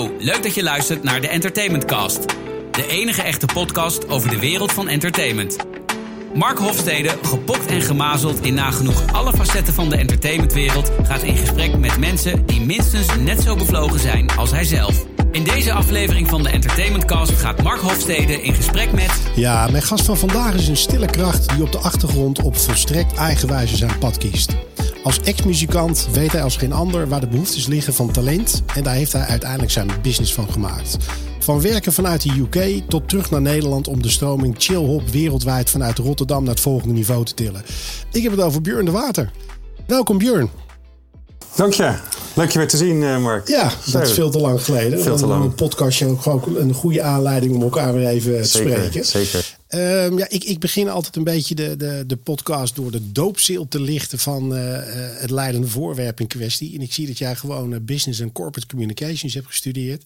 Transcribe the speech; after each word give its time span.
Hallo, 0.00 0.16
leuk 0.18 0.42
dat 0.42 0.54
je 0.54 0.62
luistert 0.62 1.02
naar 1.02 1.20
de 1.20 1.28
Entertainment 1.28 1.84
Cast. 1.84 2.26
De 2.70 2.86
enige 2.88 3.22
echte 3.22 3.46
podcast 3.46 4.08
over 4.08 4.30
de 4.30 4.38
wereld 4.38 4.72
van 4.72 4.88
entertainment. 4.88 5.56
Mark 6.34 6.58
Hofstede, 6.58 7.18
gepokt 7.22 7.66
en 7.66 7.80
gemazeld 7.80 8.40
in 8.40 8.54
nagenoeg 8.54 9.12
alle 9.12 9.32
facetten 9.32 9.74
van 9.74 9.88
de 9.88 9.96
entertainmentwereld, 9.96 10.90
gaat 11.02 11.22
in 11.22 11.36
gesprek 11.36 11.78
met 11.78 11.98
mensen 11.98 12.46
die 12.46 12.60
minstens 12.60 13.06
net 13.18 13.42
zo 13.42 13.56
bevlogen 13.56 14.00
zijn 14.00 14.30
als 14.36 14.50
hij 14.50 14.64
zelf. 14.64 15.04
In 15.32 15.44
deze 15.44 15.72
aflevering 15.72 16.28
van 16.28 16.42
de 16.42 16.48
Entertainment 16.48 17.04
Cast 17.04 17.32
gaat 17.32 17.62
Mark 17.62 17.80
Hofstede 17.80 18.42
in 18.42 18.54
gesprek 18.54 18.92
met. 18.92 19.20
Ja, 19.34 19.68
mijn 19.70 19.82
gast 19.82 20.04
van 20.04 20.16
vandaag 20.16 20.54
is 20.54 20.68
een 20.68 20.76
stille 20.76 21.06
kracht 21.06 21.48
die 21.48 21.62
op 21.62 21.72
de 21.72 21.78
achtergrond 21.78 22.42
op 22.42 22.56
volstrekt 22.56 23.14
eigenwijze 23.14 23.76
zijn 23.76 23.98
pad 23.98 24.18
kiest. 24.18 24.54
Als 25.02 25.20
ex-muzikant 25.20 26.08
weet 26.12 26.32
hij 26.32 26.42
als 26.42 26.56
geen 26.56 26.72
ander 26.72 27.08
waar 27.08 27.20
de 27.20 27.26
behoeftes 27.26 27.66
liggen 27.66 27.94
van 27.94 28.10
talent 28.12 28.62
en 28.74 28.82
daar 28.82 28.94
heeft 28.94 29.12
hij 29.12 29.22
uiteindelijk 29.22 29.70
zijn 29.70 29.90
business 30.02 30.34
van 30.34 30.52
gemaakt. 30.52 30.96
Van 31.38 31.60
werken 31.60 31.92
vanuit 31.92 32.22
de 32.22 32.38
UK 32.38 32.88
tot 32.88 33.08
terug 33.08 33.30
naar 33.30 33.40
Nederland 33.40 33.88
om 33.88 34.02
de 34.02 34.08
stroming 34.08 34.54
chill-hop 34.58 35.08
wereldwijd 35.08 35.70
vanuit 35.70 35.98
Rotterdam 35.98 36.42
naar 36.42 36.54
het 36.54 36.62
volgende 36.62 36.94
niveau 36.94 37.24
te 37.24 37.34
tillen. 37.34 37.62
Ik 38.12 38.22
heb 38.22 38.32
het 38.32 38.40
over 38.40 38.60
Björn 38.60 38.84
de 38.84 38.90
Water. 38.90 39.30
Welkom 39.86 40.18
Björn. 40.18 40.69
Dank 41.56 41.72
je. 41.72 41.94
Leuk 42.34 42.50
je 42.50 42.58
weer 42.58 42.68
te 42.68 42.76
zien, 42.76 43.02
eh, 43.02 43.18
Mark. 43.18 43.48
Ja, 43.48 43.72
dat 43.92 44.02
is 44.08 44.12
veel 44.12 44.30
te 44.30 44.38
lang 44.38 44.62
geleden. 44.64 45.02
Veel 45.02 45.16
te 45.16 45.26
lang. 45.26 45.44
Een 45.44 45.54
podcastje 45.54 46.06
ook 46.06 46.22
gewoon 46.22 46.56
een 46.56 46.74
goede 46.74 47.02
aanleiding 47.02 47.54
om 47.54 47.62
elkaar 47.62 47.94
weer 47.94 48.06
even 48.08 48.42
te 48.42 48.48
spreken. 48.48 49.04
zeker. 49.06 49.58
Ehm, 49.68 50.18
ja, 50.18 50.26
ik, 50.28 50.44
ik 50.44 50.58
begin 50.58 50.88
altijd 50.88 51.16
een 51.16 51.24
beetje 51.24 51.54
de, 51.54 51.76
de, 51.76 52.04
de 52.06 52.16
podcast 52.16 52.74
door 52.74 52.90
de 52.90 53.12
doopzeel 53.12 53.68
te 53.68 53.80
lichten 53.80 54.18
van 54.18 54.54
eh, 54.54 54.76
eh, 54.76 55.10
het 55.20 55.30
leidende 55.30 55.66
voorwerp 55.68 56.20
in 56.20 56.26
kwestie. 56.26 56.74
En 56.74 56.80
ik 56.80 56.92
zie 56.92 57.06
dat 57.06 57.18
jij 57.18 57.36
gewoon 57.36 57.72
eh, 57.72 57.78
business 57.82 58.20
en 58.20 58.32
corporate 58.32 58.66
communications 58.66 59.34
hebt 59.34 59.46
gestudeerd. 59.46 60.04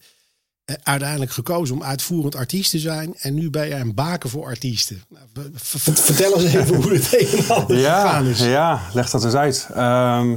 Eh, 0.65 0.75
uiteindelijk 0.83 1.31
gekozen 1.31 1.75
om 1.75 1.83
uitvoerend 1.83 2.35
artiest 2.35 2.71
te 2.71 2.79
zijn. 2.79 3.13
En 3.19 3.33
nu 3.33 3.49
ben 3.49 3.67
jij 3.67 3.79
een 3.79 3.93
baken 3.93 4.29
voor 4.29 4.45
artiesten. 4.45 5.03
Nou, 5.09 5.49
vertel 5.53 6.33
eens 6.41 6.53
even 6.53 6.75
hoe 6.75 6.93
het 6.93 7.07
een 7.13 7.39
en 7.39 7.55
ander 7.55 7.77
Ja, 7.77 8.01
gegaan 8.01 8.25
is. 8.25 8.39
ja, 8.39 8.81
leg 8.93 9.09
dat 9.09 9.23
eens 9.23 9.33
uit. 9.33 9.67
Ehm, 9.73 10.35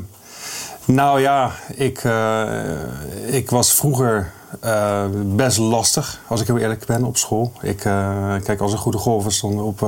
nou 0.89 1.21
ja, 1.21 1.53
ik, 1.75 1.99
eh, 2.05 3.35
ik 3.35 3.51
was 3.51 3.73
vroeger 3.73 4.33
eh, 4.61 5.05
best 5.25 5.59
lastig, 5.59 6.21
als 6.27 6.41
ik 6.41 6.47
heel 6.47 6.59
eerlijk 6.59 6.87
ben, 6.87 7.05
op 7.05 7.17
school. 7.17 7.53
Ik, 7.63 7.85
eh, 7.85 8.35
kijk, 8.45 8.61
als 8.61 8.73
een 8.73 8.79
goede 8.79 8.99
golfer 8.99 9.33
stond 9.33 9.61
op 9.61 9.81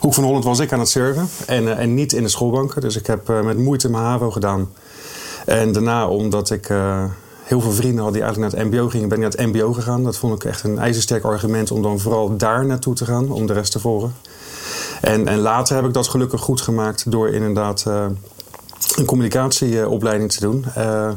Hoek 0.00 0.14
van 0.14 0.24
Holland 0.24 0.44
was 0.44 0.58
ik 0.58 0.72
aan 0.72 0.78
het 0.78 0.88
surfen. 0.88 1.28
En, 1.46 1.78
en 1.78 1.94
niet 1.94 2.12
in 2.12 2.22
de 2.22 2.28
schoolbanken. 2.28 2.80
Dus 2.80 2.96
ik 2.96 3.06
heb 3.06 3.28
met 3.44 3.58
moeite 3.58 3.90
mijn 3.90 4.04
HAVO 4.04 4.30
gedaan. 4.30 4.72
En 5.46 5.72
daarna, 5.72 6.08
omdat 6.08 6.50
ik 6.50 6.68
heel 7.42 7.60
veel 7.60 7.72
vrienden 7.72 8.04
had 8.04 8.12
die 8.12 8.22
eigenlijk 8.22 8.52
naar 8.52 8.64
het 8.64 8.72
mbo 8.72 8.88
gingen, 8.88 9.08
ben 9.08 9.22
ik 9.22 9.24
naar 9.24 9.32
het 9.32 9.54
mbo 9.54 9.72
gegaan. 9.72 10.04
Dat 10.04 10.16
vond 10.16 10.34
ik 10.34 10.44
echt 10.44 10.64
een 10.64 10.78
ijzersterk 10.78 11.24
argument 11.24 11.70
om 11.70 11.82
dan 11.82 11.98
vooral 11.98 12.36
daar 12.36 12.66
naartoe 12.66 12.94
te 12.94 13.04
gaan, 13.04 13.30
om 13.30 13.46
de 13.46 13.52
rest 13.52 13.72
te 13.72 13.78
volgen. 13.78 14.14
En, 15.00 15.28
en 15.28 15.38
later 15.38 15.76
heb 15.76 15.84
ik 15.84 15.94
dat 15.94 16.08
gelukkig 16.08 16.40
goed 16.40 16.60
gemaakt 16.60 17.10
door 17.10 17.28
inderdaad 17.28 17.84
een 18.96 19.04
communicatieopleiding 19.04 20.32
te 20.32 20.40
doen. 20.40 20.64
Eh, 20.74 21.10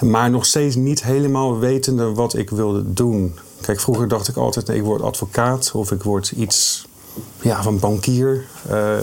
maar 0.00 0.30
nog 0.30 0.46
steeds 0.46 0.76
niet 0.76 1.02
helemaal 1.02 1.58
wetende 1.58 2.12
wat 2.12 2.34
ik 2.34 2.50
wilde 2.50 2.92
doen. 2.92 3.38
Kijk, 3.60 3.80
vroeger 3.80 4.08
dacht 4.08 4.28
ik 4.28 4.36
altijd, 4.36 4.66
nee, 4.66 4.76
ik 4.76 4.82
word 4.82 5.02
advocaat 5.02 5.70
of 5.74 5.92
ik 5.92 6.02
word 6.02 6.30
iets 6.30 6.86
ja, 7.40 7.62
van 7.62 7.78
bankier. 7.78 8.44
Eh, 8.68 8.96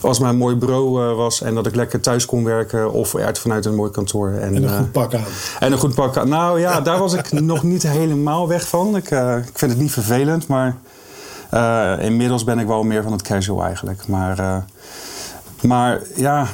als 0.00 0.18
een 0.18 0.36
mooi 0.36 0.56
bureau 0.56 1.10
eh, 1.10 1.16
was 1.16 1.42
en 1.42 1.54
dat 1.54 1.66
ik 1.66 1.74
lekker 1.74 2.00
thuis 2.00 2.26
kon 2.26 2.44
werken 2.44 2.92
of 2.92 3.14
uit 3.14 3.38
vanuit 3.38 3.64
een 3.64 3.74
mooi 3.74 3.90
kantoor. 3.90 4.30
En 4.30 4.56
een 4.56 4.64
eh, 4.64 4.76
goed 4.76 4.92
pak 4.92 5.14
aan. 5.14 5.24
en 5.58 5.72
een 5.72 5.78
goed 5.78 5.94
pak. 5.94 6.24
Nou 6.24 6.60
ja, 6.60 6.80
daar 6.90 6.98
was 6.98 7.12
ik 7.12 7.32
nog 7.32 7.62
niet 7.62 7.82
helemaal 7.82 8.48
weg 8.48 8.68
van. 8.68 8.96
Ik, 8.96 9.10
ik 9.46 9.58
vind 9.58 9.70
het 9.70 9.80
niet 9.80 9.92
vervelend, 9.92 10.46
maar 10.46 10.76
inmiddels 12.00 12.44
ben 12.44 12.58
ik 12.58 12.66
wel 12.66 12.82
meer 12.82 13.02
van 13.02 13.12
het 13.12 13.22
casual 13.22 13.64
eigenlijk. 13.64 14.06
Maar, 14.06 14.64
maar 15.60 16.02
ja, 16.14 16.48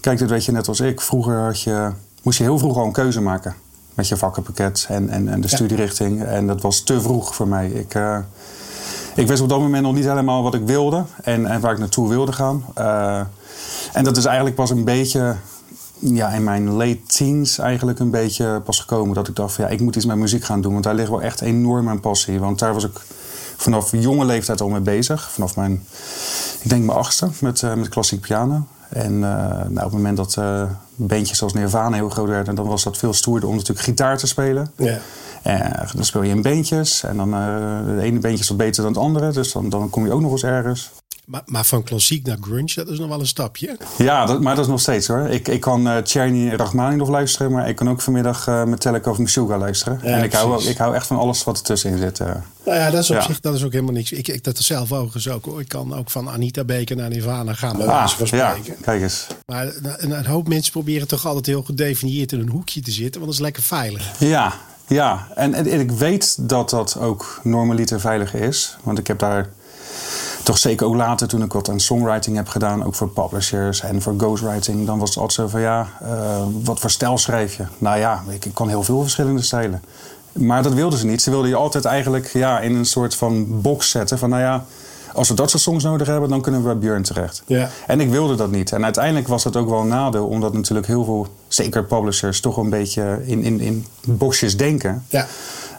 kijk, 0.00 0.18
dat 0.18 0.28
weet 0.28 0.44
je 0.44 0.52
net 0.52 0.68
als 0.68 0.80
ik. 0.80 1.00
Vroeger 1.00 1.38
had 1.38 1.60
je, 1.60 1.90
moest 2.22 2.38
je 2.38 2.44
heel 2.44 2.58
vroeg 2.58 2.76
al 2.76 2.84
een 2.84 2.92
keuze 2.92 3.20
maken 3.20 3.54
met 3.94 4.08
je 4.08 4.16
vakkenpakket 4.16 4.86
en, 4.88 5.08
en, 5.08 5.28
en 5.28 5.40
de 5.40 5.48
Ja. 5.50 5.56
studierichting. 5.56 6.24
En 6.24 6.46
dat 6.46 6.62
was 6.62 6.80
te 6.82 7.00
vroeg 7.00 7.34
voor 7.34 7.48
mij. 7.48 7.68
Ik, 7.68 7.94
eh, 7.94 8.18
ik 9.14 9.26
wist 9.26 9.42
op 9.42 9.48
dat 9.48 9.60
moment 9.60 9.82
nog 9.82 9.94
niet 9.94 10.04
helemaal 10.04 10.42
wat 10.42 10.54
ik 10.54 10.62
wilde 10.66 11.04
en, 11.22 11.46
en 11.46 11.60
waar 11.60 11.72
ik 11.72 11.78
naartoe 11.78 12.08
wilde 12.08 12.32
gaan. 12.32 12.64
Eh, 12.74 13.20
en 13.92 14.04
dat 14.04 14.16
is 14.16 14.24
eigenlijk 14.24 14.56
pas 14.56 14.70
een 14.70 14.84
beetje 14.84 15.36
ja, 15.98 16.28
in 16.28 16.44
mijn 16.44 16.70
late 16.70 17.02
teens 17.06 17.58
eigenlijk 17.58 17.98
een 17.98 18.10
beetje 18.10 18.60
pas 18.64 18.80
gekomen. 18.80 19.14
Dat 19.14 19.28
ik 19.28 19.36
dacht 19.36 19.52
van 19.54 19.64
ja, 19.64 19.70
ik 19.70 19.80
moet 19.80 19.96
iets 19.96 20.04
met 20.06 20.16
muziek 20.16 20.44
gaan 20.44 20.60
doen. 20.60 20.72
Want 20.72 20.84
daar 20.84 20.94
ligt 20.94 21.08
wel 21.10 21.22
echt 21.22 21.40
enorm 21.40 21.84
mijn 21.84 22.00
passie. 22.00 22.40
Want 22.40 22.58
daar 22.58 22.74
was 22.74 22.84
ik 22.84 23.00
vanaf 23.56 23.92
jonge 23.92 24.24
leeftijd 24.24 24.60
al 24.60 24.68
mee 24.68 24.80
bezig. 24.80 25.30
Vanaf 25.30 25.56
mijn, 25.56 25.72
ik 26.62 26.68
denk 26.68 26.84
mijn 26.84 26.98
achtste 26.98 27.28
met, 27.40 27.62
eh, 27.62 27.74
met 27.74 27.88
klassiek 27.88 28.20
piano. 28.20 28.66
En 28.88 29.12
eh, 29.12 29.48
nou, 29.48 29.74
op 29.74 29.82
het 29.82 29.92
moment 29.92 30.16
dat 30.16 30.36
eh 30.36 30.70
bandjes 30.98 31.38
zoals 31.38 31.52
Nirvana 31.52 31.96
heel 31.96 32.08
groot 32.08 32.28
werden... 32.28 32.54
dan 32.54 32.66
was 32.66 32.82
dat 32.82 32.96
veel 32.96 33.12
stoerder 33.12 33.48
om 33.48 33.54
natuurlijk 33.54 33.86
gitaar 33.86 34.18
te 34.18 34.26
spelen. 34.26 34.70
Ja. 34.76 34.98
Eh, 35.42 35.92
dan 35.94 36.04
speel 36.04 36.22
je 36.22 36.30
in 36.30 36.42
bandjes. 36.42 37.02
En 37.02 37.16
dan 37.16 37.28
uh, 37.28 37.96
de 37.96 38.02
ene 38.02 38.18
bandje 38.18 38.42
is 38.42 38.48
wat 38.48 38.56
beter 38.58 38.82
dan 38.82 38.92
het 38.92 39.02
andere. 39.02 39.32
Dus 39.32 39.52
dan, 39.52 39.68
dan 39.68 39.90
kom 39.90 40.06
je 40.06 40.12
ook 40.12 40.20
nog 40.20 40.32
eens 40.32 40.44
ergens. 40.44 40.90
Maar, 41.28 41.42
maar 41.46 41.64
van 41.64 41.82
klassiek 41.82 42.26
naar 42.26 42.36
grunge, 42.40 42.72
dat 42.74 42.88
is 42.88 42.98
nog 42.98 43.08
wel 43.08 43.20
een 43.20 43.26
stapje. 43.26 43.76
Ja, 43.98 44.26
dat, 44.26 44.40
maar 44.40 44.54
dat 44.54 44.64
is 44.64 44.70
nog 44.70 44.80
steeds 44.80 45.06
hoor. 45.06 45.28
Ik, 45.28 45.48
ik 45.48 45.60
kan 45.60 45.86
uh, 45.86 45.96
Czerny 46.02 46.48
Rachmaninoff 46.54 47.10
luisteren, 47.10 47.52
maar 47.52 47.68
ik 47.68 47.76
kan 47.76 47.88
ook 47.88 48.00
vanmiddag 48.00 48.46
uh, 48.46 48.64
Metallica 48.64 49.10
of 49.10 49.18
Meshuggah 49.18 49.58
luisteren. 49.58 50.00
Ja, 50.02 50.08
en 50.08 50.24
ik 50.24 50.32
hou, 50.32 50.64
ik 50.64 50.76
hou 50.76 50.94
echt 50.94 51.06
van 51.06 51.16
alles 51.18 51.44
wat 51.44 51.56
ertussenin 51.56 51.98
zit. 51.98 52.18
Uh. 52.20 52.26
Nou 52.64 52.78
ja, 52.78 52.90
dat 52.90 53.02
is 53.02 53.10
op 53.10 53.16
Ja. 53.16 53.22
zich 53.22 53.40
dat 53.40 53.54
is 53.54 53.64
ook 53.64 53.72
helemaal 53.72 53.92
niks. 53.92 54.12
Ik, 54.12 54.28
ik 54.28 54.44
dat 54.44 54.58
zelf 54.58 54.92
overigens 54.92 55.28
ook 55.28 55.44
hoor. 55.44 55.60
Ik 55.60 55.68
kan 55.68 55.94
ook 55.94 56.10
van 56.10 56.30
Anita 56.30 56.64
Beker 56.64 56.96
naar 56.96 57.08
Nirvana 57.08 57.52
gaan, 57.54 57.88
Ah, 57.88 58.10
ja, 58.24 58.54
kijk 58.80 59.02
eens. 59.02 59.26
Maar 59.46 59.66
een, 59.66 60.10
een 60.18 60.26
hoop 60.26 60.48
mensen 60.48 60.72
proberen 60.88 61.16
toch 61.16 61.26
altijd 61.26 61.46
heel 61.46 61.62
gedefinieerd 61.62 62.32
in 62.32 62.40
een 62.40 62.48
hoekje 62.48 62.80
te 62.80 62.90
zitten, 62.90 63.20
want 63.20 63.24
dat 63.24 63.34
is 63.34 63.40
lekker 63.40 63.62
veilig. 63.62 64.12
Ja, 64.18 64.54
ja. 64.86 65.28
En, 65.34 65.80
ik 65.80 65.90
weet 65.90 66.48
dat 66.48 66.70
dat 66.70 66.98
ook 67.00 67.40
normaliter 67.42 68.00
veilig 68.00 68.34
is. 68.34 68.76
Want 68.82 68.98
ik 68.98 69.06
heb 69.06 69.18
daar 69.18 69.50
toch 70.42 70.58
zeker 70.58 70.86
ook 70.86 70.94
later, 70.94 71.28
toen 71.28 71.42
ik 71.42 71.52
wat 71.52 71.68
aan 71.68 71.80
songwriting 71.80 72.36
heb 72.36 72.48
gedaan, 72.48 72.84
ook 72.84 72.94
voor 72.94 73.08
publishers 73.08 73.80
en 73.80 74.02
voor 74.02 74.14
ghostwriting, 74.16 74.86
dan 74.86 74.98
was 74.98 75.08
het 75.08 75.18
altijd 75.18 75.38
zo 75.40 75.48
van 75.48 75.60
ja, 75.60 75.88
uh, 76.02 76.42
wat 76.64 76.80
voor 76.80 76.90
stijl 76.90 77.18
schrijf 77.18 77.56
je? 77.56 77.64
Nou 77.78 77.98
ja, 77.98 78.24
ik, 78.28 78.44
ik 78.44 78.54
kan 78.54 78.68
heel 78.68 78.82
veel 78.82 79.00
verschillende 79.02 79.42
stijlen. 79.42 79.82
Maar 80.32 80.62
dat 80.62 80.72
wilden 80.74 80.98
ze 80.98 81.06
niet. 81.06 81.22
Ze 81.22 81.30
wilden 81.30 81.48
je 81.48 81.56
altijd 81.56 81.84
eigenlijk 81.84 82.32
ja, 82.32 82.60
in 82.60 82.74
een 82.74 82.86
soort 82.86 83.14
van 83.14 83.60
box 83.60 83.90
zetten 83.90 84.18
van 84.18 84.30
nou 84.30 84.42
ja, 84.42 84.64
als 85.18 85.28
we 85.28 85.34
dat 85.34 85.50
soort 85.50 85.62
songs 85.62 85.84
nodig 85.84 86.06
hebben, 86.06 86.28
dan 86.28 86.40
kunnen 86.40 86.60
we 86.60 86.66
bij 86.66 86.78
Björn 86.78 87.02
terecht. 87.02 87.42
Ja. 87.46 87.70
En 87.86 88.00
ik 88.00 88.10
wilde 88.10 88.34
dat 88.34 88.50
niet. 88.50 88.72
En 88.72 88.84
uiteindelijk 88.84 89.28
was 89.28 89.42
dat 89.42 89.56
ook 89.56 89.68
wel 89.68 89.80
een 89.80 89.88
nadeel, 89.88 90.26
omdat 90.26 90.52
natuurlijk 90.52 90.86
heel 90.86 91.04
veel, 91.04 91.26
zeker 91.48 91.84
publishers, 91.84 92.40
toch 92.40 92.56
een 92.56 92.70
beetje 92.70 93.22
in, 93.24 93.42
in, 93.42 93.60
in 93.60 93.86
boxjes 94.04 94.56
denken. 94.56 95.04
Ja. 95.08 95.26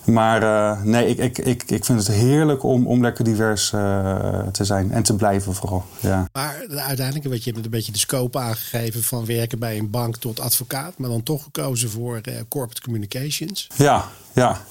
Maar 0.04 0.44
uh, 0.44 0.82
nee, 0.84 1.08
ik, 1.08 1.18
ik, 1.18 1.38
ik, 1.38 1.64
ik 1.72 1.86
vind 1.86 2.00
het 2.00 2.16
heerlijk 2.16 2.64
om, 2.64 2.88
om 2.88 3.02
lekker 3.02 3.24
divers 3.24 3.72
uh, 3.72 4.40
te 4.52 4.66
zijn 4.66 4.92
en 4.92 5.04
te 5.04 5.16
blijven 5.16 5.54
vooral. 5.54 5.86
Ja. 6.00 6.28
Maar 6.32 6.56
uiteindelijk, 6.70 7.28
weet 7.28 7.44
je, 7.44 7.52
hebt 7.52 7.66
een 7.66 7.72
beetje 7.72 7.92
de 7.92 7.98
scope 7.98 8.40
aangegeven 8.40 9.04
van 9.04 9.26
werken 9.26 9.60
bij 9.60 9.78
een 9.78 9.90
bank 9.90 10.16
tot 10.16 10.40
advocaat, 10.40 10.98
maar 10.98 11.10
dan 11.10 11.24
toch 11.24 11.44
gekozen 11.44 11.90
voor 11.90 12.22
uh, 12.24 12.34
corporate 12.48 12.82
communications. 12.82 13.68
Ja, 13.76 14.06
ja. 14.34 14.62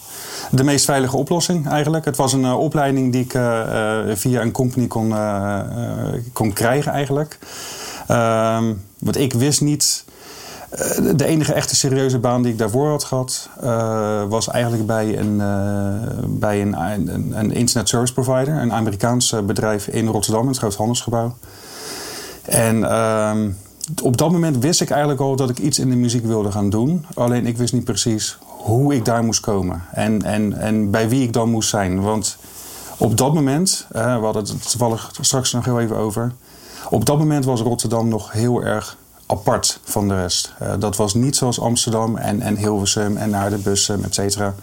De 0.50 0.64
meest 0.64 0.84
veilige 0.84 1.16
oplossing 1.16 1.68
eigenlijk. 1.68 2.04
Het 2.04 2.16
was 2.16 2.32
een 2.32 2.42
uh, 2.42 2.58
opleiding 2.58 3.12
die 3.12 3.24
ik 3.24 3.34
uh, 3.34 3.62
via 4.14 4.40
een 4.40 4.52
company 4.52 4.86
kon, 4.86 5.14
kon 6.32 6.52
krijgen 6.52 6.92
eigenlijk. 6.92 7.38
Ehm, 8.06 8.72
want 8.98 9.16
ik 9.16 9.32
wist 9.32 9.60
niet... 9.60 10.04
eh, 10.70 11.16
De 11.16 11.24
enige 11.24 11.52
echte 11.52 11.76
serieuze 11.76 12.18
baan 12.18 12.42
die 12.42 12.52
ik 12.52 12.58
daarvoor 12.58 12.88
had 12.88 13.04
gehad... 13.04 13.48
was 14.28 14.48
eigenlijk 14.48 14.86
bij, 14.86 15.18
een, 15.18 15.36
bij 16.38 16.62
een, 16.62 16.80
een, 16.80 17.32
een, 17.38 17.52
internet 17.52 17.88
service 17.88 18.12
provider. 18.12 18.54
Een 18.54 18.72
Amerikaans 18.72 19.34
bedrijf 19.46 19.86
in 19.86 20.06
Rotterdam, 20.06 20.42
in 20.42 20.48
het 20.48 20.58
groot 20.58 20.76
handelsgebouw. 20.76 21.34
En... 22.42 22.90
ehm, 22.90 23.50
op 24.02 24.16
dat 24.16 24.30
moment 24.30 24.58
wist 24.58 24.80
ik 24.80 24.90
eigenlijk 24.90 25.20
al 25.20 25.36
dat 25.36 25.50
ik 25.50 25.58
iets 25.58 25.78
in 25.78 25.90
de 25.90 25.96
muziek 25.96 26.24
wilde 26.24 26.52
gaan 26.52 26.70
doen. 26.70 27.06
Alleen 27.14 27.46
ik 27.46 27.56
wist 27.56 27.72
niet 27.72 27.84
precies 27.84 28.38
hoe 28.58 28.94
ik 28.94 29.04
daar 29.04 29.24
moest 29.24 29.40
komen. 29.40 29.82
En, 29.92 30.22
en, 30.22 30.58
en 30.58 30.90
bij 30.90 31.08
wie 31.08 31.22
ik 31.22 31.32
dan 31.32 31.50
moest 31.50 31.68
zijn. 31.68 32.00
Want 32.00 32.36
op 32.98 33.16
dat 33.16 33.34
moment, 33.34 33.86
uh, 33.96 34.18
we 34.18 34.24
hadden 34.24 34.42
het 34.42 34.70
toevallig 34.70 35.10
straks 35.20 35.52
nog 35.52 35.64
heel 35.64 35.80
even 35.80 35.96
over. 35.96 36.32
Op 36.90 37.06
dat 37.06 37.18
moment 37.18 37.44
was 37.44 37.60
Rotterdam 37.60 38.08
nog 38.08 38.32
heel 38.32 38.62
erg 38.62 38.96
apart 39.26 39.80
van 39.84 40.08
de 40.08 40.14
rest. 40.14 40.54
Uh, 40.62 40.72
dat 40.78 40.96
was 40.96 41.14
niet 41.14 41.36
zoals 41.36 41.60
Amsterdam 41.60 42.16
en, 42.16 42.40
en 42.40 42.56
Hilversum 42.56 43.16
en 43.16 43.36
Aardenbussen, 43.36 44.04
et 44.04 44.14
cetera. 44.14 44.54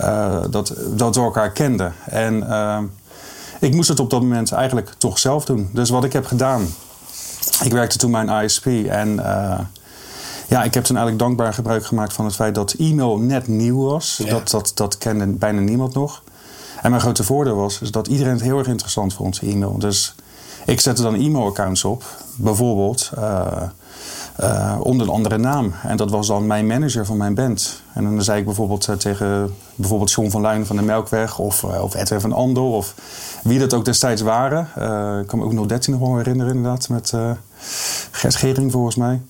Uh, 0.00 0.44
dat, 0.50 0.74
dat 0.96 1.14
we 1.14 1.20
elkaar 1.20 1.52
kenden. 1.52 1.94
En 2.04 2.50
eh, 2.50 2.78
ik 3.60 3.74
moest 3.74 3.88
het 3.88 4.00
op 4.00 4.10
dat 4.10 4.22
moment 4.22 4.52
eigenlijk 4.52 4.94
toch 4.98 5.18
zelf 5.18 5.44
doen. 5.44 5.70
Dus 5.72 5.90
wat 5.90 6.04
ik 6.04 6.12
heb 6.12 6.26
gedaan. 6.26 6.66
Ik 7.62 7.72
werkte 7.72 7.98
toen 7.98 8.10
bij 8.10 8.20
een 8.20 8.44
ISP 8.44 8.66
en 8.88 9.20
ja, 10.54 10.62
ik 10.62 10.74
heb 10.74 10.84
toen 10.84 10.96
eigenlijk 10.96 11.26
dankbaar 11.26 11.54
gebruik 11.54 11.86
gemaakt 11.86 12.12
van 12.12 12.24
het 12.24 12.34
feit 12.34 12.54
dat 12.54 12.72
e-mail 12.72 13.18
net 13.18 13.48
nieuw 13.48 13.84
was. 13.84 14.22
Dat, 14.28 14.50
dat, 14.50 14.72
dat 14.74 14.98
kende 14.98 15.26
bijna 15.26 15.60
niemand 15.60 15.94
nog. 15.94 16.22
En 16.82 16.90
mijn 16.90 17.02
grote 17.02 17.24
voordeel 17.24 17.56
was 17.56 17.80
is 17.80 17.90
dat 17.90 18.06
iedereen 18.06 18.32
het 18.32 18.42
heel 18.42 18.58
erg 18.58 18.66
interessant 18.66 19.14
vond, 19.14 19.40
e-mail. 19.42 19.78
Dus 19.78 20.14
ik 20.66 20.80
zette 20.80 21.02
dan 21.02 21.14
e-mailaccounts 21.14 21.84
op. 21.84 22.04
Bijvoorbeeld 22.36 23.10
uh, 23.18 23.46
uh, 24.40 24.76
onder 24.80 25.06
een 25.06 25.12
andere 25.12 25.38
naam. 25.38 25.72
En 25.82 25.96
dat 25.96 26.10
was 26.10 26.26
dan 26.26 26.46
mijn 26.46 26.66
manager 26.66 27.06
van 27.06 27.16
mijn 27.16 27.34
band. 27.34 27.82
En 27.92 28.04
dan 28.04 28.22
zei 28.22 28.38
ik 28.38 28.44
bijvoorbeeld 28.44 28.88
uh, 28.88 28.96
tegen 28.96 29.54
bijvoorbeeld 29.74 30.12
John 30.12 30.30
van 30.30 30.40
Luijn 30.40 30.66
van 30.66 30.76
de 30.76 30.82
Melkweg... 30.82 31.38
of, 31.38 31.64
of 31.64 31.94
Edwin 31.94 32.20
van 32.20 32.32
Andel 32.32 32.72
of 32.72 32.94
wie 33.42 33.58
dat 33.58 33.74
ook 33.74 33.84
destijds 33.84 34.22
waren. 34.22 34.60
ik 35.20 35.26
kan 35.26 35.38
me 35.38 35.44
ook 35.44 35.68
013 35.68 35.92
nog 35.92 36.08
wel 36.08 36.16
herinneren 36.16 36.54
inderdaad. 36.54 36.88
Met 36.88 37.12
Gert 38.10 38.34
Gering 38.34 38.72
volgens 38.72 38.96
mij. 38.96 39.20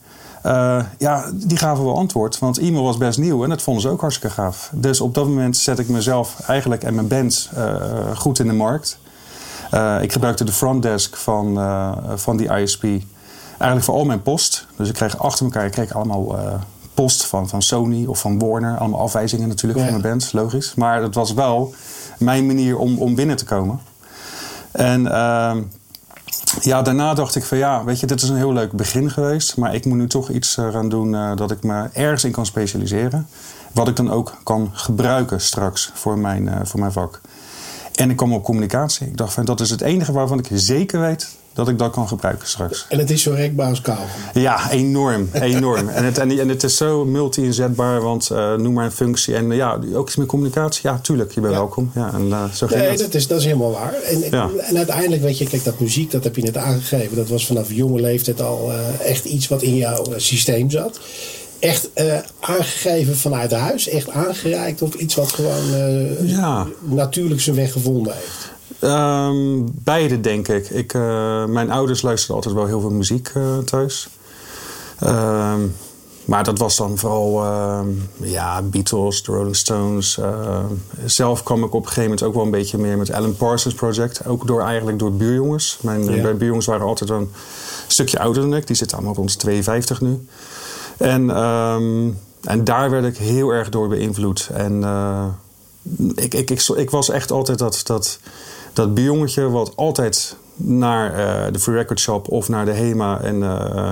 Uh, 0.47 0.85
ja, 0.99 1.31
die 1.35 1.57
gaven 1.57 1.85
wel 1.85 1.97
antwoord. 1.97 2.39
Want 2.39 2.59
e-mail 2.59 2.83
was 2.83 2.97
best 2.97 3.19
nieuw 3.19 3.43
en 3.43 3.49
dat 3.49 3.63
vonden 3.63 3.83
ze 3.83 3.89
ook 3.89 4.01
hartstikke 4.01 4.35
gaaf. 4.35 4.71
Dus 4.73 5.01
op 5.01 5.15
dat 5.15 5.27
moment 5.27 5.57
zet 5.57 5.79
ik 5.79 5.89
mezelf 5.89 6.41
eigenlijk 6.47 6.83
en 6.83 6.95
mijn 6.95 7.09
band 7.09 7.51
uh, 7.57 8.17
goed 8.17 8.39
in 8.39 8.47
de 8.47 8.53
markt. 8.53 8.99
Uh, 9.75 10.03
ik 10.03 10.13
gebruikte 10.13 10.45
de 10.45 10.53
frontdesk 10.53 11.17
van, 11.17 11.59
van 12.15 12.37
die 12.37 12.55
ISP 12.55 12.85
eigenlijk 13.49 13.85
voor 13.85 13.95
al 13.95 14.05
mijn 14.05 14.23
post. 14.23 14.67
Dus 14.77 14.89
ik 14.89 14.95
kreeg 14.95 15.19
achter 15.19 15.45
elkaar 15.45 15.65
ik 15.65 15.73
kreeg 15.73 15.95
allemaal 15.95 16.39
post 16.95 17.27
van, 17.27 17.49
van 17.49 17.63
Sony 17.63 18.07
of 18.07 18.21
van 18.21 18.39
Warner. 18.39 18.79
Allemaal 18.79 19.01
afwijzingen 19.01 19.49
natuurlijk 19.49 19.81
ja. 19.81 19.87
van 19.87 20.01
mijn 20.01 20.11
band, 20.13 20.33
logisch. 20.33 20.75
Maar 20.75 21.01
dat 21.01 21.15
was 21.15 21.33
wel 21.33 21.75
mijn 22.19 22.47
manier 22.47 22.79
om, 22.79 22.99
om 22.99 23.15
binnen 23.15 23.37
te 23.37 23.45
komen. 23.45 23.81
En 24.73 25.13
ehm, 25.13 25.63
ja, 26.61 26.83
daarna 26.83 27.15
dacht 27.15 27.35
ik 27.35 27.45
van 27.45 27.59
ja, 27.59 27.85
weet 27.85 28.01
je, 28.01 28.07
dit 28.07 28.23
is 28.23 28.29
een 28.29 28.37
heel 28.37 28.53
leuk 28.53 28.73
begin 28.73 29.11
geweest. 29.11 29.57
Maar 29.57 29.75
ik 29.75 29.85
moet 29.85 29.99
nu 29.99 30.07
toch 30.07 30.31
iets 30.31 30.57
uh, 30.57 30.73
gaan 30.73 30.89
doen 30.89 31.13
uh, 31.13 31.37
dat 31.37 31.51
ik 31.51 31.63
me 31.63 31.89
ergens 31.93 32.25
in 32.25 32.33
kan 32.33 32.47
specialiseren. 32.47 33.29
Wat 33.73 33.89
ik 33.89 33.97
dan 33.97 34.11
ook 34.11 34.37
kan 34.43 34.71
gebruiken 34.73 35.41
straks 35.41 35.91
voor 35.95 36.19
mijn, 36.19 36.47
uh, 36.47 36.57
voor 36.63 36.81
mijn 36.81 36.93
vak. 36.93 37.21
En 37.95 38.11
ik 38.11 38.17
kwam 38.17 38.33
op 38.33 38.45
communicatie. 38.45 39.07
Ik 39.07 39.17
dacht 39.17 39.33
van 39.33 39.45
dat 39.45 39.61
is 39.61 39.71
het 39.71 39.81
enige 39.81 40.13
waarvan 40.13 40.39
ik 40.39 40.49
zeker 40.53 41.01
weet 41.01 41.29
dat 41.55 41.69
ik 41.69 41.79
dat 41.79 41.91
kan 41.91 42.09
gebruiken 42.09 42.49
straks. 42.49 42.87
En 42.89 42.99
het 42.99 43.11
is 43.11 43.23
zo 43.23 43.33
rekbaar 43.33 43.69
als? 43.69 43.83
Ja, 44.33 44.71
enorm. 44.71 45.29
enorm. 45.33 45.89
en, 45.89 46.05
het, 46.05 46.19
en, 46.19 46.49
het 46.49 46.63
is 46.63 46.77
zo 46.77 47.05
multi-inzetbaar, 47.05 48.01
want 48.01 48.31
uh, 48.33 48.55
noem 48.55 48.73
maar 48.73 48.85
een 48.85 48.93
functie. 48.93 49.35
En 49.35 49.51
uh, 49.51 49.57
ja, 49.57 49.79
ook 49.95 50.07
iets 50.07 50.17
met 50.17 50.27
communicatie. 50.27 50.91
Ja, 50.91 50.99
tuurlijk, 50.99 51.33
je 51.33 51.41
bent 51.41 51.53
ja. 51.53 51.59
welkom. 51.59 51.91
Ja, 51.95 52.13
en, 52.15 52.27
uh, 52.27 52.45
zo 52.53 52.67
nee, 52.67 52.89
dat. 52.89 52.99
Dat, 52.99 53.15
is, 53.15 53.27
dat 53.27 53.39
is 53.39 53.45
helemaal 53.45 53.71
waar. 53.71 53.95
En, 53.95 54.21
ja. 54.31 54.49
en 54.59 54.77
uiteindelijk, 54.77 55.23
weet 55.23 55.39
je, 55.39 55.47
kijk, 55.47 55.65
dat 55.65 55.81
muziek, 55.81 56.11
dat 56.11 56.25
heb 56.25 56.37
je 56.37 56.43
net 56.43 56.57
aangegeven. 56.57 57.17
Dat 57.17 57.29
was 57.29 57.47
vanaf 57.47 57.73
jonge 57.73 58.01
leeftijd 58.01 58.41
al 58.41 58.73
echt 59.03 59.25
iets 59.25 59.49
wat 59.49 59.63
in 59.63 59.77
jouw 59.77 60.05
systeem 60.17 60.71
zat 60.71 61.01
echt 61.65 61.91
uh, 61.95 62.19
aangegeven 62.41 63.17
vanuit 63.17 63.53
huis? 63.53 63.89
Echt 63.89 64.11
aangereikt 64.11 64.83
of 64.83 64.95
iets 64.95 65.15
wat 65.15 65.33
gewoon 65.33 65.75
uh, 65.75 66.31
ja. 66.31 66.67
natuurlijk 66.81 67.41
zijn 67.41 67.57
weg 67.57 67.73
gevonden 67.73 68.15
heeft? 68.15 68.53
Um, 68.85 69.71
beide, 69.75 70.21
denk 70.21 70.49
ik. 70.49 70.69
ik 70.71 70.95
uh, 70.95 71.45
mijn 71.45 71.71
ouders 71.71 72.03
luisterden 72.03 72.37
altijd 72.37 72.55
wel 72.55 72.67
heel 72.67 72.81
veel 72.81 72.91
muziek 72.91 73.33
thuis. 73.65 74.09
Um, 75.03 75.75
maar 76.25 76.45
dat 76.45 76.59
was 76.59 76.77
dan 76.77 76.99
vooral 76.99 77.45
uh, 77.45 77.81
ja, 78.17 78.63
Beatles, 78.63 79.23
The 79.23 79.33
Rolling 79.33 79.57
Stones. 79.57 80.19
Zelf 81.05 81.43
kwam 81.43 81.65
ik 81.65 81.75
op 81.75 81.81
een 81.81 81.89
gegeven 81.89 82.03
moment 82.03 82.23
ook 82.23 82.35
wel 82.35 82.43
een 82.43 82.51
beetje 82.51 82.79
meer 82.79 82.99
met 82.99 83.13
Alan 83.13 83.37
Parsons 83.37 83.75
Project. 83.75 84.27
Ook 84.27 84.47
door, 84.47 84.63
eigenlijk 84.63 84.99
door 84.99 85.13
buurjongens. 85.13 85.79
Mijn 85.81 86.05
ja. 86.05 86.23
Mijn 86.23 86.37
buurjongens 86.37 86.67
waren 86.67 86.87
altijd 86.87 87.11
een 87.11 87.31
stukje 87.87 88.19
ouder 88.19 88.43
dan 88.43 88.55
ik. 88.55 88.67
Die 88.67 88.77
zitten 88.77 88.97
allemaal 88.97 89.15
rond 89.15 89.39
52 89.39 90.01
nu. 90.01 90.27
En, 90.97 91.43
um, 91.43 92.19
en 92.41 92.65
daar 92.65 92.91
werd 92.91 93.05
ik 93.05 93.17
heel 93.17 93.51
erg 93.51 93.69
door 93.69 93.89
beïnvloed. 93.89 94.51
En 94.53 94.81
uh, 94.81 95.25
ik, 96.15 96.35
ik, 96.35 96.51
ik, 96.51 96.69
ik, 96.77 96.91
was 96.91 97.11
echt 97.11 97.31
altijd 97.31 97.59
dat, 97.59 97.81
dat, 97.85 98.19
dat 98.75 98.95
buurjongetje 98.95 99.51
wat 99.51 99.73
altijd 99.77 100.37
naar 100.57 101.11
uh, 101.11 101.53
de 101.53 101.59
Free 101.59 101.77
Record 101.77 102.01
Shop 102.01 102.29
of 102.29 102.49
naar 102.49 102.65
de 102.65 102.73
HEMA 102.73 103.21
en 103.21 103.37
uh, 103.37 103.91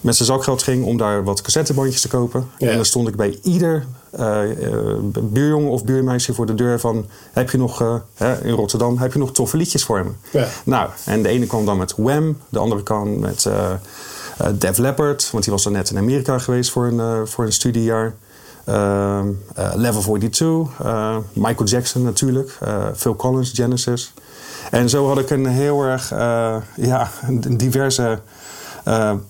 met 0.00 0.16
zijn 0.16 0.28
zakgeld 0.28 0.62
ging 0.62 0.84
om 0.84 0.96
daar 0.96 1.24
wat 1.24 1.40
cassettebandjes 1.40 2.00
te 2.00 2.08
kopen. 2.08 2.50
Ja. 2.58 2.68
En 2.68 2.76
dan 2.76 2.84
stond 2.84 3.08
ik 3.08 3.16
bij 3.16 3.38
ieder 3.42 3.86
uh, 4.18 4.38
buurjongen 5.20 5.70
of 5.70 5.84
buurmeisje 5.84 6.34
voor 6.34 6.46
de 6.46 6.54
deur 6.54 6.80
van... 6.80 7.06
heb 7.32 7.50
je 7.50 7.58
nog, 7.58 7.80
in 8.42 8.52
Rotterdam, 8.52 8.98
heb 8.98 9.12
je 9.12 9.18
nog 9.18 9.32
toffe 9.32 9.56
liedjes 9.56 9.84
voor 9.84 10.04
me? 10.04 10.10
Ja. 10.38 10.48
Nou, 10.64 10.90
en 11.04 11.22
de 11.22 11.28
ene 11.28 11.46
kwam 11.46 11.64
dan 11.64 11.76
met 11.76 11.94
Wham, 11.96 12.38
de 12.48 12.58
andere 12.58 12.82
kwam 12.82 13.18
met... 13.18 13.48
Def 14.54 14.78
Leppard, 14.78 15.30
want 15.30 15.44
die 15.44 15.52
was 15.52 15.62
dan 15.62 15.72
net 15.72 15.90
in 15.90 15.98
Amerika 15.98 16.38
geweest 16.38 16.70
voor 16.70 16.86
een, 16.86 17.26
voor 17.26 17.44
een 17.44 17.52
studiejaar. 17.52 18.14
Uh, 18.68 19.20
Level 19.74 20.00
42, 20.00 20.68
Michael 21.32 21.64
Jackson 21.64 22.02
natuurlijk, 22.02 22.58
Phil 22.96 23.16
Collins, 23.16 23.50
Genesis. 23.50 24.12
En 24.70 24.88
zo 24.88 25.08
had 25.08 25.18
ik 25.18 25.30
een 25.30 25.46
heel 25.46 25.82
erg 25.82 26.10
ja, 26.76 27.10
een 27.26 27.56
diverse 27.56 28.20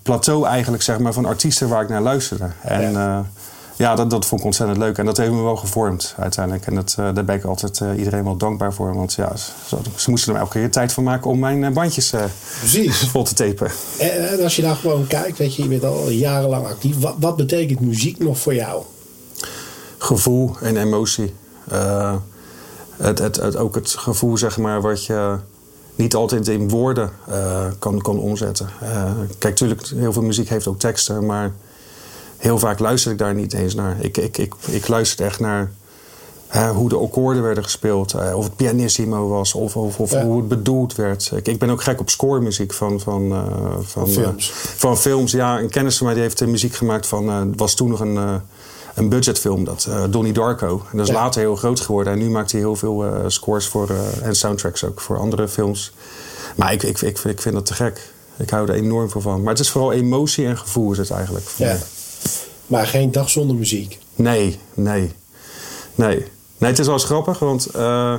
plateau 0.01 0.45
eigenlijk 0.45 0.83
zeg 0.83 0.99
maar, 0.99 1.13
van 1.13 1.25
artiesten 1.25 1.69
waar 1.69 1.83
ik 1.83 1.89
naar 1.89 2.01
luisterde. 2.01 2.49
En 2.61 2.91
ja 2.91 3.25
ja, 3.79 3.95
dat, 3.95 4.09
dat 4.09 4.25
vond 4.25 4.39
ik 4.39 4.45
ontzettend 4.45 4.79
leuk. 4.79 4.97
En 4.97 5.05
dat 5.05 5.17
heeft 5.17 5.31
me 5.31 5.41
wel 5.41 5.55
gevormd 5.55 6.15
uiteindelijk. 6.17 6.65
En 6.65 6.75
dat, 6.75 6.95
uh, 6.99 7.13
daar 7.13 7.25
ben 7.25 7.35
ik 7.35 7.43
altijd 7.43 7.79
uh, 7.79 7.89
iedereen 7.97 8.23
wel 8.23 8.37
dankbaar 8.37 8.73
voor. 8.73 8.95
Want 8.95 9.13
ja, 9.13 9.35
ze, 9.35 9.77
ze, 9.95 10.09
moesten 10.09 10.33
er 10.33 10.39
elke 10.39 10.59
keer 10.59 10.71
tijd 10.71 10.93
van 10.93 11.03
maken 11.03 11.31
om 11.31 11.39
mijn 11.39 11.61
uh, 11.61 11.69
bandjes 11.69 12.13
vol 13.11 13.23
te 13.23 13.33
tapen. 13.33 13.71
En, 13.99 14.29
en, 14.29 14.43
als 14.43 14.55
je 14.55 14.61
dan 14.61 14.75
gewoon 14.75 15.07
kijkt, 15.07 15.37
weet 15.37 15.55
je, 15.55 15.63
je 15.63 15.69
bent 15.69 15.83
al 15.83 16.09
jarenlang 16.09 16.65
actief. 16.65 16.99
Wat, 16.99 17.15
wat 17.19 17.35
betekent 17.35 17.79
muziek 17.79 18.19
nog 18.19 18.39
voor 18.39 18.55
jou? 18.55 18.83
Gevoel 20.01 20.55
en 20.61 20.77
emotie. 20.77 21.33
Het, 22.97 23.19
het, 23.19 23.35
het, 23.35 23.55
ook 23.55 23.75
het 23.75 23.89
gevoel, 23.89 24.37
zeg 24.37 24.57
maar, 24.57 24.81
wat 24.81 25.05
je 25.05 25.35
niet 25.95 26.15
altijd 26.15 26.47
in 26.47 26.69
woorden 26.69 27.11
kan, 27.79 28.01
kan 28.01 28.19
omzetten. 28.19 28.69
kijk, 29.37 29.59
natuurlijk, 29.59 29.87
heel 29.87 30.13
veel 30.13 30.21
muziek 30.21 30.49
heeft 30.49 30.67
ook 30.67 30.79
teksten, 30.79 31.25
maar 31.25 31.51
heel 32.37 32.59
vaak 32.59 32.79
luister 32.79 33.11
ik 33.11 33.17
daar 33.17 33.33
niet 33.33 33.53
eens 33.53 33.75
naar. 33.75 33.97
Ik, 33.99 34.17
ik, 34.17 34.37
ik, 34.37 34.53
ik 34.65 34.87
luister 34.87 35.25
echt 35.25 35.39
naar 35.39 35.71
hoe 36.73 36.89
de 36.89 36.97
akkoorden 36.97 37.43
werden 37.43 37.63
gespeeld. 37.63 38.15
Of 38.33 38.43
het 38.43 38.55
pianissimo 38.55 39.27
was. 39.27 39.53
Of, 39.53 39.75
of, 39.75 39.99
of 39.99 40.11
ja. 40.11 40.23
hoe 40.23 40.37
het 40.37 40.47
bedoeld 40.47 40.95
werd. 40.95 41.31
Ik, 41.35 41.47
ik 41.47 41.59
ben 41.59 41.69
ook 41.69 41.83
gek 41.83 41.99
op 41.99 42.09
scoremuziek 42.09 42.73
van, 42.73 42.99
van, 42.99 43.45
van, 43.81 44.07
films. 44.07 44.51
Van 44.53 44.97
films. 44.97 45.31
Ja, 45.31 45.59
een 45.59 45.69
kennis 45.69 45.97
van 45.97 46.05
mij 46.05 46.15
die 46.15 46.23
heeft 46.23 46.45
muziek 46.45 46.75
gemaakt 46.75 47.07
van... 47.07 47.55
was 47.55 47.73
toen 47.73 47.89
nog 47.89 47.99
een, 47.99 48.41
een 48.99 49.09
budgetfilm, 49.09 49.63
dat, 49.63 49.89
Donnie 50.09 50.33
Darko. 50.33 50.85
En 50.91 50.97
dat 50.97 51.07
is 51.07 51.13
ja. 51.13 51.19
later 51.21 51.41
heel 51.41 51.55
groot 51.55 51.79
geworden. 51.79 52.13
En 52.13 52.19
nu 52.19 52.29
maakt 52.29 52.51
hij 52.51 52.59
heel 52.59 52.75
veel 52.75 53.23
scores 53.27 53.67
voor, 53.67 53.89
en 54.21 54.35
soundtracks 54.35 54.83
ook 54.83 55.01
voor 55.01 55.17
andere 55.17 55.47
films. 55.47 55.93
Maar 56.55 56.73
ik, 56.73 56.83
ik, 56.83 57.01
ik, 57.01 57.19
ik 57.19 57.41
vind 57.41 57.55
dat 57.55 57.65
te 57.65 57.73
gek. 57.73 58.11
Ik 58.37 58.49
hou 58.49 58.67
er 58.67 58.75
enorm 58.75 59.09
veel 59.09 59.21
van. 59.21 59.41
Maar 59.41 59.51
het 59.51 59.61
is 59.61 59.69
vooral 59.69 59.91
emotie 59.91 60.45
en 60.45 60.57
gevoel 60.57 60.91
is 60.91 60.97
het 60.97 61.11
eigenlijk. 61.11 61.45
Voor 61.45 61.65
ja. 61.65 61.77
Maar 62.67 62.87
geen 62.87 63.11
dag 63.11 63.29
zonder 63.29 63.55
muziek. 63.55 63.99
Nee, 64.15 64.59
nee. 64.73 65.11
Nee. 65.95 66.25
Nee, 66.57 66.69
het 66.69 66.79
is 66.79 66.85
wel 66.85 66.95
eens 66.95 67.05
grappig, 67.05 67.39
want 67.39 67.67
uh, 67.75 68.15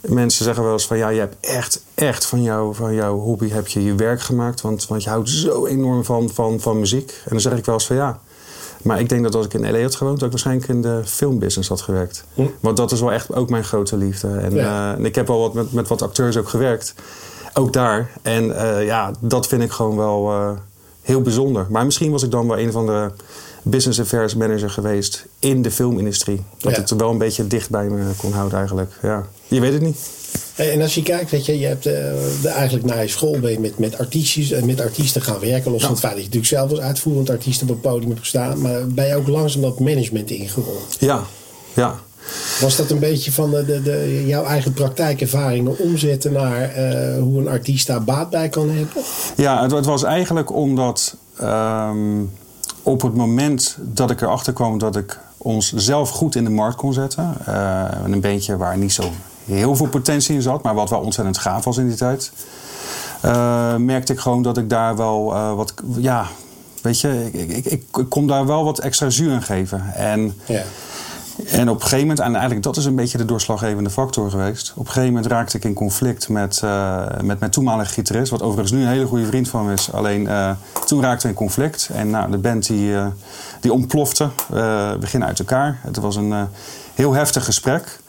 mensen 0.00 0.44
zeggen 0.44 0.64
wel 0.64 0.72
eens 0.72 0.86
van 0.86 0.96
ja, 0.96 1.08
je 1.08 1.18
hebt 1.18 1.36
echt, 1.40 1.82
echt 1.94 2.26
van, 2.26 2.42
jou, 2.42 2.74
van 2.74 2.94
jouw 2.94 3.18
hobby 3.18 3.48
heb 3.48 3.68
je 3.68 3.84
je 3.84 3.94
werk 3.94 4.20
gemaakt. 4.20 4.60
Want, 4.60 4.86
want 4.86 5.02
je 5.02 5.08
houdt 5.08 5.28
zo 5.28 5.66
enorm 5.66 6.04
van, 6.04 6.30
van, 6.30 6.60
van 6.60 6.78
muziek. 6.78 7.10
En 7.10 7.30
dan 7.30 7.40
zeg 7.40 7.52
ik 7.52 7.64
wel 7.64 7.74
eens 7.74 7.86
van 7.86 7.96
ja. 7.96 8.20
Maar 8.82 9.00
ik 9.00 9.08
denk 9.08 9.22
dat 9.22 9.34
als 9.34 9.46
ik 9.46 9.54
in 9.54 9.72
LA 9.72 9.80
had 9.80 9.94
gewoond, 9.94 10.16
dat 10.16 10.24
ik 10.24 10.30
waarschijnlijk 10.30 10.68
in 10.68 10.82
de 10.82 11.02
filmbusiness 11.04 11.68
had 11.68 11.80
gewerkt. 11.80 12.24
Hm. 12.34 12.46
Want 12.60 12.76
dat 12.76 12.92
is 12.92 13.00
wel 13.00 13.12
echt 13.12 13.34
ook 13.34 13.50
mijn 13.50 13.64
grote 13.64 13.96
liefde. 13.96 14.28
En, 14.28 14.54
ja. 14.54 14.90
uh, 14.90 14.98
en 14.98 15.04
ik 15.04 15.14
heb 15.14 15.30
al 15.30 15.40
wat 15.40 15.54
met, 15.54 15.72
met 15.72 15.88
wat 15.88 16.02
acteurs 16.02 16.36
ook 16.36 16.48
gewerkt. 16.48 16.94
Ook 17.54 17.72
daar. 17.72 18.10
En 18.22 18.44
uh, 18.44 18.84
ja, 18.84 19.10
dat 19.20 19.46
vind 19.46 19.62
ik 19.62 19.70
gewoon 19.70 19.96
wel 19.96 20.56
heel 21.02 21.20
bijzonder. 21.20 21.66
Maar 21.70 21.84
misschien 21.84 22.10
was 22.10 22.22
ik 22.22 22.30
dan 22.30 22.48
wel 22.48 22.58
een 22.58 22.72
van 22.72 22.86
de 22.86 23.10
business 23.62 24.00
affairs 24.00 24.34
manager 24.34 24.70
geweest 24.70 25.26
in 25.38 25.62
de 25.62 25.70
filmindustrie. 25.70 26.44
Dat 26.58 26.72
ja. 26.72 26.80
het 26.80 26.90
wel 26.90 27.10
een 27.10 27.18
beetje 27.18 27.46
dicht 27.46 27.70
bij 27.70 27.88
me 27.88 28.12
kon 28.16 28.32
houden 28.32 28.58
eigenlijk. 28.58 28.92
Ja. 29.02 29.26
Je 29.46 29.60
weet 29.60 29.72
het 29.72 29.82
niet. 29.82 30.17
En 30.54 30.82
als 30.82 30.94
je 30.94 31.02
kijkt, 31.02 31.30
weet 31.30 31.46
je, 31.46 31.58
je 31.58 31.66
hebt 31.66 31.86
uh, 31.86 31.92
de, 32.42 32.48
eigenlijk 32.48 32.86
na 32.86 33.00
je 33.00 33.08
school 33.08 33.38
ben 33.40 33.50
je 33.50 33.60
met, 33.60 33.78
met, 33.78 33.98
artiesten, 33.98 34.66
met 34.66 34.80
artiesten 34.80 35.22
gaan 35.22 35.40
werken. 35.40 35.72
Los 35.72 35.82
van 35.82 35.90
het 35.90 36.00
feit 36.00 36.12
dat 36.12 36.22
je 36.22 36.28
natuurlijk 36.28 36.52
zelf 36.52 36.70
als 36.70 36.80
uitvoerend 36.80 37.30
artiest 37.30 37.62
op 37.62 37.68
het 37.68 37.80
podium 37.80 38.08
hebt 38.08 38.20
gestaan. 38.20 38.60
Maar 38.60 38.86
ben 38.86 39.06
je 39.06 39.16
ook 39.16 39.28
langzaam 39.28 39.62
dat 39.62 39.80
management 39.80 40.30
ingerold? 40.30 40.96
Ja, 40.98 41.22
ja. 41.74 41.94
Was 42.60 42.76
dat 42.76 42.90
een 42.90 42.98
beetje 42.98 43.32
van 43.32 43.50
de, 43.50 43.64
de, 43.64 43.82
de, 43.82 44.24
jouw 44.26 44.44
eigen 44.44 44.72
praktijkervaringen 44.72 45.78
omzetten 45.78 46.32
naar 46.32 46.78
uh, 46.78 47.22
hoe 47.22 47.40
een 47.40 47.48
artiest 47.48 47.86
daar 47.86 48.04
baat 48.04 48.30
bij 48.30 48.48
kan 48.48 48.70
hebben? 48.70 49.02
Ja, 49.36 49.62
het, 49.62 49.70
het 49.70 49.86
was 49.86 50.02
eigenlijk 50.02 50.52
omdat 50.52 51.16
um, 51.42 52.30
op 52.82 53.02
het 53.02 53.14
moment 53.14 53.76
dat 53.80 54.10
ik 54.10 54.20
erachter 54.20 54.52
kwam 54.52 54.78
dat 54.78 54.96
ik 54.96 55.18
ons 55.36 55.72
zelf 55.72 56.10
goed 56.10 56.34
in 56.34 56.44
de 56.44 56.50
markt 56.50 56.76
kon 56.76 56.92
zetten. 56.92 57.36
Uh, 57.48 57.84
een 58.04 58.20
beentje 58.20 58.56
waar 58.56 58.78
niet 58.78 58.92
zo 58.92 59.10
heel 59.48 59.76
veel 59.76 59.86
potentie 59.88 60.34
in 60.34 60.42
zat, 60.42 60.62
maar 60.62 60.74
wat 60.74 60.90
wel 60.90 61.00
ontzettend 61.00 61.38
gaaf 61.38 61.64
was 61.64 61.76
in 61.76 61.88
die 61.88 61.96
tijd. 61.96 62.32
Uh, 63.24 63.76
merkte 63.76 64.12
ik 64.12 64.18
gewoon 64.18 64.42
dat 64.42 64.58
ik 64.58 64.70
daar 64.70 64.96
wel 64.96 65.32
uh, 65.34 65.52
wat, 65.54 65.74
ja, 65.96 66.26
weet 66.82 67.00
je, 67.00 67.28
ik, 67.32 67.50
ik, 67.50 67.64
ik, 67.64 67.82
ik 67.96 68.08
kon 68.08 68.26
daar 68.26 68.46
wel 68.46 68.64
wat 68.64 68.78
extra 68.78 69.10
zuur 69.10 69.32
aan 69.32 69.42
geven. 69.42 69.94
En, 69.94 70.34
Ja. 70.46 70.62
en 71.46 71.68
op 71.68 71.74
een 71.74 71.80
gegeven 71.82 71.98
moment, 72.00 72.18
en 72.20 72.32
eigenlijk 72.32 72.62
dat 72.62 72.76
is 72.76 72.84
een 72.84 72.94
beetje 72.94 73.18
de 73.18 73.24
doorslaggevende 73.24 73.90
factor 73.90 74.30
geweest. 74.30 74.72
Op 74.76 74.86
een 74.86 74.92
gegeven 74.92 75.12
moment 75.14 75.32
raakte 75.32 75.56
ik 75.56 75.64
in 75.64 75.74
conflict 75.74 76.28
met, 76.28 76.60
eh, 76.64 77.06
met 77.22 77.38
mijn 77.38 77.50
toenmalige 77.50 77.92
gitarist, 77.92 78.30
wat 78.30 78.42
overigens 78.42 78.72
nu 78.72 78.80
een 78.82 78.88
hele 78.88 79.06
goede 79.06 79.26
vriend 79.26 79.48
van 79.48 79.66
me 79.66 79.72
is. 79.72 79.92
Alleen 79.92 80.28
eh, 80.28 80.50
toen 80.86 81.02
raakte 81.02 81.22
we 81.22 81.28
in 81.28 81.38
conflict 81.38 81.90
en 81.92 82.10
nou, 82.10 82.30
de 82.30 82.38
band 82.38 82.66
die, 82.66 82.94
eh, 82.96 83.06
die 83.60 83.72
ontplofte. 83.72 84.24
Eh, 84.24 84.30
we 85.00 85.06
gingen 85.06 85.26
uit 85.26 85.38
elkaar. 85.38 85.78
Het 85.82 85.96
was 85.96 86.16
een 86.16 86.32
eh, 86.32 86.42
heel 86.94 87.12
heftig 87.12 87.44
gesprek. 87.44 88.00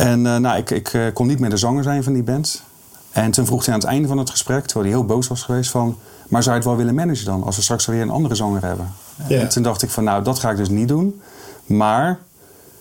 En 0.00 0.26
eh, 0.26 0.36
nou, 0.36 0.58
ik, 0.58 0.70
ik 0.70 0.92
eh, 0.92 1.02
kon 1.12 1.26
niet 1.26 1.38
meer 1.38 1.50
de 1.50 1.56
zanger 1.56 1.82
zijn 1.82 2.02
van 2.02 2.12
die 2.12 2.22
band. 2.22 2.62
En 3.10 3.30
toen 3.30 3.46
vroeg 3.46 3.64
hij 3.64 3.74
aan 3.74 3.80
het 3.80 3.88
einde 3.88 4.08
van 4.08 4.18
het 4.18 4.30
gesprek, 4.30 4.64
terwijl 4.64 4.86
hij 4.86 4.94
heel 4.94 5.06
boos 5.06 5.28
was 5.28 5.42
geweest, 5.42 5.70
van... 5.70 5.98
Maar 6.28 6.42
zou 6.42 6.54
je 6.54 6.60
het 6.60 6.70
wel 6.70 6.78
willen 6.78 6.94
managen 6.94 7.24
dan, 7.24 7.42
als 7.42 7.56
we 7.56 7.62
straks 7.62 7.86
weer 7.86 8.02
een 8.02 8.10
andere 8.10 8.34
zanger 8.34 8.64
hebben? 8.64 8.92
En 9.28 9.48
toen 9.48 9.62
dacht 9.62 9.82
ik 9.82 9.90
van, 9.90 10.04
nou, 10.04 10.24
dat 10.24 10.38
ga 10.38 10.50
ik 10.50 10.56
dus 10.56 10.68
niet 10.68 10.88
doen. 10.88 11.20
Maar 11.66 12.18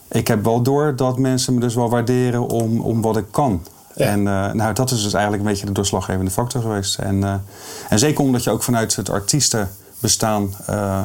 ik 0.07 0.27
heb 0.27 0.43
wel 0.43 0.61
door 0.61 0.95
dat 0.95 1.17
mensen 1.17 1.53
me 1.53 1.59
dus 1.59 1.75
wel 1.75 1.89
waarderen 1.89 2.47
om, 2.47 2.81
om 2.81 3.01
wat 3.01 3.17
ik 3.17 3.25
kan. 3.31 3.65
Ja. 3.95 4.05
En 4.05 4.27
eh, 4.27 4.51
nou, 4.51 4.73
dat 4.73 4.91
is 4.91 5.03
dus 5.03 5.13
eigenlijk 5.13 5.43
een 5.43 5.49
beetje 5.49 5.65
de 5.65 5.71
doorslaggevende 5.71 6.31
factor 6.31 6.61
geweest. 6.61 6.97
En, 6.97 7.43
en 7.89 7.99
zeker 7.99 8.23
omdat 8.23 8.43
je 8.43 8.49
ook 8.49 8.63
vanuit 8.63 8.95
het 8.95 9.09
artiestenbestaan 9.09 10.53
eh, 10.65 11.01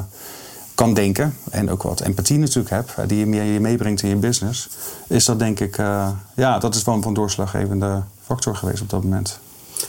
kan 0.74 0.94
denken. 0.94 1.36
En 1.50 1.70
ook 1.70 1.82
wat 1.82 2.00
empathie 2.00 2.38
natuurlijk 2.38 2.70
hebt, 2.70 2.92
eh, 2.96 3.04
die 3.08 3.18
je, 3.18 3.26
mee- 3.26 3.52
je 3.52 3.60
meebrengt 3.60 4.02
in 4.02 4.08
je 4.08 4.16
business. 4.16 4.68
Is 5.08 5.24
dat 5.24 5.38
denk 5.38 5.60
ik, 5.60 5.78
eh, 5.78 6.08
ja, 6.36 6.58
dat 6.58 6.74
is 6.74 6.84
wel 6.84 7.02
een 7.04 7.14
doorslaggevende 7.14 8.02
factor 8.24 8.56
geweest 8.56 8.82
op 8.82 8.90
dat 8.90 9.02
moment. 9.02 9.38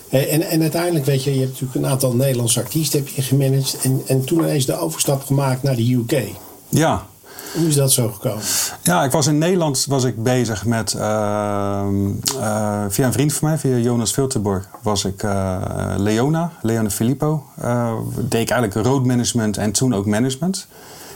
Hey, 0.09 0.29
En, 0.29 0.41
en 0.41 0.61
uiteindelijk, 0.61 1.05
weet 1.05 1.23
je, 1.23 1.33
je 1.33 1.39
hebt 1.39 1.51
natuurlijk 1.51 1.75
een 1.85 1.91
aantal 1.91 2.15
Nederlandse 2.15 2.59
artiesten 2.59 2.99
heb 2.99 3.07
je 3.07 3.21
gemanaged. 3.21 3.77
En, 3.83 4.01
en 4.07 4.25
toen 4.25 4.39
ineens 4.39 4.65
de 4.65 4.77
overstap 4.79 5.23
gemaakt 5.25 5.63
naar 5.63 5.75
de 5.75 5.93
UK. 5.93 6.23
Ja, 6.69 7.05
Hoe 7.55 7.67
is 7.67 7.75
dat 7.75 7.91
zo 7.91 8.09
gekomen? 8.11 8.43
Ja, 8.83 9.03
ik 9.03 9.11
was 9.11 9.27
in 9.27 9.37
Nederland 9.37 9.85
was 9.87 10.03
ik 10.03 10.23
bezig 10.23 10.65
met, 10.65 10.93
ehm, 10.93 11.95
eh, 12.39 12.83
via 12.89 13.05
een 13.05 13.13
vriend 13.13 13.33
van 13.33 13.47
mij, 13.47 13.57
via 13.57 13.75
Jonas 13.77 14.11
Filterborg, 14.11 14.69
was 14.81 15.05
ik 15.05 15.23
eh, 15.23 15.61
Leona, 15.97 16.51
Leona 16.61 16.89
Filippo. 16.89 17.43
eh, 17.61 17.93
deed 18.15 18.41
ik 18.41 18.49
eigenlijk 18.49 18.87
road 18.87 19.05
management 19.05 19.57
en 19.57 19.71
toen 19.71 19.93
ook 19.93 20.05
management. 20.05 20.67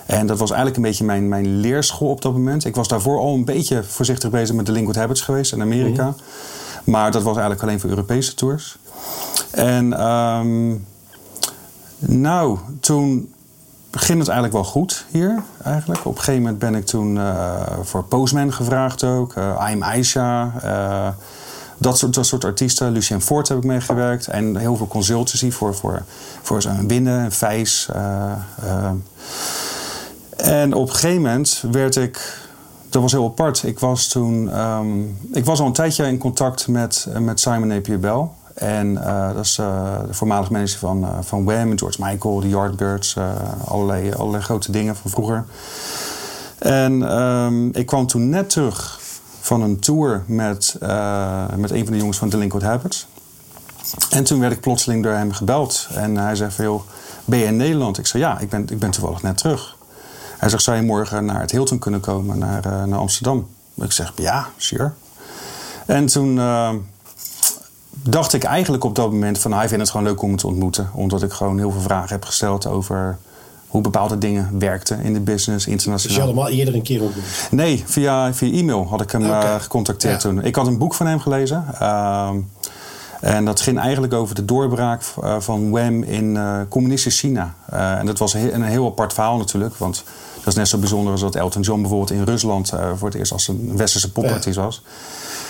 En 0.05 0.27
dat 0.27 0.37
was 0.39 0.49
eigenlijk 0.49 0.77
een 0.77 0.83
beetje 0.89 1.03
mijn, 1.05 1.27
mijn 1.27 1.59
leerschool 1.59 2.09
op 2.09 2.21
dat 2.21 2.33
moment. 2.33 2.65
Ik 2.65 2.75
was 2.75 2.87
daarvoor 2.87 3.19
al 3.19 3.33
een 3.33 3.45
beetje 3.45 3.83
voorzichtig 3.83 4.29
bezig 4.29 4.55
met 4.55 4.65
de 4.65 4.71
Liquid 4.71 4.95
Habits 4.95 5.21
geweest 5.21 5.51
in 5.53 5.61
Amerika. 5.61 6.13
Maar 6.83 7.11
dat 7.11 7.23
was 7.23 7.33
eigenlijk 7.37 7.63
alleen 7.63 7.79
voor 7.79 7.89
Europese 7.89 8.33
tours. 8.33 8.77
En 9.51 9.93
ehm, 9.93 10.75
nou, 11.99 12.57
toen 12.79 13.33
ging 13.91 14.19
het 14.19 14.27
eigenlijk 14.27 14.53
wel 14.53 14.71
goed 14.71 15.05
hier. 15.09 15.43
Eigenlijk. 15.63 16.05
Op 16.05 16.11
een 16.11 16.17
gegeven 16.17 16.41
moment 16.41 16.59
ben 16.59 16.75
ik 16.75 16.85
toen 16.85 17.17
eh, 17.17 17.61
voor 17.81 18.03
Postman 18.03 18.53
gevraagd 18.53 19.03
ook. 19.03 19.33
eh 19.33 19.69
I'm 19.71 19.83
Aisha. 19.83 20.53
eh, 20.63 21.07
dat, 21.77 21.97
soort, 21.97 22.13
dat 22.13 22.25
soort 22.25 22.45
artiesten. 22.45 22.91
Lucien 22.91 23.21
Fort 23.21 23.47
heb 23.47 23.57
ik 23.57 23.63
meegewerkt. 23.63 24.27
En 24.27 24.55
heel 24.55 24.75
veel 24.75 24.87
consultancy 24.87 25.51
voor, 25.51 25.75
voor, 25.75 26.03
voor 26.41 26.61
zo'n 26.61 26.87
Winnen 26.87 27.19
en 27.23 27.31
Vijs. 27.31 27.89
En 30.37 30.73
op 30.73 30.87
een 30.87 30.93
gegeven 30.93 31.21
moment 31.21 31.63
werd 31.71 31.95
ik... 31.95 32.37
Dat 32.89 33.01
was 33.01 33.11
heel 33.11 33.25
apart. 33.25 33.63
Ik 33.63 33.79
was 33.79 34.07
toen... 34.07 34.51
ehm, 34.51 35.01
ik 35.31 35.45
was 35.45 35.59
al 35.59 35.65
een 35.65 35.73
tijdje 35.73 36.07
in 36.07 36.17
contact 36.17 36.67
met, 36.67 37.07
met 37.19 37.39
Simon 37.39 37.67
Napier 37.67 37.99
Bell. 37.99 38.27
En 38.59 39.05
eh, 39.05 39.33
dat 39.33 39.45
is 39.45 39.57
eh, 39.57 39.99
de 40.07 40.13
voormalig 40.13 40.49
manager 40.49 40.79
van, 40.79 41.03
eh, 41.03 41.09
van 41.21 41.43
Wham, 41.43 41.77
George 41.77 42.03
Michael, 42.03 42.39
de 42.39 42.49
Yardbirds. 42.49 43.15
allerlei, 43.65 44.13
allerlei 44.13 44.43
grote 44.43 44.71
dingen 44.71 44.95
van 44.95 45.11
vroeger. 45.11 45.45
En 46.57 47.09
ehm, 47.09 47.67
ik 47.67 47.85
kwam 47.85 48.07
toen 48.07 48.29
net 48.29 48.49
terug 48.49 48.99
van 49.41 49.61
een 49.61 49.79
tour 49.79 50.23
met, 50.25 50.75
met 51.55 51.71
een 51.71 51.83
van 51.83 51.93
de 51.93 51.97
jongens 51.97 52.17
van 52.17 52.29
Delinquent 52.29 52.63
Habits. 52.63 53.07
En 54.09 54.23
toen 54.23 54.39
werd 54.39 54.53
ik 54.53 54.59
plotseling 54.59 55.03
door 55.03 55.13
hem 55.13 55.31
gebeld. 55.31 55.87
En 55.93 56.17
hij 56.17 56.35
zei 56.35 56.51
van, 56.51 56.81
ben 57.25 57.39
je 57.39 57.45
in 57.45 57.57
Nederland? 57.57 57.97
Ik 57.97 58.07
zei, 58.07 58.23
ja, 58.23 58.39
ik 58.39 58.49
ben, 58.49 58.67
ik 58.69 58.79
ben 58.79 58.91
toevallig 58.91 59.21
net 59.21 59.37
terug. 59.37 59.77
Hij 60.37 60.49
zegt, 60.49 60.63
zou 60.63 60.77
je 60.77 60.83
morgen 60.83 61.25
naar 61.25 61.41
het 61.41 61.51
Hilton 61.51 61.79
kunnen 61.79 61.99
komen, 61.99 62.37
naar, 62.37 62.87
naar 62.87 62.99
Amsterdam? 62.99 63.47
Ik 63.75 63.91
zeg, 63.91 64.13
ja, 64.15 64.47
sure. 64.57 64.91
En 65.85 66.05
toen 66.05 66.39
eh, 66.39 66.71
dacht 68.03 68.33
ik 68.33 68.43
eigenlijk 68.43 68.83
op 68.83 68.95
dat 68.95 69.11
moment 69.11 69.39
van... 69.39 69.49
nou, 69.49 69.61
hij 69.61 69.69
vindt 69.69 69.83
het 69.83 69.93
gewoon 69.93 70.07
leuk 70.07 70.21
om 70.21 70.29
me 70.31 70.37
te 70.37 70.47
ontmoeten. 70.47 70.89
Omdat 70.93 71.23
ik 71.23 71.31
gewoon 71.31 71.57
heel 71.57 71.71
veel 71.71 71.81
vragen 71.81 72.09
heb 72.09 72.25
gesteld 72.25 72.67
over 72.67 73.17
hoe 73.67 73.81
bepaalde 73.81 74.17
dingen 74.17 74.59
werkten 74.59 74.99
in 75.01 75.13
de 75.13 75.19
business, 75.19 75.55
Dus 75.55 75.65
je 75.65 75.71
internationaal. 75.71 76.19
had 76.19 76.27
hem 76.29 76.39
al 76.39 76.47
eerder 76.49 76.73
een 76.75 76.81
keer 76.81 77.01
ontmoet. 77.01 77.23
Nee, 77.51 77.83
via, 77.85 78.33
via 78.33 78.53
e-mail 78.59 78.87
had 78.89 79.01
ik 79.01 79.11
hem 79.11 79.23
eh, 79.25 79.55
gecontacteerd 79.55 80.13
Ja. 80.23 80.29
toen. 80.29 80.43
Ik 80.43 80.55
had 80.55 80.67
een 80.67 80.77
boek 80.77 80.93
van 80.93 81.07
hem 81.07 81.19
gelezen. 81.19 81.65
ehm, 81.79 82.35
en 83.21 83.45
dat 83.45 83.61
ging 83.61 83.79
eigenlijk 83.79 84.13
over 84.13 84.35
de 84.35 84.45
doorbraak 84.45 85.01
eh, 85.23 85.35
van 85.39 85.69
Wham 85.69 86.03
in 86.03 86.37
eh, 86.37 86.59
communistisch 86.69 87.19
China. 87.19 87.53
En 87.69 88.05
dat 88.05 88.17
was 88.17 88.33
een, 88.33 88.41
he- 88.41 88.51
een 88.51 88.63
heel 88.63 88.85
apart 88.85 89.13
verhaal 89.13 89.37
natuurlijk. 89.37 89.75
Want 89.77 90.03
is 90.51 90.55
net 90.55 90.67
zo 90.67 90.77
bijzonder 90.77 91.11
als 91.11 91.21
dat 91.21 91.35
Elton 91.35 91.61
John 91.61 91.81
bijvoorbeeld 91.81 92.11
in 92.11 92.23
Rusland... 92.23 92.71
eh, 92.71 92.89
voor 92.95 93.07
het 93.07 93.17
eerst 93.17 93.31
als 93.31 93.47
een 93.47 93.77
westerse 93.77 94.11
popartiest 94.11 94.57
was. 94.57 94.81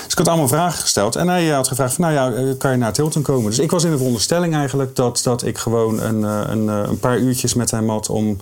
Dus 0.03 0.11
ik 0.11 0.17
had 0.17 0.27
allemaal 0.27 0.47
vragen 0.47 0.81
gesteld. 0.81 1.15
En 1.15 1.27
hij 1.27 1.47
had 1.47 1.67
gevraagd 1.67 1.93
van, 1.93 2.03
nou 2.03 2.15
ja, 2.15 2.37
eh, 2.37 2.57
kan 2.57 2.71
je 2.71 2.77
naar 2.77 2.87
het 2.87 2.97
Hilton 2.97 3.21
komen? 3.21 3.49
Dus 3.49 3.59
ik 3.59 3.71
was 3.71 3.83
in 3.83 3.91
de 3.91 3.97
veronderstelling 3.97 4.55
eigenlijk 4.55 4.95
dat, 4.95 5.21
dat 5.23 5.43
ik 5.43 5.57
gewoon 5.57 6.01
een, 6.01 6.23
eh, 6.23 6.41
een, 6.47 6.67
een 6.67 6.99
paar 6.99 7.17
uurtjes 7.17 7.53
met 7.53 7.71
hem 7.71 7.89
had... 7.89 8.09
om 8.09 8.37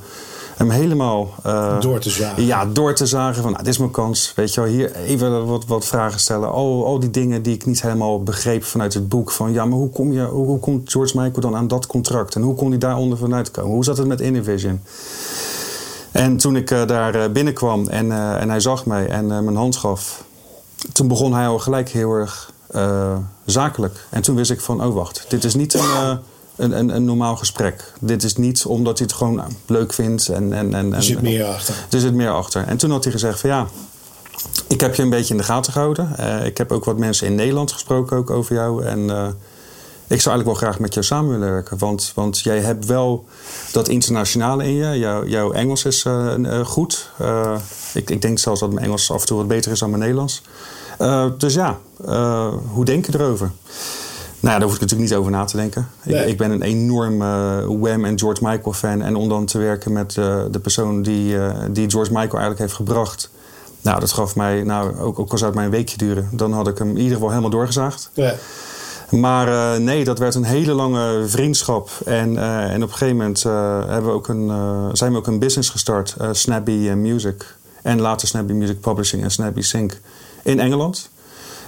hem 0.56 0.70
helemaal... 0.70 1.30
eh, 1.44 1.80
Door 1.80 2.00
te 2.00 2.10
zagen. 2.10 2.46
Ja, 2.46 2.66
door 2.66 2.94
te 2.94 3.06
zagen 3.06 3.42
van, 3.42 3.52
nou, 3.52 3.64
dit 3.64 3.74
is 3.74 3.80
mijn 3.80 3.92
kans. 3.92 4.34
Weet 4.36 4.54
je 4.54 4.62
wel, 4.62 4.70
hier 4.70 4.96
even 4.96 5.46
wat, 5.46 5.66
wat 5.66 5.86
vragen 5.86 6.20
stellen. 6.20 6.52
Al, 6.52 6.86
al 6.86 7.00
die 7.00 7.10
dingen 7.12 7.42
die 7.42 7.54
ik 7.54 7.66
niet 7.66 7.82
helemaal 7.82 8.24
begreep 8.24 8.64
vanuit 8.64 8.94
het 8.94 9.10
boek. 9.10 9.32
Van, 9.32 9.54
ja, 9.54 9.66
maar 9.66 9.78
hoe, 9.78 9.90
kom 9.90 10.12
je, 10.14 10.24
hoe, 10.24 10.46
hoe 10.46 10.60
komt 10.60 10.92
George 10.92 11.18
Michael 11.18 11.42
dan 11.42 11.56
aan 11.56 11.68
dat 11.68 11.88
contract? 11.88 12.36
En 12.36 12.42
hoe 12.42 12.56
kon 12.56 12.70
hij 12.70 12.78
daaronder 12.80 13.18
vanuit 13.18 13.52
komen? 13.52 13.72
Hoe 13.72 13.84
zat 13.84 13.98
het 13.98 14.08
met 14.08 14.22
Innovision? 14.22 14.82
En 16.18 16.38
toen 16.38 16.56
ik 16.56 16.72
eh, 16.72 16.88
daar 16.88 17.16
eh, 17.16 17.30
binnenkwam 17.30 17.88
en, 17.88 18.12
eh, 18.12 18.42
en 18.42 18.50
hij 18.50 18.60
zag 18.60 18.86
mij 18.86 19.08
en 19.08 19.28
mijn 19.28 19.56
hand 19.56 19.76
gaf... 19.76 20.26
Toen 20.92 21.08
begon 21.08 21.34
hij 21.34 21.48
al 21.48 21.60
gelijk 21.60 21.90
heel 21.90 22.14
erg 22.14 22.52
zakelijk. 23.46 24.06
En 24.10 24.22
toen 24.22 24.36
wist 24.36 24.52
ik 24.52 24.62
van, 24.62 24.84
oh 24.84 24.94
wacht, 24.94 25.26
dit 25.28 25.44
is 25.44 25.56
niet 25.56 25.74
een, 25.74 26.20
een, 26.56 26.78
een, 26.78 26.96
een 26.96 27.06
normaal 27.06 27.36
gesprek. 27.36 27.94
Dit 28.00 28.24
is 28.24 28.36
niet 28.36 28.66
omdat 28.66 28.98
hij 28.98 29.08
het 29.08 29.18
gewoon 29.18 29.36
nou, 29.36 29.50
leuk 29.66 29.94
vindt. 29.94 30.28
En, 30.28 30.54
en, 30.54 30.74
en, 30.74 30.94
Er 30.94 31.04
zit 31.04 31.22
meer 31.22 31.46
achter. 31.46 31.76
er 31.90 32.00
zit 32.00 32.14
meer 32.14 32.32
achter. 32.32 32.64
En 32.64 32.78
toen 32.78 32.92
had 32.92 33.04
hij 33.04 33.14
gezegd 33.14 33.40
van 33.40 33.50
ja, 33.50 33.68
ik 34.68 34.82
heb 34.82 34.96
je 34.96 35.02
een 35.02 35.10
beetje 35.10 35.34
in 35.34 35.40
de 35.40 35.46
gaten 35.46 35.74
gehouden. 35.74 36.18
Eh, 36.18 36.46
ik 36.46 36.58
heb 36.58 36.72
ook 36.72 36.86
wat 36.86 36.98
mensen 36.98 37.28
in 37.28 37.36
Nederland 37.36 37.72
gesproken 37.72 38.18
ook 38.18 38.30
over 38.30 38.56
jou. 38.56 38.86
En 38.86 39.10
ik 40.08 40.22
zou 40.22 40.36
eigenlijk 40.36 40.46
wel 40.46 40.70
graag 40.70 40.80
met 40.80 40.94
jou 40.94 41.06
samen 41.06 41.32
willen 41.32 41.52
werken. 41.52 41.78
Want, 41.78 42.12
want 42.16 42.40
jij 42.40 42.60
hebt 42.60 42.86
wel 42.86 43.26
dat 43.72 43.88
internationale 43.88 44.64
in 44.64 44.74
je. 44.74 45.00
Jouw, 45.00 45.26
jouw 45.26 45.52
Engels 45.52 45.86
is 45.86 46.06
eh, 46.06 46.60
eh, 46.60 46.66
goed. 46.66 47.10
Eh, 47.18 47.56
ik, 47.94 48.10
ik 48.10 48.22
denk 48.22 48.40
zelfs 48.40 48.60
dat 48.60 48.74
mijn 48.74 48.86
Engels 48.86 49.12
af 49.12 49.22
en 49.22 49.28
toe 49.28 49.38
wat 49.38 49.48
beter 49.48 49.72
is 49.72 49.80
dan 49.80 49.90
mijn 49.90 50.02
Nederlands. 50.02 50.42
Dus 51.38 51.54
ja, 51.54 51.78
hoe 52.72 52.86
denk 52.86 53.06
je 53.06 53.14
erover? 53.14 53.52
Nou 54.40 54.54
ja, 54.54 54.60
daar 54.60 54.62
hoef 54.62 54.76
ik 54.76 54.82
natuurlijk 54.82 55.10
niet 55.10 55.20
over 55.20 55.32
na 55.32 55.46
te 55.46 55.58
denken. 55.58 55.88
Nee. 56.04 56.22
Ik, 56.22 56.28
ik 56.28 56.38
ben 56.38 56.52
een 56.52 56.62
enorm 56.62 57.18
Wham 57.80 58.06
en 58.06 58.20
George 58.20 58.44
Michael 58.44 58.74
fan. 58.74 59.02
En 59.02 59.16
om 59.16 59.30
dan 59.30 59.46
te 59.46 59.58
werken 59.58 59.92
met 59.92 60.14
de 60.52 60.60
persoon 60.62 61.02
die, 61.02 61.38
die 61.72 61.90
George 61.90 62.12
Michael 62.12 62.32
eigenlijk 62.32 62.60
heeft 62.60 62.74
gebracht. 62.74 63.30
Nou, 63.82 64.00
dat 64.00 64.12
gaf 64.12 64.36
mij, 64.36 64.64
nou, 64.64 65.00
ook, 65.00 65.20
ook 65.20 65.32
al 65.32 65.38
zou 65.38 65.50
het 65.50 65.56
mij 65.56 65.66
een 65.66 65.72
weekje 65.72 65.98
duren, 65.98 66.30
dan 66.32 66.54
had 66.54 66.68
ik 66.68 66.78
hem 66.78 66.90
in 66.90 66.98
ieder 66.98 67.14
geval 67.14 67.30
helemaal 67.30 67.50
doorgezaagd. 67.50 68.10
Ja. 68.14 68.36
Maar 69.10 69.48
eh, 69.48 69.80
nee, 69.80 70.04
dat 70.04 70.20
werd 70.20 70.36
een 70.36 70.44
hele 70.44 70.74
lange 70.74 71.24
vriendschap. 71.28 71.90
En, 72.06 72.38
eh, 72.38 72.72
en 72.72 72.84
op 72.84 72.90
een 72.90 72.96
gegeven 72.98 73.16
moment 73.16 73.46
eh, 73.46 73.80
hebben 73.88 74.12
we 74.12 74.18
ook 74.18 74.28
een, 74.28 74.52
zijn 74.94 75.12
we 75.12 75.18
ook 75.18 75.28
een 75.28 75.40
business 75.40 75.70
gestart, 75.70 76.16
Snappy 76.32 76.90
Music. 76.90 77.56
En 77.82 78.02
later 78.02 78.28
Snappy 78.28 78.54
Music 78.54 78.80
Publishing 78.80 79.24
en 79.24 79.32
Snappy 79.32 79.62
Sync 79.62 80.00
in 80.44 80.60
Engeland. 80.60 81.10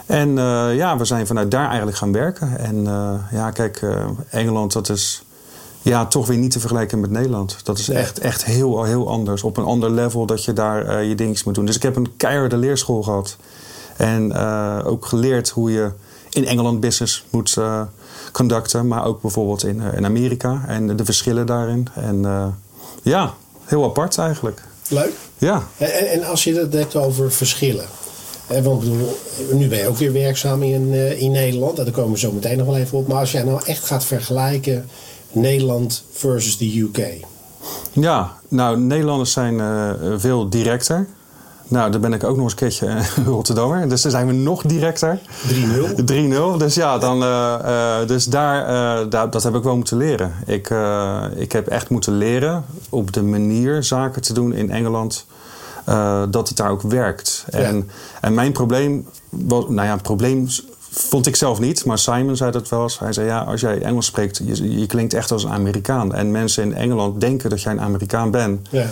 En 0.05 0.35
ja, 0.75 0.97
we 0.97 1.05
zijn 1.05 1.27
vanuit 1.27 1.51
daar 1.51 1.67
eigenlijk 1.67 1.97
gaan 1.97 2.11
werken. 2.11 2.57
En 2.57 2.83
ja, 3.31 3.51
kijk, 3.51 3.85
Engeland, 4.29 4.73
dat 4.73 4.89
is 4.89 5.23
ja, 5.81 6.05
toch 6.05 6.27
weer 6.27 6.37
niet 6.37 6.51
te 6.51 6.59
vergelijken 6.59 6.99
met 6.99 7.09
Nederland. 7.09 7.57
Dat 7.63 7.77
is 7.77 7.89
echt, 7.89 8.19
echt 8.19 8.45
heel, 8.45 8.83
heel 8.83 9.09
anders. 9.09 9.43
Op 9.43 9.57
een 9.57 9.63
ander 9.63 9.91
level 9.91 10.25
dat 10.25 10.43
je 10.43 10.53
daar 10.53 11.03
je 11.03 11.15
dingetjes 11.15 11.43
moet 11.43 11.55
doen. 11.55 11.65
Dus 11.65 11.75
ik 11.75 11.83
heb 11.83 11.95
een 11.95 12.15
keiharde 12.17 12.57
leerschool 12.57 13.03
gehad. 13.03 13.37
En 13.97 14.35
ook 14.83 15.05
geleerd 15.05 15.49
hoe 15.49 15.71
je 15.71 15.91
in 16.29 16.45
Engeland 16.45 16.79
business 16.79 17.25
moet 17.29 17.55
eh, 17.57 17.81
conducten. 18.31 18.87
Maar 18.87 19.05
ook 19.05 19.21
bijvoorbeeld 19.21 19.63
in, 19.63 19.81
eh, 19.81 19.97
in 19.97 20.05
Amerika. 20.05 20.63
En 20.67 20.95
de 20.95 21.05
verschillen 21.05 21.45
daarin. 21.45 21.87
En 21.95 22.25
eh, 22.25 22.47
ja, 23.01 23.33
heel 23.65 23.83
apart 23.83 24.17
eigenlijk. 24.17 24.61
Leuk. 24.87 25.13
Ja. 25.37 25.67
En, 25.77 26.09
en 26.09 26.23
als 26.23 26.43
je 26.43 26.55
het 26.55 26.73
hebt 26.73 26.95
over 26.95 27.31
verschillen. 27.31 27.85
Hè, 28.47 28.61
want 28.61 28.79
bedoel, 28.79 29.17
nu 29.51 29.67
ben 29.67 29.77
je 29.77 29.87
ook 29.87 29.97
weer 29.97 30.13
werkzaam 30.13 30.63
in, 30.63 30.93
in 31.17 31.31
Nederland. 31.31 31.75
Daar 31.75 31.91
komen 31.91 32.11
we 32.11 32.19
zo 32.19 32.31
meteen 32.31 32.57
nog 32.57 32.65
wel 32.65 32.77
even 32.77 32.97
op. 32.97 33.07
Maar 33.07 33.17
als 33.17 33.31
jij 33.31 33.43
nou 33.43 33.61
echt 33.65 33.85
gaat 33.85 34.05
vergelijken 34.05 34.89
Nederland 35.31 36.03
versus 36.11 36.57
de 36.57 36.79
UK. 36.79 37.25
Ja, 37.91 38.37
nou, 38.47 38.79
Nederlanders 38.79 39.31
zijn 39.31 39.53
uh, 39.53 39.93
veel 40.17 40.49
directer. 40.49 41.07
Nou, 41.69 41.91
daar 41.91 41.99
ben 41.99 42.13
ik 42.13 42.23
ook 42.23 42.35
nog 42.35 42.43
eens 42.43 42.51
een 42.51 42.57
keertje 42.57 42.87
uh, 42.87 43.27
Rotterdammer. 43.33 43.89
Dus 43.89 44.01
dan 44.01 44.11
zijn 44.11 44.27
we 44.27 44.33
nog 44.33 44.61
directer. 44.61 45.19
3-0. 45.19 45.21
3-0. 45.95 46.03
Dus 46.57 46.75
ja, 46.75 46.97
dan, 46.97 47.23
uh, 47.23 48.07
dus 48.07 48.25
daar, 48.25 49.09
daar, 49.09 49.29
dat 49.29 49.43
heb 49.43 49.55
ik 49.55 49.63
wel 49.63 49.75
moeten 49.75 49.97
leren. 49.97 50.33
Ik, 50.45 50.73
ik 51.35 51.51
heb 51.51 51.67
echt 51.67 51.89
moeten 51.89 52.17
leren 52.17 52.65
op 52.89 53.13
de 53.13 53.23
manier 53.23 53.83
zaken 53.83 54.21
te 54.21 54.33
doen 54.33 54.53
in 54.53 54.71
Engeland. 54.71 55.25
dat 56.29 56.47
het 56.47 56.57
daar 56.57 56.69
ook 56.69 56.81
werkt. 56.81 57.45
Ja. 57.49 57.57
En, 57.57 57.89
en 58.21 58.33
mijn 58.33 58.51
probleem 58.51 59.07
was, 59.29 59.65
nou 59.67 59.87
ja, 59.87 59.93
een 59.93 60.01
probleem 60.01 60.47
Vond 60.91 61.27
ik 61.27 61.35
zelf 61.35 61.59
niet, 61.59 61.85
maar 61.85 61.97
Simon 61.97 62.35
zei 62.35 62.51
dat 62.51 62.69
wel 62.69 62.83
eens. 62.83 62.99
Hij 62.99 63.13
zei, 63.13 63.27
ja, 63.27 63.39
als 63.39 63.61
jij 63.61 63.81
Engels 63.81 64.05
spreekt, 64.05 64.41
je, 64.43 64.79
je 64.79 64.85
klinkt 64.85 65.13
echt 65.13 65.31
als 65.31 65.43
een 65.43 65.51
Amerikaan. 65.51 66.15
En 66.15 66.31
mensen 66.31 66.63
in 66.63 66.73
Engeland 66.73 67.21
denken 67.21 67.49
dat 67.49 67.61
jij 67.61 67.71
een 67.71 67.81
Amerikaan 67.81 68.31
bent. 68.31 68.67
Ja. 68.69 68.85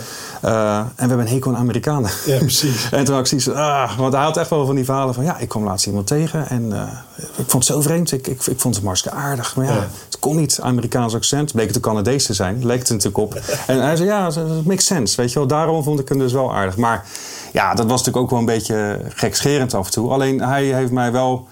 Uh, 0.44 0.76
en 0.78 0.84
we 0.94 1.08
hebben 1.08 1.18
een 1.18 1.32
hekel 1.32 1.50
aan 1.50 1.60
Amerikanen. 1.60 2.10
Ja, 2.26 2.38
precies. 2.38 2.88
en 2.90 3.04
toen 3.04 3.14
had 3.14 3.32
ik 3.32 3.40
zoiets 3.40 3.60
ah, 3.60 3.98
want 3.98 4.12
hij 4.12 4.22
had 4.22 4.36
echt 4.36 4.50
wel 4.50 4.66
van 4.66 4.74
die 4.74 4.84
verhalen 4.84 5.14
van... 5.14 5.24
ja, 5.24 5.38
ik 5.38 5.48
kwam 5.48 5.64
laatst 5.64 5.86
iemand 5.86 6.06
tegen 6.06 6.48
en 6.48 6.62
uh, 6.70 6.82
ik 7.16 7.44
vond 7.46 7.52
het 7.52 7.64
zo 7.64 7.80
vreemd. 7.80 8.12
Ik, 8.12 8.26
ik, 8.26 8.46
ik 8.46 8.60
vond 8.60 8.74
het 8.74 8.84
hartstikke 8.84 9.16
aardig. 9.16 9.56
Maar 9.56 9.66
ja, 9.66 9.74
ja. 9.74 9.88
het 10.04 10.18
kon 10.18 10.36
niet 10.36 10.58
Amerikaans 10.62 11.14
accent. 11.14 11.52
Bleek 11.52 11.66
het 11.66 11.76
een 11.76 11.82
Canadees 11.82 12.26
te 12.26 12.34
zijn. 12.34 12.66
Leek 12.66 12.78
het 12.78 12.88
natuurlijk 12.88 13.18
op. 13.18 13.34
en 13.66 13.82
hij 13.82 13.96
zei, 13.96 14.08
ja, 14.08 14.24
het 14.24 14.64
makes 14.64 14.84
sense. 14.84 15.16
Weet 15.16 15.32
je 15.32 15.38
wel, 15.38 15.48
daarom 15.48 15.82
vond 15.82 16.00
ik 16.00 16.08
hem 16.08 16.18
dus 16.18 16.32
wel 16.32 16.54
aardig. 16.54 16.76
Maar 16.76 17.04
ja, 17.52 17.74
dat 17.74 17.86
was 17.86 17.98
natuurlijk 17.98 18.24
ook 18.24 18.30
wel 18.30 18.38
een 18.38 18.44
beetje 18.44 19.00
gekscherend 19.08 19.74
af 19.74 19.86
en 19.86 19.92
toe. 19.92 20.10
Alleen 20.10 20.40
hij 20.40 20.64
heeft 20.64 20.92
mij 20.92 21.12
wel 21.12 21.48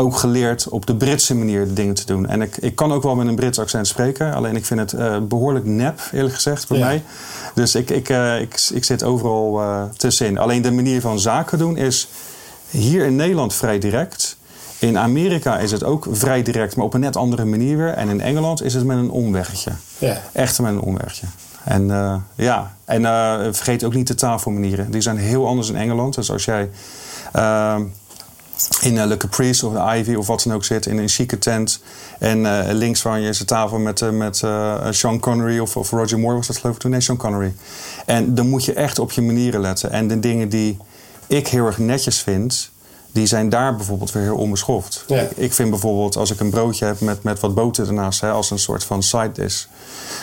ook 0.00 0.16
geleerd 0.16 0.68
op 0.68 0.86
de 0.86 0.96
Britse 0.96 1.34
manier 1.34 1.66
de 1.66 1.72
dingen 1.72 1.94
te 1.94 2.06
doen. 2.06 2.26
En 2.26 2.42
ik, 2.42 2.56
ik 2.56 2.74
kan 2.76 2.92
ook 2.92 3.02
wel 3.02 3.14
met 3.14 3.26
een 3.26 3.34
Brits 3.34 3.58
accent 3.58 3.86
spreken. 3.86 4.34
Alleen 4.34 4.56
ik 4.56 4.64
vind 4.66 4.80
het 4.80 4.92
uh, 4.92 5.18
behoorlijk 5.20 5.64
nep, 5.64 6.00
eerlijk 6.12 6.34
gezegd, 6.34 6.64
voor 6.64 6.76
ja. 6.76 6.84
mij. 6.84 7.02
Dus 7.54 7.74
ik, 7.74 7.90
ik, 7.90 8.08
uh, 8.08 8.40
ik, 8.40 8.68
ik 8.72 8.84
zit 8.84 9.02
overal 9.02 9.60
uh, 9.60 9.82
tussenin. 9.96 10.38
Alleen 10.38 10.62
de 10.62 10.70
manier 10.70 11.00
van 11.00 11.20
zaken 11.20 11.58
doen 11.58 11.76
is 11.76 12.08
hier 12.70 13.04
in 13.04 13.16
Nederland 13.16 13.54
vrij 13.54 13.78
direct. 13.78 14.36
In 14.78 14.98
Amerika 14.98 15.58
is 15.58 15.70
het 15.70 15.84
ook 15.84 16.06
vrij 16.10 16.42
direct, 16.42 16.76
maar 16.76 16.84
op 16.84 16.94
een 16.94 17.00
net 17.00 17.16
andere 17.16 17.44
manier 17.44 17.76
weer. 17.76 17.92
En 17.92 18.08
in 18.08 18.20
Engeland 18.20 18.62
is 18.62 18.74
het 18.74 18.84
met 18.84 18.96
een 18.96 19.10
omweggetje. 19.10 19.70
Ja. 19.98 20.16
Echt 20.32 20.60
met 20.60 20.70
een 20.70 20.80
omweggetje. 20.80 21.26
En 21.64 21.86
ja, 22.34 22.76
en 22.84 23.02
vergeet 23.54 23.84
ook 23.84 23.94
niet 23.94 24.06
de 24.06 24.14
tafelmanieren. 24.14 24.90
Die 24.90 25.00
zijn 25.00 25.16
heel 25.16 25.46
anders 25.46 25.68
in 25.68 25.76
Engeland. 25.76 26.14
Dus 26.14 26.30
als 26.30 26.44
jij 26.44 26.70
in 28.80 28.94
uh, 28.94 29.04
Le 29.04 29.16
Caprice 29.16 29.66
of 29.66 29.72
de 29.72 29.98
Ivy 29.98 30.14
of 30.14 30.26
wat 30.26 30.42
dan 30.42 30.54
ook 30.54 30.64
zit. 30.64 30.86
In 30.86 30.98
een 30.98 31.08
chique 31.08 31.38
tent. 31.38 31.82
En 32.18 32.38
uh, 32.38 32.60
links 32.70 33.00
van 33.00 33.20
je 33.20 33.28
is 33.28 33.38
de 33.38 33.44
tafel 33.44 33.78
met, 33.78 34.00
uh, 34.00 34.10
met 34.10 34.36
Sean 34.90 35.20
Connery 35.20 35.58
of, 35.58 35.76
of, 35.76 35.90
Roger 35.90 36.18
Moore 36.18 36.36
was 36.36 36.46
dat 36.46 36.56
geloof 36.56 36.74
ik 36.74 36.80
toen. 36.80 36.90
Nee, 36.90 37.00
Sean 37.00 37.16
Connery. 37.16 37.54
En 38.06 38.34
dan 38.34 38.48
moet 38.48 38.64
je 38.64 38.72
echt 38.72 38.98
op 38.98 39.12
je 39.12 39.22
manieren 39.22 39.60
letten. 39.60 39.90
En 39.90 40.08
de 40.08 40.20
dingen 40.20 40.48
die 40.48 40.76
ik 41.26 41.48
heel 41.48 41.66
erg 41.66 41.78
netjes 41.78 42.20
vind... 42.20 42.70
die 43.12 43.26
zijn 43.26 43.48
daar 43.48 43.76
bijvoorbeeld 43.76 44.12
weer 44.12 44.22
heel 44.22 44.36
onbeschoft. 44.36 45.04
Ja. 45.06 45.20
Ik, 45.20 45.30
ik, 45.36 45.52
vind 45.52 45.70
bijvoorbeeld 45.70 46.16
als 46.16 46.30
ik 46.30 46.40
een 46.40 46.50
broodje 46.50 46.84
heb 46.84 47.00
met, 47.00 47.22
met 47.22 47.40
wat 47.40 47.54
boter 47.54 47.86
ernaast... 47.86 48.20
Hè, 48.20 48.30
als 48.30 48.50
een 48.50 48.58
soort 48.58 48.84
van 48.84 49.02
side 49.02 49.32
dish... 49.32 49.64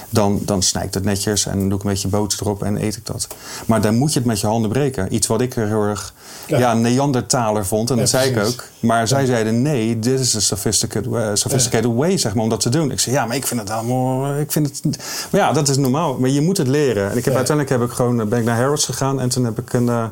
Dan, 0.09 0.41
dan 0.45 0.61
snij 0.61 0.85
ik 0.85 0.93
het 0.93 1.03
netjes 1.03 1.45
en 1.45 1.69
doe 1.69 1.77
ik 1.77 1.83
een 1.83 1.89
beetje 1.89 2.07
boter 2.07 2.39
erop 2.41 2.63
en 2.63 2.83
eet 2.83 2.95
ik 2.95 3.05
dat. 3.05 3.27
Maar 3.65 3.81
dan 3.81 3.95
moet 3.95 4.13
je 4.13 4.19
het 4.19 4.27
met 4.27 4.39
je 4.39 4.47
handen 4.47 4.71
breken. 4.71 5.13
Iets 5.13 5.27
wat 5.27 5.41
ik 5.41 5.53
heel 5.53 5.83
erg 5.83 6.13
ja. 6.47 6.57
ja 6.57 6.73
Neandertaler 6.73 7.65
vond. 7.65 7.89
En 7.89 7.97
dat 7.97 8.09
zei 8.09 8.29
ik 8.29 8.45
ook. 8.45 8.63
Maar 8.79 9.07
zij 9.07 9.25
zeiden 9.25 9.61
nee, 9.61 9.99
dit 9.99 10.19
is 10.19 10.33
een 10.33 10.41
sophisticated, 10.41 11.11
uh, 11.11 11.29
sophisticated 11.33 11.91
way 11.93 12.17
zeg 12.17 12.33
maar, 12.33 12.43
om 12.43 12.49
dat 12.49 12.59
te 12.59 12.69
doen. 12.69 12.91
Ik 12.91 12.99
zei 12.99 13.15
ja, 13.15 13.25
maar 13.25 13.35
ik 13.35 13.47
vind 13.47 13.59
het 13.59 13.69
allemaal... 13.69 14.35
Ik 14.39 14.51
vind 14.51 14.65
het, 14.67 14.97
maar 15.31 15.41
ja, 15.41 15.51
dat 15.51 15.67
is 15.67 15.77
normaal. 15.77 16.17
Maar 16.17 16.29
je 16.29 16.41
moet 16.41 16.57
het 16.57 16.67
leren. 16.67 17.11
En 17.11 17.17
ik 17.17 17.25
heb, 17.25 17.35
uiteindelijk 17.35 17.79
heb 17.79 17.89
ik 17.89 17.95
gewoon, 17.95 18.29
ben 18.29 18.39
ik 18.39 18.45
naar 18.45 18.57
Harrods 18.57 18.85
gegaan 18.85 19.19
en 19.19 19.29
toen 19.29 19.45
heb 19.45 19.59
ik 19.59 19.73
een... 19.73 19.87
Uh, 19.87 20.05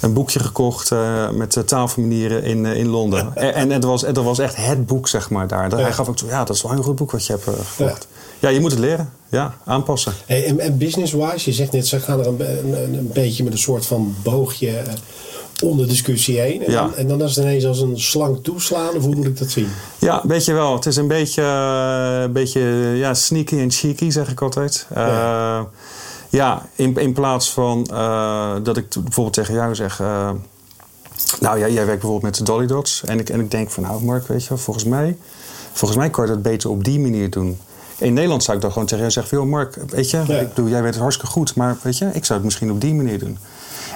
een 0.00 0.12
boekje 0.12 0.38
gekocht 0.38 0.90
uh, 0.90 1.30
met 1.30 1.56
uh, 1.56 1.64
taalformulieren 1.64 2.42
in, 2.42 2.64
uh, 2.64 2.76
in 2.76 2.88
Londen. 2.88 3.34
en 3.36 3.54
en 3.54 3.70
het, 3.70 3.84
was, 3.84 4.02
het 4.02 4.16
was 4.16 4.38
echt 4.38 4.56
het 4.56 4.86
boek, 4.86 5.08
zeg 5.08 5.30
maar, 5.30 5.48
daar. 5.48 5.70
Hij 5.70 5.92
gaf 5.92 6.08
ook 6.08 6.16
toe, 6.16 6.28
ja, 6.28 6.44
dat 6.44 6.56
is 6.56 6.62
wel 6.62 6.72
een 6.72 6.82
goed 6.82 6.96
boek 6.96 7.10
wat 7.10 7.26
je 7.26 7.32
hebt 7.32 7.44
gekocht. 7.44 8.06
Ja. 8.38 8.48
je 8.48 8.60
moet 8.60 8.70
het 8.70 8.80
leren. 8.80 9.12
Ja, 9.28 9.54
aanpassen. 9.64 10.12
Hey, 10.26 10.46
en, 10.46 10.58
en 10.60 10.78
business-wise, 10.78 11.50
je 11.50 11.52
zegt 11.56 11.72
net, 11.72 11.86
ze 11.86 12.00
gaan 12.00 12.20
er 12.20 12.26
een, 12.26 12.40
een, 12.40 12.94
een, 12.94 13.10
beetje 13.12 13.44
met 13.44 13.52
een 13.52 13.58
soort 13.58 13.86
van 13.86 14.14
boogje 14.22 14.82
onder 15.62 15.88
discussie 15.88 16.40
heen. 16.40 16.64
En, 16.64 16.72
ja. 16.72 16.80
dan, 16.80 16.94
en 16.94 17.08
dan 17.08 17.22
is 17.22 17.36
het 17.36 17.44
ineens 17.44 17.66
als 17.66 17.80
een 17.80 18.00
slang 18.00 18.42
toeslaan, 18.42 18.96
of 18.96 19.04
hoe 19.04 19.14
moet 19.14 19.26
ik 19.26 19.38
dat 19.38 19.50
zien? 19.50 19.68
Ja, 19.98 20.22
weet 20.26 20.44
je 20.44 20.52
wel. 20.52 20.74
Het 20.74 20.86
is 20.86 20.96
een 20.96 21.08
beetje, 21.08 21.42
een 22.22 22.32
beetje 22.32 22.60
ja, 22.96 23.14
sneaky 23.14 23.58
en 23.58 23.70
cheeky, 23.70 24.10
zeg 24.10 24.30
ik 24.30 24.40
altijd. 24.40 24.86
Ja. 24.94 25.68
Ja, 26.30 26.66
in, 26.74 26.96
in 26.96 27.12
plaats 27.12 27.52
van 27.52 27.88
uh, 27.92 28.54
dat 28.62 28.76
ik 28.76 28.88
bijvoorbeeld 28.88 29.32
tegen 29.34 29.54
jou 29.54 29.74
zeg... 29.74 30.00
Uh, 30.00 30.30
nou 31.40 31.58
ja, 31.58 31.68
jij 31.68 31.86
werkt 31.86 32.00
bijvoorbeeld 32.00 32.22
met 32.22 32.34
de 32.34 32.44
Dolly 32.44 32.66
Dots. 32.66 33.04
En 33.04 33.18
ik, 33.18 33.28
en 33.28 33.40
ik 33.40 33.50
denk 33.50 33.70
van, 33.70 33.82
nou 33.82 34.04
Mark, 34.04 34.26
weet 34.26 34.44
je 34.44 34.56
volgens 34.56 34.84
mij... 34.84 35.16
Volgens 35.72 36.00
mij 36.00 36.10
kan 36.10 36.24
je 36.24 36.30
dat 36.30 36.42
beter 36.42 36.70
op 36.70 36.84
die 36.84 37.00
manier 37.00 37.30
doen. 37.30 37.58
In 37.98 38.12
Nederland 38.12 38.42
zou 38.42 38.56
ik 38.56 38.62
dan 38.62 38.72
gewoon 38.72 38.86
tegen 38.86 39.10
jou 39.10 39.12
zeggen... 39.12 39.48
Mark, 39.48 39.78
weet 39.86 40.10
je, 40.10 40.22
ja. 40.26 40.38
ik 40.38 40.48
bedoel, 40.48 40.68
jij 40.68 40.82
weet 40.82 40.92
het 40.92 41.02
hartstikke 41.02 41.32
goed... 41.32 41.54
maar 41.54 41.76
weet 41.82 41.98
je, 41.98 42.10
ik 42.12 42.24
zou 42.24 42.38
het 42.38 42.44
misschien 42.44 42.70
op 42.70 42.80
die 42.80 42.94
manier 42.94 43.18
doen. 43.18 43.38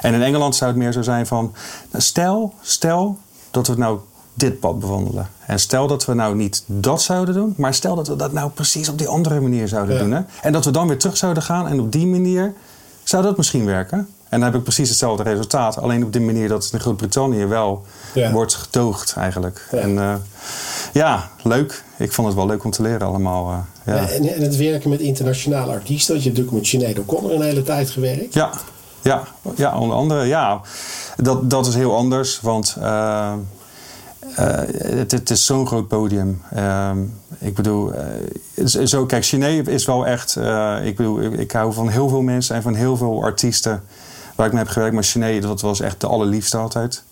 En 0.00 0.14
in 0.14 0.22
Engeland 0.22 0.56
zou 0.56 0.70
het 0.70 0.78
meer 0.78 0.92
zo 0.92 1.02
zijn 1.02 1.26
van... 1.26 1.54
Nou, 1.90 2.02
stel, 2.02 2.54
stel 2.60 3.18
dat 3.50 3.66
we 3.66 3.72
het 3.72 3.80
nou 3.80 3.98
dit 4.34 4.60
pad 4.60 4.78
bewandelen. 4.78 5.28
En 5.46 5.58
stel 5.58 5.86
dat 5.86 6.04
we 6.04 6.14
nou 6.14 6.34
niet 6.34 6.62
dat 6.66 7.02
zouden 7.02 7.34
doen, 7.34 7.54
maar 7.56 7.74
stel 7.74 7.94
dat 7.94 8.08
we 8.08 8.16
dat 8.16 8.32
nou 8.32 8.50
precies 8.50 8.88
op 8.88 8.98
die 8.98 9.08
andere 9.08 9.40
manier 9.40 9.68
zouden 9.68 9.98
doen. 9.98 10.12
Hè? 10.12 10.20
En 10.42 10.52
dat 10.52 10.64
we 10.64 10.70
dan 10.70 10.88
weer 10.88 10.98
terug 10.98 11.16
zouden 11.16 11.42
gaan 11.42 11.68
en 11.68 11.80
op 11.80 11.92
die 11.92 12.06
manier 12.06 12.54
zou 13.02 13.22
dat 13.22 13.36
misschien 13.36 13.64
werken. 13.64 14.08
En 14.28 14.40
dan 14.40 14.48
heb 14.48 14.58
ik 14.58 14.62
precies 14.62 14.88
hetzelfde 14.88 15.22
resultaat. 15.22 15.78
Alleen 15.78 16.04
op 16.04 16.12
die 16.12 16.20
manier 16.20 16.48
dat 16.48 16.64
het 16.64 16.72
in 16.72 16.80
Groot-Brittannië 16.80 17.46
wel 17.46 17.84
ja. 18.14 18.32
wordt 18.32 18.54
getoogd 18.54 19.14
eigenlijk. 19.16 19.68
Ja. 19.70 19.78
En 19.78 19.90
uh, 19.90 20.14
ja, 20.92 21.30
leuk. 21.42 21.84
Ik 21.96 22.12
vond 22.12 22.26
het 22.26 22.36
wel 22.36 22.46
leuk 22.46 22.64
om 22.64 22.70
te 22.70 22.82
leren 22.82 23.06
allemaal. 23.06 23.50
Uh, 23.50 23.58
ja. 23.94 24.08
En, 24.08 24.34
en, 24.34 24.42
het 24.42 24.56
werken 24.56 24.90
met 24.90 25.00
internationale 25.00 25.72
artiesten. 25.72 26.12
Want 26.12 26.24
je 26.24 26.30
hebt 26.30 26.40
natuurlijk 26.40 26.56
met 26.56 26.66
Sinead 26.66 26.98
O'Connor 26.98 27.32
een 27.32 27.42
hele 27.42 27.62
tijd 27.62 27.90
gewerkt. 27.90 28.34
Ja, 28.34 28.50
ja, 29.02 29.22
ja 29.56 29.78
onder 29.78 29.96
andere. 29.96 30.24
Ja, 30.24 30.60
dat, 31.16 31.50
dat 31.50 31.66
is 31.66 31.74
heel 31.74 31.96
anders. 31.96 32.40
Want... 32.40 32.76
Uh, 32.78 33.32
het, 34.34 35.10
het, 35.10 35.30
is 35.30 35.46
zo'n 35.46 35.66
groot 35.66 35.88
podium. 35.88 36.42
Uh, 36.56 36.90
ik 37.38 37.54
bedoel, 37.54 37.92
uh, 38.54 38.66
zo, 38.66 39.06
kijk, 39.06 39.24
Chine 39.24 39.62
is 39.62 39.84
wel 39.84 40.06
echt. 40.06 40.36
Uh, 40.38 40.76
ik 40.84 40.96
bedoel, 40.96 41.20
ik, 41.20 41.32
ik, 41.32 41.52
hou 41.52 41.72
van 41.72 41.88
heel 41.88 42.08
veel 42.08 42.22
mensen 42.22 42.56
en 42.56 42.62
van 42.62 42.74
heel 42.74 42.96
veel 42.96 43.22
artiesten 43.22 43.82
waar 44.34 44.46
ik 44.46 44.52
mee 44.52 44.62
heb 44.62 44.72
gewerkt. 44.72 44.94
Maar 44.94 45.04
Chine, 45.04 45.40
dat 45.40 45.60
was 45.60 45.80
echt 45.80 46.00
de 46.00 46.06
allerliefste 46.06 46.56
altijd. 46.56 47.02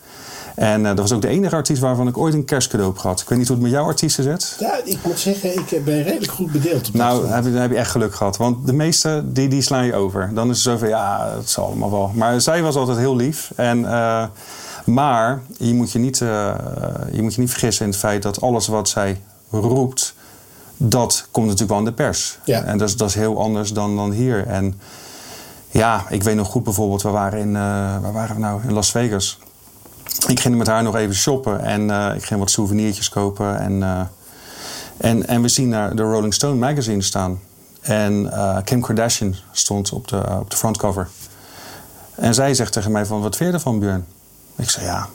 En 0.55 0.83
dat 0.83 0.99
was 0.99 1.13
ook 1.13 1.23
de 1.23 1.29
enige 1.29 1.55
artiest 1.55 1.81
waarvan 1.81 2.09
ik 2.09 2.19
ooit 2.19 2.35
een 2.35 2.45
kerstcadeau 2.45 2.93
heb 2.93 3.01
gehad. 3.01 3.21
Ik 3.21 3.29
weet 3.29 3.39
niet 3.39 3.49
hoe 3.49 3.57
het 3.57 3.65
met 3.65 3.75
jouw 3.75 3.85
artiesten 3.85 4.25
zit. 4.25 4.57
Ja, 4.59 4.81
ik 4.85 4.99
moet 5.05 5.19
zeggen, 5.19 5.55
ik 5.55 5.85
ben 5.85 6.03
redelijk 6.03 6.33
goed 6.33 6.53
bedeeld. 6.53 6.89
Op 6.89 6.95
nou, 6.95 7.27
heb 7.27 7.45
je, 7.45 7.51
heb 7.51 7.71
je 7.71 7.77
echt 7.77 7.91
geluk 7.91 8.15
gehad. 8.15 8.37
Want 8.37 8.67
de 8.67 8.73
meeste, 8.73 9.23
die, 9.27 9.49
die 9.49 9.63
slaan 9.63 9.87
je 9.87 9.95
over. 9.95 10.31
Dan 10.35 10.51
is 10.51 10.57
het 10.57 10.65
zo 10.65 10.77
van, 10.77 10.89
ja, 10.89 11.35
het 11.37 11.51
zal 11.51 11.65
allemaal 11.65 11.91
wel. 11.91 12.11
Maar 12.15 12.41
zij 12.41 12.63
was 12.63 12.75
altijd 12.75 12.99
heel 12.99 13.17
lief. 13.17 13.53
En 13.57 13.85
maar 14.85 15.43
je 15.59 15.75
moet 15.75 15.93
je, 15.93 15.99
niet, 15.99 16.21
uh, 16.21 16.55
je 17.13 17.23
moet 17.23 17.35
je 17.35 17.41
niet 17.41 17.51
vergissen 17.51 17.85
in 17.85 17.91
het 17.91 18.01
feit 18.01 18.23
dat 18.23 18.41
alles 18.41 18.67
wat 18.67 18.89
zij 18.89 19.21
roept, 19.51 20.15
dat 20.77 21.27
komt 21.31 21.47
natuurlijk 21.47 21.71
wel 21.71 21.79
in 21.79 21.85
de 21.85 21.93
pers. 21.93 22.39
Ja. 22.45 22.63
En 22.63 22.79
dat 22.79 22.89
is, 22.89 22.97
dat 22.97 23.09
is 23.09 23.15
heel 23.15 23.41
anders 23.41 23.73
dan, 23.73 23.97
dan 23.97 24.11
hier. 24.11 24.47
En 24.47 24.81
ja, 25.71 26.05
ik 26.09 26.23
weet 26.23 26.37
nog 26.37 26.49
goed 26.49 26.65
bijvoorbeeld, 26.65 27.03
we 27.03 27.09
waren 27.09 27.39
in, 27.39 27.49
uh, 27.49 27.55
waar 28.01 28.13
waren 28.13 28.35
we 28.35 28.41
nou? 28.41 28.63
In 28.63 28.73
Las 28.73 28.91
Vegas. 28.91 29.39
Ik 30.27 30.41
ging 30.41 30.57
met 30.57 30.67
haar 30.67 30.83
nog 30.83 30.97
even 30.97 31.15
shoppen 31.15 31.61
en 31.61 31.89
uh, 31.89 32.13
ik 32.15 32.25
ging 32.25 32.41
wat 32.41 32.51
souvenirtjes 32.51 33.09
kopen. 33.09 33.59
En, 33.59 34.09
en, 34.97 35.27
en 35.27 35.43
we 35.43 35.49
zien 35.49 35.71
daar 35.71 35.97
de 35.97 36.03
Rolling 36.03 36.35
Stone 36.35 36.55
magazine 36.55 37.03
staan. 37.03 37.41
En 37.81 38.33
Kim 38.65 38.81
Kardashian 38.81 39.35
stond 39.53 39.93
op 39.93 40.09
de, 40.09 40.39
op 40.41 40.51
de 40.51 40.57
frontcover. 40.57 41.09
En 42.15 42.35
zij 42.35 42.55
zegt 42.55 42.73
tegen 42.73 42.93
mij 42.93 43.07
van, 43.07 43.21
wat 43.21 43.37
vind 43.37 43.51
je 43.51 43.57
ervan 43.57 43.79
Björn? 43.79 44.07
Ik 44.63 44.71
zei, 44.71 44.85
ja, 44.87 45.09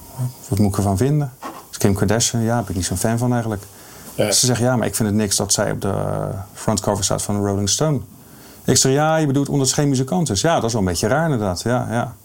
wat 0.48 0.60
moet 0.60 0.72
ik 0.72 0.78
ervan 0.78 0.98
vinden? 0.98 1.34
Dus 1.68 1.78
Kim 1.78 1.94
Kardashian, 1.94 2.44
ja, 2.44 2.60
ben 2.60 2.70
ik 2.70 2.76
niet 2.76 2.86
zo'n 2.86 2.98
fan 2.98 3.18
van 3.18 3.32
eigenlijk. 3.32 3.64
Ja. 4.16 4.32
Ze 4.32 4.46
zegt, 4.46 4.60
ja, 4.60 4.76
maar 4.76 4.88
ik 4.88 4.96
vind 4.96 5.10
het 5.10 5.18
niks 5.18 5.36
dat 5.36 5.54
zij 5.54 5.72
op 5.72 5.82
de 5.82 5.94
frontcover 6.54 7.04
staat 7.04 7.22
van 7.22 7.46
Rolling 7.46 7.70
Stone. 7.70 8.00
Ik 8.64 8.78
zeg, 8.78 8.92
ja, 8.92 9.16
je 9.16 9.26
bedoelt 9.26 9.50
omdat 9.50 9.68
ze 9.68 9.74
geen 9.74 9.90
muzikant 9.90 10.30
is. 10.30 10.42
Ja, 10.42 10.56
dat 10.56 10.64
is 10.64 10.72
wel 10.72 10.82
een 10.82 10.88
beetje 10.88 11.08
raar 11.08 11.24
inderdaad. 11.24 11.62
Ja, 11.62 11.88
ja. 11.90 12.16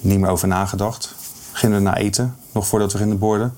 Niet 0.00 0.18
meer 0.18 0.30
over 0.30 0.48
nagedacht. 0.48 1.14
Gingen 1.52 1.76
we 1.76 1.82
naar 1.82 1.96
eten, 1.96 2.36
nog 2.52 2.66
voordat 2.66 2.92
we 2.92 2.98
gingen 2.98 3.18
borden. 3.18 3.56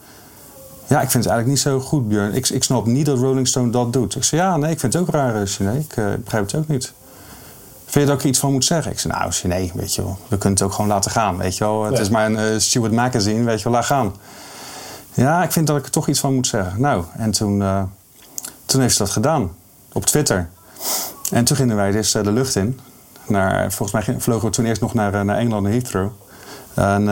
Ja, 0.87 1.01
ik 1.01 1.11
vind 1.11 1.25
het 1.25 1.33
eigenlijk 1.33 1.47
niet 1.47 1.59
zo 1.59 1.81
goed, 1.81 2.09
Björn. 2.09 2.35
Ik, 2.35 2.49
ik 2.49 2.65
snap 2.65 2.87
niet 2.87 3.07
dat 3.07 3.19
Rolling 3.19 3.49
Stone 3.49 3.71
dat 3.71 3.93
doet. 3.93 4.17
Ik 4.17 4.25
zeg, 4.25 4.41
ja, 4.41 4.57
nee, 4.57 4.71
ik 4.71 4.81
vind 4.81 4.93
het 4.93 5.03
ook 5.03 5.09
raar, 5.09 5.49
Sinead. 5.49 5.77
Ik 5.77 5.97
uh, 5.97 6.05
begrijp 6.25 6.45
het 6.45 6.55
ook 6.55 6.69
niet. 6.69 6.93
Vind 7.93 8.05
je 8.05 8.11
dat 8.11 8.21
ik 8.21 8.29
iets 8.29 8.39
van 8.39 8.53
moet 8.53 8.65
zeggen? 8.65 8.93
Ik 8.93 8.99
zei, 8.99 9.15
nou, 9.15 9.33
nee, 9.43 9.73
weet 9.75 9.95
je 9.95 10.03
wel. 10.03 10.19
We 10.29 10.39
kunnen 10.39 10.59
het 10.59 10.63
ook 10.63 10.73
gewoon 10.73 10.91
laten 10.91 11.11
gaan, 11.11 11.37
weet 11.37 11.57
je 11.57 11.65
wel. 11.65 11.85
Het 11.85 11.99
is 11.99 12.09
maar 12.09 12.27
een 12.27 12.53
uh, 12.53 12.59
Stewart 12.59 12.93
Magazine, 12.93 13.45
weet 13.45 13.59
je 13.59 13.65
wel, 13.65 13.73
laat 13.73 13.85
gaan. 13.85 14.15
Ja, 15.15 15.43
ik 15.43 15.53
vind 15.53 15.67
dat 15.67 15.77
ik 15.77 15.85
er 15.85 15.91
toch 15.91 16.09
iets 16.09 16.21
van 16.21 16.35
moet 16.35 16.47
zeggen. 16.47 16.81
Nou, 16.81 17.05
en 17.17 17.31
toen, 17.31 17.61
uh, 17.61 17.83
toen 18.65 18.81
heeft 18.81 18.97
ze 18.97 19.03
dat 19.03 19.13
gedaan. 19.13 19.51
Op 19.93 20.07
Twitter. 20.07 20.49
En 21.31 21.45
toen 21.45 21.57
gingen 21.57 21.77
wij 21.77 21.91
dus 21.91 22.15
uh, 22.15 22.23
de 22.23 22.33
lucht 22.33 22.57
in. 22.57 22.81
Naar, 23.27 23.73
volgens 23.73 24.07
mij 24.07 24.21
vlogen 24.21 24.49
we 24.49 24.55
toen 24.55 24.65
eerst 24.65 24.81
nog 24.81 24.95
naar, 24.95 25.25
naar 25.25 25.37
Engeland, 25.37 25.63
naar 25.63 25.73
Heathrow. 25.73 26.11
En 26.75 27.05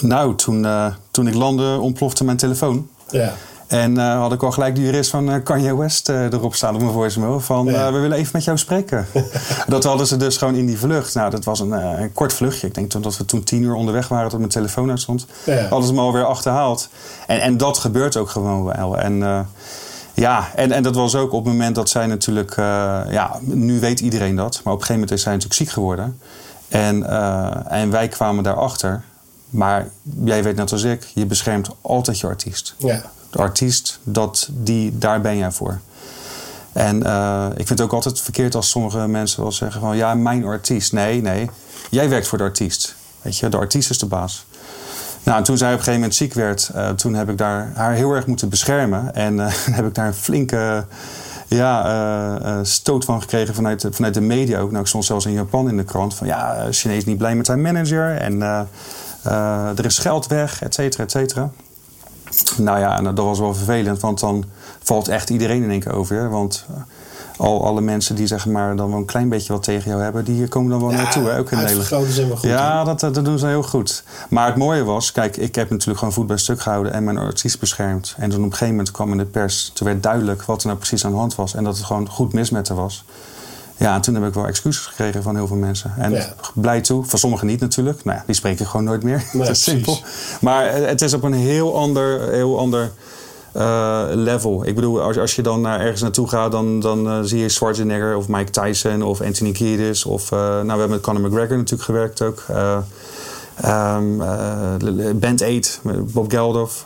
nou, 0.00 0.34
toen, 0.34 0.66
toen 1.10 1.26
ik 1.26 1.34
landde 1.34 1.78
ontplofte 1.78 2.24
mijn 2.24 2.36
telefoon. 2.36 2.88
Ja. 3.10 3.32
En 3.66 3.94
uh, 3.94 4.18
had 4.18 4.32
ik 4.32 4.42
al 4.42 4.50
gelijk 4.50 4.74
de 4.74 4.80
jurist 4.80 5.10
van 5.10 5.30
uh, 5.30 5.42
Kanye 5.42 5.76
West 5.76 6.08
uh, 6.08 6.22
erop 6.22 6.54
staan 6.54 6.74
op 6.74 6.80
mijn 6.80 6.92
voicemail. 6.92 7.40
Van 7.40 7.64
we 7.64 7.90
willen 7.90 8.12
even 8.12 8.30
met 8.32 8.44
jou 8.44 8.58
spreken. 8.58 9.06
dat 9.66 9.84
hadden 9.84 10.06
ze 10.06 10.16
dus 10.16 10.36
gewoon 10.36 10.54
in 10.54 10.66
die 10.66 10.78
vlucht. 10.78 11.14
Nou, 11.14 11.30
dat 11.30 11.44
was 11.44 11.60
een, 11.60 11.72
een 11.72 12.12
kort 12.12 12.32
vluchtje. 12.32 12.66
Ik 12.66 12.74
denk 12.74 12.90
toen 12.90 13.02
dat 13.02 13.16
we 13.16 13.24
toen 13.24 13.44
tien 13.44 13.62
uur 13.62 13.74
onderweg 13.74 14.08
waren 14.08 14.28
tot 14.28 14.38
mijn 14.38 14.50
telefoon 14.50 14.90
uitstond. 14.90 15.26
Ja. 15.44 15.68
Hadden 15.68 15.88
ze 15.88 15.94
me 15.94 16.00
alweer 16.00 16.24
achterhaald. 16.24 16.88
En, 17.26 17.40
en 17.40 17.56
dat 17.56 17.78
gebeurt 17.78 18.16
ook 18.16 18.30
gewoon 18.30 18.64
wel. 18.64 18.98
En 18.98 19.46
ja, 20.14 20.48
en, 20.54 20.72
en 20.72 20.82
dat 20.82 20.94
was 20.94 21.14
ook 21.14 21.32
op 21.32 21.44
het 21.44 21.52
moment 21.52 21.74
dat 21.74 21.88
zij 21.88 22.06
natuurlijk... 22.06 22.56
ja, 23.10 23.38
nu 23.40 23.80
weet 23.80 24.00
iedereen 24.00 24.36
dat. 24.36 24.60
Maar 24.64 24.72
op 24.72 24.80
een 24.80 24.86
gegeven 24.86 24.94
moment 24.94 25.10
is 25.10 25.22
zij 25.22 25.32
natuurlijk 25.32 25.60
ziek 25.60 25.70
geworden. 25.70 26.20
En, 26.68 27.08
en 27.68 27.90
wij 27.90 28.08
kwamen 28.08 28.44
daarachter. 28.44 29.02
Maar 29.50 29.88
jij 30.24 30.42
weet 30.42 30.56
net 30.56 30.72
als 30.72 30.82
ik, 30.82 31.10
je 31.14 31.26
beschermt 31.26 31.68
altijd 31.80 32.18
je 32.18 32.26
artiest. 32.26 32.74
Ja 32.78 33.02
artiest, 33.36 33.98
dat 34.02 34.48
die, 34.52 34.98
daar 34.98 35.20
ben 35.20 35.36
jij 35.36 35.50
voor. 35.50 35.80
En 36.76 37.02
uh, 37.06 37.46
ik 37.50 37.66
vind 37.66 37.68
het 37.68 37.80
ook 37.80 37.92
altijd 37.92 38.20
verkeerd 38.20 38.54
als 38.54 38.70
sommige 38.70 39.06
mensen 39.06 39.42
wel 39.42 39.52
zeggen 39.52 39.80
van 39.80 39.96
ja, 39.96 40.14
mijn 40.14 40.44
artiest. 40.44 40.92
Nee, 40.92 41.22
nee, 41.22 41.50
jij 41.90 42.08
werkt 42.08 42.28
voor 42.28 42.38
de 42.38 42.44
artiest. 42.44 42.94
Weet 43.22 43.38
je, 43.38 43.48
de 43.48 43.56
artiest 43.56 43.90
is 43.90 43.98
de 43.98 44.06
baas. 44.06 44.46
Nou, 45.22 45.38
en 45.38 45.44
toen 45.44 45.58
zij 45.58 45.66
op 45.66 45.72
een 45.72 45.78
gegeven 45.78 46.00
moment 46.00 46.18
ziek 46.18 46.34
werd, 46.34 46.70
uh, 46.74 46.88
toen 46.88 47.14
heb 47.14 47.28
ik 47.30 47.38
daar 47.38 47.72
haar 47.74 47.92
heel 47.92 48.12
erg 48.12 48.26
moeten 48.26 48.48
beschermen. 48.48 49.14
En 49.14 49.36
uh, 49.38 49.46
heb 49.50 49.86
ik 49.86 49.94
daar 49.94 50.06
een 50.06 50.14
flinke 50.14 50.84
ja, 51.48 52.64
stoot 52.64 53.04
van 53.04 53.20
gekregen 53.20 53.54
vanuit, 53.54 53.86
vanuit 53.90 54.14
de 54.14 54.20
media 54.20 54.58
ook. 54.58 54.70
Nou, 54.70 54.82
ik 54.82 54.88
stond 54.88 55.04
zelfs 55.04 55.26
in 55.26 55.32
Japan 55.32 55.68
in 55.68 55.76
de 55.76 55.84
krant 55.84 56.14
van 56.14 56.26
ja, 56.26 56.66
Chinees 56.70 57.04
niet 57.04 57.18
blij 57.18 57.34
met 57.34 57.46
zijn 57.46 57.62
manager. 57.62 58.16
En 58.16 58.42
er 59.76 59.84
is 59.84 59.98
geld 59.98 60.26
weg, 60.26 60.62
et 60.62 60.74
cetera, 60.74 61.04
et 61.04 61.10
cetera. 61.10 61.50
Nou 62.56 62.78
ja, 62.78 62.98
en 62.98 63.04
dat 63.04 63.18
was 63.18 63.38
wel 63.38 63.54
vervelend, 63.54 64.00
want 64.00 64.20
dan 64.20 64.44
valt 64.82 65.08
echt 65.08 65.30
iedereen 65.30 65.62
in 65.62 65.70
één 65.70 65.80
keer 65.80 65.94
over. 65.94 66.30
Want 66.30 66.64
eh, 66.70 66.76
al 67.36 67.64
alle 67.64 67.80
mensen 67.80 68.14
die 68.14 68.26
zeg 68.26 68.46
maar 68.46 68.76
dan 68.76 68.88
wel 68.90 68.98
een 68.98 69.04
klein 69.04 69.28
beetje 69.28 69.52
wat 69.52 69.62
tegen 69.62 69.90
jou 69.90 70.02
hebben, 70.02 70.24
die 70.24 70.48
komen 70.48 70.70
dan 70.70 70.80
wel 70.80 70.90
ja, 70.90 70.96
naartoe. 70.96 71.28
Hè? 71.28 71.38
Ook 71.38 71.50
in 71.50 71.58
Nederland. 71.58 71.88
goed. 72.36 72.48
Ja, 72.48 72.84
dat, 72.84 73.00
dat 73.00 73.24
doen 73.24 73.38
ze 73.38 73.46
heel 73.46 73.62
goed. 73.62 74.04
Maar 74.28 74.46
het 74.46 74.56
mooie 74.56 74.84
was, 74.84 75.12
kijk, 75.12 75.36
ik 75.36 75.54
heb 75.54 75.70
natuurlijk 75.70 75.98
gewoon 75.98 76.14
voet 76.14 76.26
bij 76.26 76.36
stuk 76.36 76.60
gehouden 76.60 76.92
en 76.92 77.04
mijn 77.04 77.18
artiest 77.18 77.60
beschermd. 77.60 78.14
En 78.18 78.30
toen 78.30 78.38
op 78.38 78.44
een 78.44 78.50
gegeven 78.50 78.74
moment 78.74 78.90
kwam 78.90 79.10
in 79.10 79.18
de 79.18 79.24
pers, 79.24 79.70
toen 79.74 79.86
werd 79.86 80.02
duidelijk 80.02 80.42
wat 80.42 80.60
er 80.60 80.66
nou 80.66 80.78
precies 80.78 81.04
aan 81.04 81.10
de 81.10 81.16
hand 81.16 81.34
was. 81.34 81.54
En 81.54 81.64
dat 81.64 81.76
het 81.76 81.86
gewoon 81.86 82.08
goed 82.08 82.32
mis 82.32 82.50
met 82.50 82.68
haar 82.68 82.76
was. 82.76 83.04
Ja, 83.76 83.94
en 83.94 84.00
toen 84.00 84.14
heb 84.14 84.24
ik 84.24 84.34
wel 84.34 84.46
excuses 84.46 84.86
gekregen 84.86 85.22
van 85.22 85.36
heel 85.36 85.46
veel 85.46 85.56
mensen. 85.56 85.94
En 85.98 86.22
blij 86.54 86.80
toe. 86.80 87.04
Van 87.04 87.18
sommigen 87.18 87.46
niet 87.46 87.60
natuurlijk. 87.60 88.04
Nou 88.04 88.16
ja, 88.18 88.22
die 88.26 88.34
spreken 88.34 88.66
gewoon 88.66 88.84
nooit 88.84 89.02
meer. 89.02 89.24
dat 89.32 89.48
is 89.48 89.62
simpel. 89.62 89.98
Maar 90.40 90.74
het 90.74 91.02
is 91.02 91.14
op 91.14 91.22
een 91.22 91.32
heel 91.32 91.78
ander, 91.78 92.32
heel 92.32 92.58
ander 92.58 92.90
uh, 93.56 94.02
level. 94.10 94.66
Ik 94.66 94.74
bedoel, 94.74 95.00
als, 95.00 95.18
als 95.18 95.36
je 95.36 95.42
dan 95.42 95.60
naar 95.60 95.80
ergens 95.80 96.02
naartoe 96.02 96.28
gaat, 96.28 96.52
dan, 96.52 96.80
dan 96.80 97.06
uh, 97.06 97.18
zie 97.22 97.40
je 97.40 97.48
Schwarzenegger 97.48 98.16
of 98.16 98.28
Mike 98.28 98.50
Tyson 98.50 99.02
of 99.02 99.20
Anthony 99.20 99.52
Kiedis. 99.52 100.04
Of, 100.04 100.30
uh, 100.30 100.38
nou, 100.38 100.64
we 100.64 100.70
hebben 100.70 100.90
met 100.90 101.00
Conor 101.00 101.20
McGregor 101.20 101.56
natuurlijk 101.56 101.82
gewerkt 101.82 102.22
ook. 102.22 102.44
Um, 103.64 104.22
Band 105.18 105.42
8, 105.42 105.80
Bob 106.12 106.30
Geldof. 106.30 106.84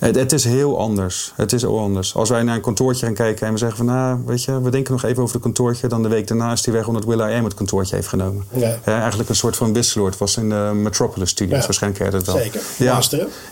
Het, 0.00 0.14
het, 0.16 0.32
is 0.32 0.44
heel 0.44 0.78
anders. 0.78 1.32
Het 1.36 1.52
is 1.52 1.62
heel 1.62 1.78
anders. 1.78 2.14
Als 2.14 2.28
wij 2.28 2.42
naar 2.42 2.54
een 2.54 2.60
kantoortje 2.60 3.06
gaan 3.06 3.14
kijken 3.14 3.46
en 3.46 3.52
we 3.52 3.58
zeggen 3.58 3.76
van... 3.76 3.86
nou, 3.86 4.20
weet 4.26 4.44
je, 4.44 4.60
we 4.62 4.70
denken 4.70 4.92
nog 4.92 5.04
even 5.04 5.22
over 5.22 5.34
het 5.34 5.42
kantoortje... 5.42 5.88
dan 5.88 6.02
de 6.02 6.08
week 6.08 6.26
daarna 6.26 6.52
is 6.52 6.64
hij 6.64 6.74
weg 6.74 6.86
omdat 6.86 7.04
Will 7.04 7.18
I 7.18 7.36
Am 7.36 7.44
het 7.44 7.54
kantoortje 7.54 7.94
heeft 7.94 8.08
genomen. 8.08 8.44
Ja. 8.54 8.78
eigenlijk 8.84 9.28
een 9.28 9.36
soort 9.36 9.56
van 9.56 9.72
wisseloord. 9.72 10.18
was 10.18 10.36
in 10.36 10.48
de 10.48 10.70
Metropolis 10.74 11.30
Studios. 11.30 11.58
Ja. 11.58 11.64
Waarschijnlijk 11.64 12.24
wel. 12.26 12.36
Zeker. 12.36 12.60
Ja. 12.78 13.00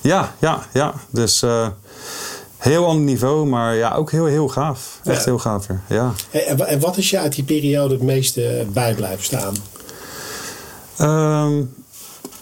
Ja, 0.00 0.34
ja, 0.38 0.66
ja. 0.72 0.94
Dus... 1.10 1.42
Uh, 1.42 1.66
Heel 2.58 2.86
ander 2.86 3.04
niveau, 3.04 3.46
maar 3.46 3.74
ja, 3.74 3.94
ook 3.94 4.10
heel, 4.10 4.24
heel 4.24 4.48
gaaf. 4.48 5.00
Echt 5.04 5.24
heel 5.24 5.38
gaaf 5.38 5.66
weer. 5.66 5.80
Ja. 5.88 6.12
En 6.66 6.80
wat 6.80 6.96
is 6.96 7.10
je 7.10 7.18
uit 7.18 7.34
die 7.34 7.44
periode 7.44 7.94
het 7.94 8.02
meeste 8.02 8.66
bij 8.72 8.94
blijven 8.94 9.24
staan? 9.24 9.54
Um, 11.00 11.77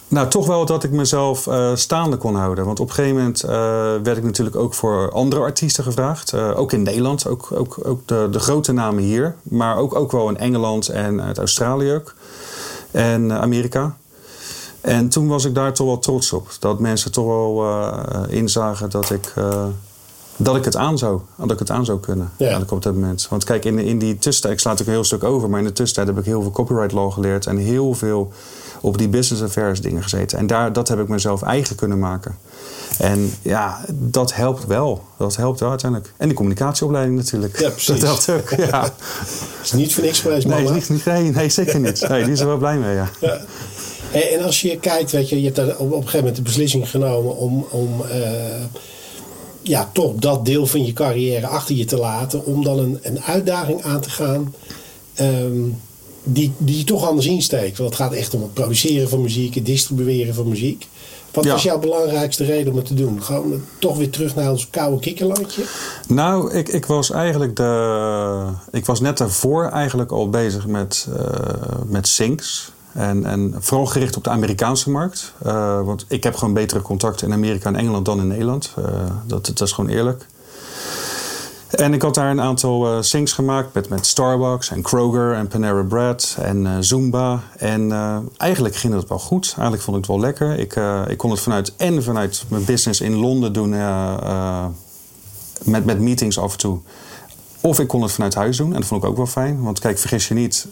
nou, 0.07 0.27
toch 0.27 0.47
wel 0.47 0.65
dat 0.65 0.83
ik 0.83 0.91
mezelf 0.91 1.47
uh, 1.47 1.75
staande 1.75 2.17
kon 2.17 2.35
houden. 2.35 2.65
Want 2.65 2.79
op 2.79 2.87
een 2.87 2.93
gegeven 2.93 3.17
moment 3.17 3.43
uh, 3.43 3.49
werd 4.03 4.17
ik 4.17 4.23
natuurlijk 4.23 4.55
ook 4.55 4.73
voor 4.73 5.11
andere 5.11 5.41
artiesten 5.41 5.83
gevraagd. 5.83 6.33
Uh, 6.33 6.59
ook 6.59 6.71
in 6.71 6.81
Nederland, 6.81 7.27
ook, 7.27 7.49
ook, 7.53 7.79
ook 7.83 8.07
de, 8.07 8.27
de, 8.31 8.39
grote 8.39 8.71
namen 8.71 9.03
hier. 9.03 9.35
Maar 9.43 9.77
ook, 9.77 9.95
ook 9.95 10.11
wel 10.11 10.29
in 10.29 10.37
Engeland 10.37 10.89
en 10.89 11.21
uit 11.21 11.37
Australië 11.37 11.93
ook. 11.93 12.13
En 12.91 13.31
Amerika. 13.31 13.97
En 14.81 15.09
toen 15.09 15.27
was 15.27 15.45
ik 15.45 15.55
daar 15.55 15.73
toch 15.73 15.87
wel 15.87 15.99
trots 15.99 16.33
op. 16.33 16.49
Dat 16.59 16.79
mensen 16.79 17.11
toch 17.11 17.25
wel 17.25 17.65
inzagen 18.29 18.89
dat 18.89 19.09
ik, 19.09 19.33
dat 20.37 20.55
ik 20.55 20.65
het 20.65 20.75
aan 20.75 20.97
zou. 20.97 21.21
Dat 21.35 21.51
ik 21.51 21.59
het 21.59 21.71
aan 21.71 21.85
zou 21.85 21.99
kunnen. 21.99 22.31
Ja. 22.37 22.61
op 22.69 22.81
dat 22.81 22.93
moment. 22.93 23.27
Want 23.29 23.43
kijk, 23.43 23.65
in, 23.65 23.79
in 23.79 23.99
die 23.99 24.17
tussentijd, 24.17 24.53
ik 24.53 24.59
sla 24.59 24.71
ook 24.71 24.79
een 24.79 24.85
heel 24.85 25.03
stuk 25.03 25.23
over. 25.23 25.49
Maar 25.49 25.59
in 25.59 25.65
de 25.65 25.71
tussentijd 25.71 26.07
heb 26.07 26.17
ik 26.17 26.25
heel 26.25 26.41
veel 26.41 26.51
copyright 26.51 26.91
law 26.91 27.11
geleerd. 27.11 27.45
En 27.45 27.57
heel 27.57 27.93
veel 27.93 28.31
op 28.81 28.97
die 28.97 29.09
business 29.09 29.43
affairs 29.43 29.81
dingen 29.81 30.03
gezeten. 30.03 30.37
En 30.37 30.47
daar, 30.47 30.73
dat 30.73 30.87
heb 30.87 30.99
ik 30.99 31.07
mezelf 31.07 31.41
eigen 31.41 31.75
kunnen 31.75 31.99
maken. 31.99 32.37
En 32.97 33.33
ja, 33.41 33.85
dat 33.93 34.33
helpt 34.33 34.65
wel. 34.65 35.03
Dat 35.17 35.35
helpt 35.35 35.59
wel 35.59 35.69
uiteindelijk. 35.69 36.13
En 36.17 36.27
de 36.27 36.33
communicatieopleiding 36.33 37.17
natuurlijk. 37.17 37.59
Ja, 37.59 37.69
precies. 37.69 37.99
Dat 37.99 38.25
helpt 38.25 38.29
ook, 38.29 38.59
ja. 38.59 38.89
is 39.63 39.71
niet 39.71 39.93
voor 39.93 40.03
niks 40.03 40.19
geweest, 40.19 40.47
nee, 40.47 40.69
niet, 40.69 40.89
niet, 40.89 41.05
nee, 41.05 41.31
nee, 41.31 41.49
zeker 41.49 41.79
niet. 41.79 42.07
Nee, 42.09 42.23
die 42.23 42.31
is 42.31 42.39
er 42.39 42.47
wel 42.47 42.57
blij 42.57 42.77
mee, 42.77 42.95
ja. 42.95 43.09
ja. 43.21 43.39
En 44.11 44.43
als 44.43 44.61
je 44.61 44.79
kijkt, 44.79 45.11
weet 45.11 45.29
je, 45.29 45.41
je 45.41 45.51
hebt 45.53 45.77
op, 45.77 45.79
op 45.79 45.91
een 45.91 45.97
gegeven 45.97 46.17
moment 46.17 46.35
de 46.35 46.41
beslissing 46.41 46.89
genomen 46.89 47.35
om, 47.35 47.65
om 47.69 48.01
uh, 48.11 48.63
ja, 49.61 49.89
toch 49.93 50.13
dat 50.15 50.45
deel 50.45 50.65
van 50.65 50.85
je 50.85 50.93
carrière 50.93 51.47
achter 51.47 51.75
je 51.75 51.85
te 51.85 51.97
laten. 51.97 52.45
Om 52.45 52.63
dan 52.63 52.79
een, 52.79 52.99
een 53.01 53.21
uitdaging 53.21 53.83
aan 53.83 54.01
te 54.01 54.09
gaan. 54.09 54.53
Um, 55.19 55.81
die, 56.33 56.53
die 56.57 56.77
je 56.77 56.83
toch 56.83 57.07
anders 57.07 57.27
insteekt. 57.27 57.77
Want 57.77 57.89
het 57.89 57.99
gaat 57.99 58.13
echt 58.13 58.33
om 58.33 58.41
het 58.41 58.53
produceren 58.53 59.09
van 59.09 59.21
muziek, 59.21 59.55
het 59.55 59.65
distribueren 59.65 60.33
van 60.33 60.47
muziek. 60.47 60.87
Wat 61.31 61.45
was 61.45 61.63
jouw 61.63 61.79
belangrijkste 61.79 62.43
reden 62.43 62.71
om 62.71 62.77
het 62.77 62.85
te 62.85 62.93
doen? 62.93 63.23
Gewoon 63.23 63.61
toch 63.79 63.97
weer 63.97 64.09
terug 64.09 64.35
naar 64.35 64.51
ons 64.51 64.69
koude 64.69 64.99
kikkerlandje? 64.99 65.63
Nou, 66.07 66.53
ik, 66.53 66.67
ik 66.67 66.85
was 66.85 67.11
eigenlijk 67.11 67.55
de. 67.55 68.43
Ik 68.71 68.85
was 68.85 68.99
net 68.99 69.17
daarvoor 69.17 69.69
eigenlijk 69.69 70.11
al 70.11 70.29
bezig 70.29 70.67
met, 70.67 71.07
uh, 71.09 71.19
met 71.85 72.07
syncs. 72.07 72.71
En, 72.93 73.25
en 73.25 73.55
vooral 73.59 73.85
gericht 73.85 74.17
op 74.17 74.23
de 74.23 74.29
Amerikaanse 74.29 74.89
markt. 74.89 75.33
Uh, 75.45 75.81
want 75.81 76.05
ik 76.07 76.23
heb 76.23 76.35
gewoon 76.35 76.53
betere 76.53 76.81
contacten 76.81 77.27
in 77.27 77.33
Amerika 77.33 77.69
en 77.69 77.75
Engeland 77.75 78.05
dan 78.05 78.19
in 78.19 78.27
Nederland. 78.27 78.73
Uh, 78.79 78.85
dat, 79.25 79.45
dat 79.45 79.61
is 79.61 79.71
gewoon 79.71 79.89
eerlijk. 79.89 80.27
En 81.69 81.93
ik 81.93 82.01
had 82.01 82.13
daar 82.13 82.31
een 82.31 82.41
aantal 82.41 82.97
uh, 82.97 83.25
gemaakt 83.25 83.73
met, 83.73 83.89
met 83.89 84.05
Starbucks 84.05 84.71
en 84.71 84.81
Kroger 84.81 85.33
en 85.33 85.47
Panera 85.47 85.83
Bread 85.83 86.37
en 86.41 86.65
uh, 86.65 86.71
Zumba. 86.79 87.43
En 87.57 87.81
uh, 87.89 88.17
eigenlijk 88.37 88.75
ging 88.75 88.93
het 88.93 89.07
wel 89.07 89.19
goed. 89.19 89.45
Eigenlijk 89.45 89.81
vond 89.81 89.97
ik 89.97 90.03
het 90.03 90.11
wel 90.11 90.25
lekker. 90.25 90.59
Ik, 90.59 90.75
ik 91.07 91.17
kon 91.17 91.31
het 91.31 91.39
vanuit 91.39 91.73
en 91.75 92.03
vanuit 92.03 92.43
mijn 92.47 92.65
business 92.65 93.01
in 93.01 93.15
Londen 93.15 93.53
doen 93.53 93.69
met, 95.63 95.85
met 95.85 95.99
meetings 95.99 96.39
af 96.39 96.51
en 96.51 96.57
toe. 96.57 96.79
Of 97.61 97.79
ik 97.79 97.87
kon 97.87 98.01
het 98.01 98.11
vanuit 98.11 98.35
huis 98.35 98.57
doen 98.57 98.73
en 98.73 98.79
dat 98.79 98.85
vond 98.85 99.03
ik 99.03 99.09
ook 99.09 99.17
wel 99.17 99.25
fijn. 99.25 99.63
Want 99.63 99.79
kijk, 99.79 99.97
vergis 99.97 100.27
je 100.27 100.33
niet, 100.33 100.67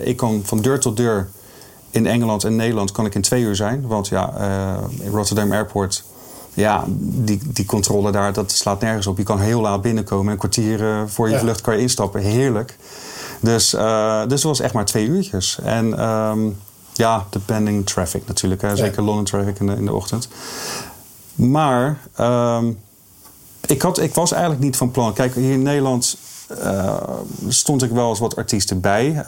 ik 0.00 0.16
kan 0.16 0.40
van 0.44 0.60
deur 0.60 0.80
tot 0.80 0.96
deur 0.96 1.28
in 1.90 2.06
Engeland 2.06 2.44
en 2.44 2.56
Nederland 2.56 2.92
kan 2.92 3.06
ik 3.06 3.14
in 3.14 3.22
twee 3.22 3.42
uur 3.42 3.56
zijn. 3.56 3.86
Want 3.86 4.08
ja, 4.08 4.32
in 5.00 5.10
Rotterdam 5.10 5.52
Airport 5.52 6.04
ja, 6.56 6.84
die, 6.88 7.40
die 7.52 7.64
controle 7.64 8.10
daar, 8.12 8.32
dat 8.32 8.50
slaat 8.50 8.80
nergens 8.80 9.06
op. 9.06 9.18
Je 9.18 9.22
kan 9.22 9.40
heel 9.40 9.60
laat 9.60 9.82
binnenkomen. 9.82 10.32
Een 10.32 10.38
kwartier 10.38 10.80
uh, 10.80 11.02
voor 11.06 11.30
je 11.30 11.38
vlucht 11.38 11.60
kan 11.60 11.74
je 11.74 11.80
instappen. 11.80 12.20
Heerlijk. 12.20 12.76
Dus, 13.40 13.74
uh, 13.74 14.20
dus 14.20 14.32
het 14.32 14.42
was 14.42 14.60
echt 14.60 14.72
maar 14.72 14.84
twee 14.84 15.06
uurtjes. 15.06 15.58
En 15.62 16.04
um, 16.04 16.56
ja, 16.92 17.24
depending 17.30 17.86
traffic 17.86 18.26
natuurlijk. 18.26 18.62
Hè. 18.62 18.76
Zeker 18.76 19.02
London 19.02 19.24
traffic 19.24 19.58
in 19.58 19.66
de, 19.66 19.76
in 19.76 19.84
de 19.84 19.92
ochtend. 19.92 20.28
Maar 21.34 21.98
um, 22.20 22.78
ik, 23.66 23.82
had, 23.82 23.98
ik 23.98 24.14
was 24.14 24.32
eigenlijk 24.32 24.62
niet 24.62 24.76
van 24.76 24.90
plan. 24.90 25.12
Kijk, 25.12 25.34
hier 25.34 25.52
in 25.52 25.62
Nederland 25.62 26.16
uh, 26.62 26.94
stond 27.48 27.82
ik 27.82 27.90
wel 27.90 28.08
eens 28.08 28.18
wat 28.18 28.36
artiesten 28.36 28.80
bij. 28.80 29.24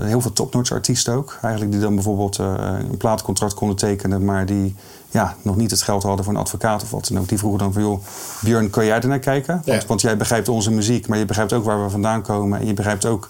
Heel 0.00 0.20
veel 0.20 0.32
topnotch 0.32 0.72
artiesten 0.72 1.14
ook. 1.14 1.38
Eigenlijk 1.42 1.72
die 1.72 1.80
dan 1.80 1.94
bijvoorbeeld 1.94 2.38
een 2.38 2.96
plaatcontract 2.96 3.54
konden 3.54 3.76
tekenen, 3.76 4.24
maar 4.24 4.46
die 4.46 4.74
ja, 5.12 5.34
nog 5.42 5.56
niet 5.56 5.70
het 5.70 5.82
geld 5.82 6.02
hadden 6.02 6.24
voor 6.24 6.34
een 6.34 6.40
advocaat 6.40 6.82
of 6.82 6.90
wat 6.90 7.08
dan 7.08 7.18
ook. 7.18 7.28
Die 7.28 7.38
vroegen 7.38 7.58
dan 7.58 7.72
van, 7.72 7.82
joh, 7.82 8.04
Björn, 8.40 8.70
kan 8.70 8.84
jij 8.84 9.00
er 9.00 9.08
naar 9.08 9.18
kijken? 9.18 9.62
Want, 9.64 9.86
want, 9.86 10.00
jij 10.00 10.16
begrijpt 10.16 10.48
onze 10.48 10.70
muziek, 10.70 11.08
maar 11.08 11.18
je 11.18 11.24
begrijpt 11.24 11.52
ook 11.52 11.64
waar 11.64 11.82
we 11.84 11.90
vandaan 11.90 12.22
komen. 12.22 12.60
En 12.60 12.66
je 12.66 12.74
begrijpt 12.74 13.04
ook 13.04 13.28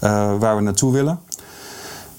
uh, 0.00 0.38
waar 0.38 0.56
we 0.56 0.62
naartoe 0.62 0.92
willen. 0.92 1.20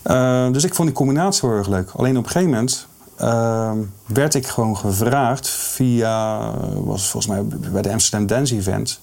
Uh, 0.04 0.52
dus 0.52 0.64
ik 0.64 0.76
vond 0.76 0.88
die 0.88 0.98
combinatie 0.98 1.50
heel 1.50 1.58
erg 1.58 1.68
leuk. 1.68 1.90
Alleen 1.96 2.18
op 2.18 2.24
een 2.24 2.32
gegeven 2.32 2.50
moment 2.50 2.88
uh, 3.22 3.72
werd 4.06 4.34
ik 4.34 4.48
gewoon 4.48 4.78
gevraagd 4.78 5.50
via, 5.50 6.52
was 6.74 7.10
volgens 7.10 7.34
mij 7.34 7.72
bij 7.72 7.82
de 7.82 7.92
Amsterdam 7.92 8.28
Dance 8.28 8.56
Event, 8.56 9.00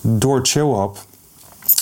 door 0.00 0.40
Chill 0.42 0.90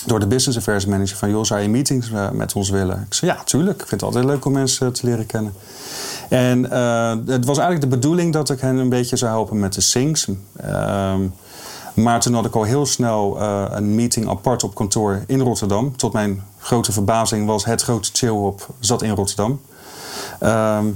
door 0.06 0.20
de 0.20 0.26
business 0.26 0.58
affairs 0.58 0.86
manager 0.86 1.16
van... 1.16 1.30
joh, 1.30 1.44
zou 1.44 1.60
je 1.60 1.68
meetings 1.68 2.10
eh, 2.10 2.30
met 2.30 2.52
ons 2.52 2.70
willen? 2.70 3.04
Ik 3.06 3.14
zei, 3.14 3.30
ja, 3.30 3.42
tuurlijk. 3.44 3.80
Ik 3.80 3.88
vind 3.88 4.00
het 4.00 4.02
altijd 4.02 4.24
leuk 4.24 4.44
om 4.44 4.52
mensen 4.52 4.92
te 4.92 5.06
leren 5.06 5.26
kennen. 5.26 5.52
En 6.28 6.62
het 7.26 7.44
was 7.44 7.58
eigenlijk 7.58 7.80
de 7.80 7.96
bedoeling 7.96 8.32
dat 8.32 8.50
ik 8.50 8.60
hen 8.60 8.76
een 8.76 8.88
beetje 8.88 9.16
zou 9.16 9.30
helpen 9.30 9.58
met 9.58 9.72
de 9.72 9.80
sings. 9.80 10.28
Ehm, 10.56 11.20
maar 11.94 12.20
toen 12.20 12.34
had 12.34 12.44
ik 12.44 12.54
al 12.54 12.62
heel 12.62 12.86
snel 12.86 13.40
een 13.72 13.94
meeting 13.94 14.28
apart 14.28 14.64
op 14.64 14.74
kantoor 14.74 15.22
in 15.26 15.40
Rotterdam. 15.40 15.96
Tot 15.96 16.12
mijn 16.12 16.42
grote 16.58 16.92
verbazing 16.92 17.46
was 17.46 17.64
het 17.64 17.82
grote 17.82 18.10
chillhop 18.12 18.66
zat 18.80 19.02
in 19.02 19.14
Rotterdam. 19.14 19.60
Ehm, 20.40 20.86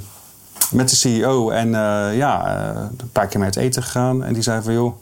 met 0.71 0.89
de 0.89 0.97
CEO 0.97 1.51
en 1.51 1.71
ja, 2.17 2.67
een 2.99 3.11
paar 3.13 3.27
keer 3.27 3.39
mee 3.41 3.49
het 3.49 3.59
eten 3.59 3.83
gegaan. 3.83 4.25
En 4.25 4.33
die 4.33 4.43
zei 4.43 4.63
van 4.63 4.73
joh 4.73 4.95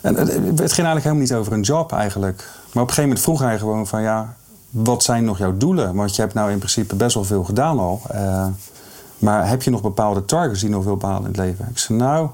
en 0.00 0.16
het, 0.16 0.28
ging 0.32 0.58
eigenlijk 0.58 1.04
helemaal 1.04 1.22
niet 1.22 1.34
over 1.34 1.52
een 1.52 1.60
job 1.60 1.92
eigenlijk. 1.92 2.44
Maar 2.72 2.82
op 2.82 2.88
een 2.88 2.94
gegeven 2.94 3.02
moment 3.02 3.20
vroeg 3.20 3.40
hij 3.40 3.58
gewoon 3.58 3.86
van 3.86 4.02
ja, 4.02 4.36
wat 4.70 5.02
zijn 5.02 5.24
nog 5.24 5.38
jouw 5.38 5.56
doelen? 5.56 5.94
Want 5.94 6.16
je 6.16 6.22
hebt 6.22 6.34
nou 6.34 6.50
in 6.50 6.58
principe 6.58 6.96
best 6.96 7.14
wel 7.14 7.24
veel 7.24 7.44
gedaan 7.44 7.78
al. 7.78 8.02
Uh, 8.14 8.46
maar 9.18 9.48
heb 9.48 9.62
je 9.62 9.70
nog 9.70 9.82
bepaalde 9.82 10.24
targets 10.24 10.60
die 10.60 10.70
nog 10.70 10.84
wil 10.84 10.96
behalen 10.96 11.22
in 11.22 11.28
het 11.28 11.36
leven? 11.36 11.66
Ik 11.70 11.78
zei 11.78 11.98
nou, 11.98 12.28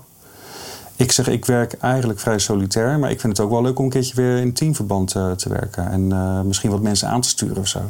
ik 0.96 1.12
zeg 1.12 1.28
ik 1.28 1.44
werk 1.44 1.72
eigenlijk 1.72 2.20
vrij 2.20 2.38
solitair. 2.38 2.98
Maar 2.98 3.10
ik 3.10 3.20
vind 3.20 3.36
het 3.36 3.46
ook 3.46 3.52
wel 3.52 3.62
leuk 3.62 3.78
om 3.78 3.84
een 3.84 3.90
keertje 3.90 4.14
weer 4.14 4.36
in 4.36 4.52
teamverband 4.52 5.14
uh, 5.14 5.30
te 5.30 5.48
werken. 5.48 5.90
En 5.90 6.10
uh, 6.10 6.40
misschien 6.40 6.70
wat 6.70 6.80
mensen 6.80 7.08
aan 7.08 7.20
te 7.20 7.28
sturen 7.28 7.56
of 7.56 7.68
zo. 7.68 7.80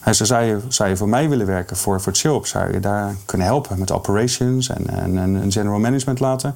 Hij 0.00 0.12
zei, 0.12 0.28
zou 0.28 0.44
je, 0.44 0.60
zou 0.68 0.96
voor 0.96 1.08
mij 1.08 1.28
willen 1.28 1.46
werken 1.46 1.76
voor, 1.76 2.00
voor 2.00 2.14
Chilp? 2.14 2.46
Zou 2.46 2.72
je 2.72 2.80
daar 2.80 3.14
kunnen 3.24 3.46
helpen 3.46 3.78
met 3.78 3.90
operations 3.90 4.68
en, 4.68 4.88
en, 4.88 5.18
en 5.18 5.52
general 5.52 5.78
management 5.78 6.20
laten? 6.20 6.54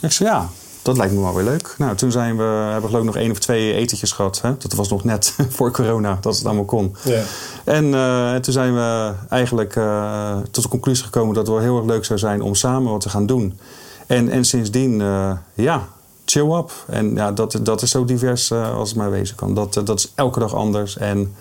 Ik 0.00 0.12
zei 0.12 0.28
ja, 0.28 0.48
dat 0.86 0.96
lijkt 0.96 1.14
me 1.14 1.20
wel 1.20 1.34
weer 1.34 1.44
leuk. 1.44 1.74
Nou, 1.78 1.96
toen 1.96 2.12
zijn 2.12 2.36
we, 2.36 2.42
hebben 2.42 2.90
geloof 2.90 3.04
ik 3.04 3.12
nog 3.12 3.16
één 3.16 3.30
of 3.30 3.38
twee 3.38 3.72
etentjes 3.72 4.12
gehad. 4.12 4.40
Hè? 4.42 4.56
Dat 4.56 4.72
was 4.72 4.88
nog 4.88 5.04
net 5.04 5.34
voor 5.56 5.70
corona 5.70 6.18
dat 6.20 6.36
het 6.36 6.44
allemaal 6.44 6.64
kon. 6.64 6.96
Ja. 7.04 7.22
En 7.64 7.84
uh, 7.84 8.34
toen 8.34 8.52
zijn 8.52 8.74
we 8.74 9.12
eigenlijk 9.28 9.76
uh, 9.76 10.36
tot 10.50 10.62
de 10.62 10.68
conclusie 10.68 11.04
gekomen 11.04 11.34
dat 11.34 11.46
het 11.46 11.54
wel 11.54 11.64
heel 11.64 11.76
erg 11.76 11.86
leuk 11.86 12.04
zou 12.04 12.18
zijn 12.18 12.42
om 12.42 12.54
samen 12.54 12.92
wat 12.92 13.00
te 13.00 13.08
gaan 13.08 13.26
doen. 13.26 13.58
En, 14.06 14.30
en 14.30 14.44
sindsdien, 14.44 15.00
uh, 15.00 15.32
ja, 15.54 15.88
chill 16.24 16.52
up. 16.52 16.72
En 16.86 17.14
ja, 17.14 17.32
dat, 17.32 17.58
dat 17.62 17.82
is 17.82 17.90
zo 17.90 18.04
divers 18.04 18.52
als 18.52 18.88
het 18.88 18.98
maar 18.98 19.10
wezen 19.10 19.36
kan. 19.36 19.54
Dat, 19.54 19.80
dat 19.84 19.98
is 19.98 20.12
elke 20.14 20.38
dag 20.38 20.54
anders. 20.54 20.96
En 20.96 21.34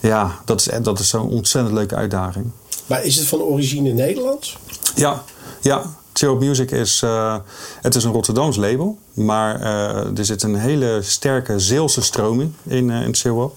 ja, 0.00 0.38
dat 0.44 0.60
is, 0.60 0.68
dat 0.82 0.98
is 0.98 1.08
zo'n 1.08 1.30
ontzettend 1.30 1.74
leuke 1.74 1.94
uitdaging. 1.94 2.50
Maar 2.86 3.04
is 3.04 3.16
het 3.16 3.26
van 3.26 3.40
origine 3.40 3.92
Nederlands? 3.92 4.58
Ja, 4.94 5.22
ja. 5.60 5.82
Chill 6.18 6.34
Music 6.34 6.70
is, 6.70 7.02
uh, 7.04 7.36
het 7.80 7.94
is 7.94 8.04
een 8.04 8.12
Rotterdams 8.12 8.56
label. 8.56 8.98
Maar 9.12 9.60
uh, 9.60 10.18
er 10.18 10.24
zit 10.24 10.42
een 10.42 10.54
hele 10.54 10.98
sterke 11.02 11.58
Zeelse 11.58 12.02
stroming 12.02 12.52
in, 12.62 12.88
uh, 12.88 13.02
in. 13.02 13.14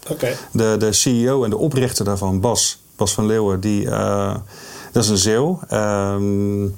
Okay. 0.10 0.36
De, 0.52 0.76
de 0.80 0.92
CEO 0.92 1.44
en 1.44 1.50
de 1.50 1.58
oprichter 1.58 2.06
daarvan, 2.06 2.40
Bas, 2.40 2.82
Bas 2.96 3.14
van 3.14 3.26
Leeuwen, 3.26 3.60
die, 3.60 3.90
dat 4.92 5.04
is 5.04 5.10
een 5.10 5.18
Zeeuw. 5.18 5.60
Um, 5.74 6.76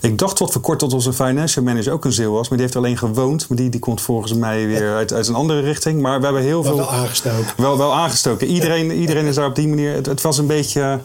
ik 0.00 0.18
dacht 0.18 0.36
tot 0.36 0.52
voor 0.52 0.60
kort 0.60 0.80
dat 0.80 0.92
onze 0.92 1.12
financial 1.12 1.64
manager 1.64 1.92
ook 1.92 2.04
een 2.04 2.12
Zeeuw 2.12 2.32
was. 2.32 2.48
Maar 2.48 2.58
die 2.58 2.66
heeft 2.66 2.76
alleen 2.76 2.98
gewoond. 2.98 3.48
Maar 3.48 3.58
die, 3.58 3.68
die 3.68 3.80
komt 3.80 4.00
volgens 4.00 4.34
mij 4.34 4.66
weer 4.66 4.94
uit, 4.94 5.12
uit 5.12 5.28
een 5.28 5.34
andere 5.34 5.60
richting. 5.60 6.00
Maar 6.00 6.18
we 6.18 6.24
hebben 6.24 6.42
heel 6.42 6.62
veel... 6.62 6.76
Wel 6.76 6.90
aangestoken. 6.90 7.52
Wel, 7.56 7.78
wel 7.78 7.94
aangestoken. 7.94 8.46
Iedereen, 8.46 8.90
iedereen 8.90 9.26
is 9.26 9.34
daar 9.34 9.46
op 9.46 9.54
die 9.54 9.68
manier... 9.68 9.94
Het, 9.94 10.06
het 10.06 10.20
was 10.20 10.38
een 10.38 10.46
beetje... 10.46 11.00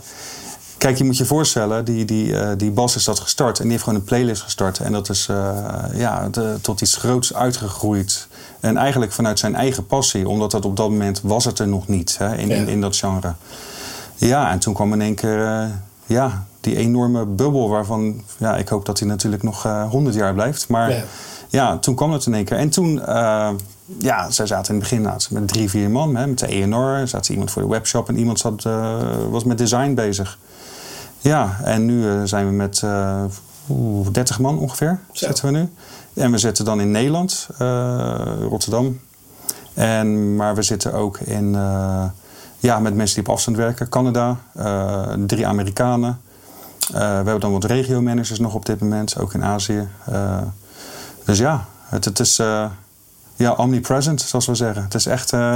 Kijk, 0.83 0.97
je 0.97 1.03
moet 1.03 1.17
je 1.17 1.25
voorstellen, 1.25 1.85
die, 1.85 2.05
die, 2.05 2.27
uh, 2.27 2.49
die 2.57 2.71
Bas 2.71 2.95
is 2.95 3.03
dat 3.03 3.19
gestart. 3.19 3.57
En 3.57 3.63
die 3.63 3.71
heeft 3.71 3.83
gewoon 3.83 3.99
een 3.99 4.05
playlist 4.05 4.41
gestart. 4.41 4.79
En 4.79 4.91
dat 4.91 5.09
is 5.09 5.27
uh, 5.31 5.57
ja, 5.93 6.29
de, 6.29 6.57
tot 6.61 6.81
iets 6.81 6.95
groots 6.95 7.33
uitgegroeid. 7.33 8.27
En 8.59 8.77
eigenlijk 8.77 9.11
vanuit 9.11 9.39
zijn 9.39 9.55
eigen 9.55 9.85
passie. 9.85 10.29
Omdat 10.29 10.51
dat 10.51 10.65
op 10.65 10.77
dat 10.77 10.89
moment 10.89 11.21
was 11.21 11.45
het 11.45 11.59
er 11.59 11.67
nog 11.67 11.87
niet 11.87 12.17
hè, 12.17 12.35
in, 12.35 12.47
ja. 12.47 12.55
in, 12.55 12.67
in, 12.67 12.81
dat 12.81 12.95
genre. 12.95 13.33
Ja, 14.15 14.51
en 14.51 14.59
toen 14.59 14.73
kwam 14.73 14.93
in 14.93 15.01
één 15.01 15.15
keer 15.15 15.37
uh, 15.37 15.65
ja, 16.05 16.45
die 16.61 16.75
enorme 16.75 17.25
bubbel. 17.25 17.69
Waarvan 17.69 18.23
ja, 18.37 18.57
ik 18.57 18.67
hoop 18.67 18.85
dat 18.85 18.99
hij 18.99 19.07
natuurlijk 19.07 19.43
nog 19.43 19.63
honderd 19.89 20.15
jaar 20.15 20.33
blijft. 20.33 20.67
Maar 20.67 20.91
ja. 20.91 21.03
ja. 21.49 21.77
toen 21.77 21.95
kwam 21.95 22.11
het 22.11 22.25
in 22.25 22.33
één 22.33 22.45
keer. 22.45 22.57
En 22.57 22.69
toen 22.69 23.01
ja, 23.99 24.31
zij 24.31 24.45
zaten 24.45 24.73
in 24.73 24.79
het 24.79 24.89
begin 24.89 25.09
met 25.29 25.47
drie, 25.47 25.69
vier 25.69 25.89
man. 25.89 26.15
Hè, 26.15 26.27
met 26.27 26.39
de 26.39 26.47
ENR. 26.47 27.07
Zat 27.07 27.29
iemand 27.29 27.51
voor 27.51 27.61
de 27.61 27.67
webshop 27.67 28.09
en 28.09 28.17
iemand 28.17 28.39
zat, 28.39 28.63
was 29.29 29.43
met 29.43 29.57
design 29.57 29.93
bezig. 29.93 30.37
Ja, 31.23 31.59
en 31.63 31.85
nu 31.85 32.03
uh, 32.03 32.21
zijn 32.23 32.45
we 32.47 32.51
met 32.51 32.81
uh, 32.85 33.23
30 34.11 34.39
man 34.39 34.57
ongeveer. 34.57 34.99
Zo. 35.11 35.25
Zitten 35.25 35.45
we 35.45 35.51
nu. 35.51 35.69
En 36.13 36.31
we 36.31 36.37
zitten 36.37 36.65
dan 36.65 36.81
in 36.81 36.91
Nederland, 36.91 37.47
uh, 37.61 38.21
Rotterdam. 38.39 38.99
En, 39.73 40.35
maar 40.35 40.55
we 40.55 40.61
zitten 40.61 40.93
ook 40.93 41.17
in, 41.17 41.51
ja, 42.59 42.79
met 42.79 42.95
mensen 42.95 43.15
die 43.15 43.25
op 43.25 43.33
afstand 43.33 43.57
werken. 43.57 43.89
Canada, 43.89 44.37
drie 45.25 45.47
Amerikanen. 45.47 46.21
we 46.91 46.97
hebben 46.97 47.39
dan 47.39 47.51
wat 47.51 47.63
regio-managers 47.63 48.39
nog 48.39 48.53
op 48.53 48.65
dit 48.65 48.79
moment, 48.79 49.17
ook 49.19 49.33
in 49.33 49.43
Azië. 49.43 49.87
dus 51.25 51.37
ja, 51.37 51.65
het, 51.89 52.05
het 52.05 52.19
is 52.19 52.41
ja, 53.35 53.51
omnipresent, 53.51 54.21
zoals 54.21 54.45
we 54.45 54.55
zeggen. 54.55 54.83
Het 54.83 54.93
is 54.93 55.05
echt... 55.05 55.31
Uh... 55.31 55.55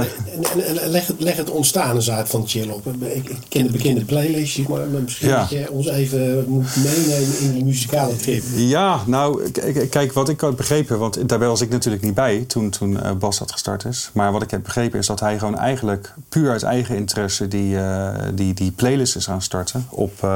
leg, 0.86 1.06
het, 1.06 1.20
leg 1.20 1.36
het 1.36 1.50
ontstaan 1.50 1.94
eens 1.94 2.10
uit 2.10 2.28
van 2.28 2.48
Chill 2.48 2.68
op. 2.68 2.86
Ik, 2.86 3.28
ik 3.28 3.38
ken 3.48 3.66
de 3.66 3.72
bekende 3.72 4.04
playlistjes, 4.04 4.66
maar 4.66 4.86
misschien 4.86 5.28
ja. 5.28 5.40
dat 5.40 5.48
je 5.48 5.70
ons 5.70 5.86
even 5.86 6.44
moet 6.48 6.76
meenemen 6.76 7.38
in 7.40 7.52
die 7.52 7.64
muzikale 7.64 8.16
trip. 8.16 8.42
Ja, 8.54 9.00
nou, 9.06 9.50
kijk, 9.90 10.12
wat 10.12 10.28
ik 10.28 10.40
had 10.40 10.56
begrepen, 10.56 10.98
want 10.98 11.28
daar 11.28 11.38
was 11.38 11.60
ik 11.60 11.70
natuurlijk 11.70 12.02
niet 12.02 12.14
bij 12.14 12.44
toen, 12.46 12.70
toen 12.70 12.92
uh, 12.92 13.12
Bas 13.12 13.38
had 13.38 13.52
gestart 13.52 13.84
is. 13.84 14.10
Maar 14.12 14.32
wat 14.32 14.42
ik 14.42 14.50
heb 14.50 14.62
begrepen 14.62 14.98
is 14.98 15.06
dat 15.06 15.20
hij 15.20 15.38
gewoon 15.38 15.58
eigenlijk 15.58 16.14
puur 16.28 16.50
uit 16.50 16.62
eigen 16.62 16.96
interesse 16.96 17.48
die, 17.48 17.74
uh, 17.74 18.14
die, 18.34 18.54
die 18.54 18.70
playlist 18.70 19.16
is 19.16 19.28
aan 19.30 19.42
starten 19.42 19.86
op 19.90 20.26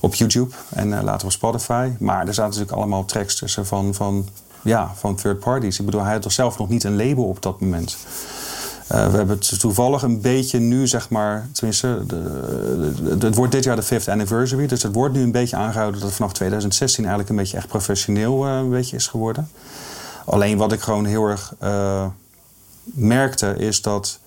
op 0.00 0.14
YouTube 0.14 0.54
en 0.68 1.04
later 1.04 1.26
op 1.26 1.32
Spotify. 1.32 1.90
Maar 1.98 2.26
er 2.26 2.34
zaten 2.34 2.50
natuurlijk 2.50 2.72
allemaal 2.72 3.04
tracks 3.04 3.36
tussen 3.36 3.66
van, 3.66 3.94
van 3.94 4.28
ja, 4.66 4.92
van 4.94 5.14
third 5.14 5.38
parties. 5.38 5.78
Ik 5.78 5.84
bedoel, 5.84 6.02
hij 6.02 6.12
had 6.12 6.22
toch 6.22 6.32
zelf 6.32 6.58
nog 6.58 6.68
niet 6.68 6.84
een 6.84 6.96
label 6.96 7.24
op 7.24 7.42
dat 7.42 7.60
moment. 7.60 7.96
Uh, 8.92 9.10
we 9.10 9.16
hebben 9.16 9.38
het 9.38 9.60
toevallig 9.60 10.02
een 10.02 10.20
beetje 10.20 10.58
nu, 10.58 10.86
zeg 10.86 11.10
maar, 11.10 11.48
tenminste, 11.52 12.04
de, 12.06 12.92
de, 13.18 13.26
het 13.26 13.34
wordt 13.34 13.52
dit 13.52 13.64
jaar 13.64 13.76
de 13.76 13.82
fifth 13.82 14.08
anniversary. 14.08 14.66
Dus 14.66 14.82
het 14.82 14.94
wordt 14.94 15.14
nu 15.14 15.22
een 15.22 15.32
beetje 15.32 15.56
aangehouden 15.56 16.00
dat 16.00 16.08
het 16.08 16.16
vanaf 16.16 16.32
2016 16.32 17.04
eigenlijk 17.04 17.30
een 17.30 17.36
beetje 17.42 17.56
echt 17.56 17.68
professioneel 17.68 18.46
uh, 18.46 18.56
een 18.56 18.70
beetje 18.70 18.96
is 18.96 19.06
geworden. 19.06 19.50
Alleen 20.24 20.56
wat 20.56 20.72
ik 20.72 20.80
gewoon 20.80 21.04
heel 21.04 21.26
erg 21.26 21.54
uh, 21.62 22.06
merkte 22.84 23.56
is 23.56 23.82
dat, 23.82 24.18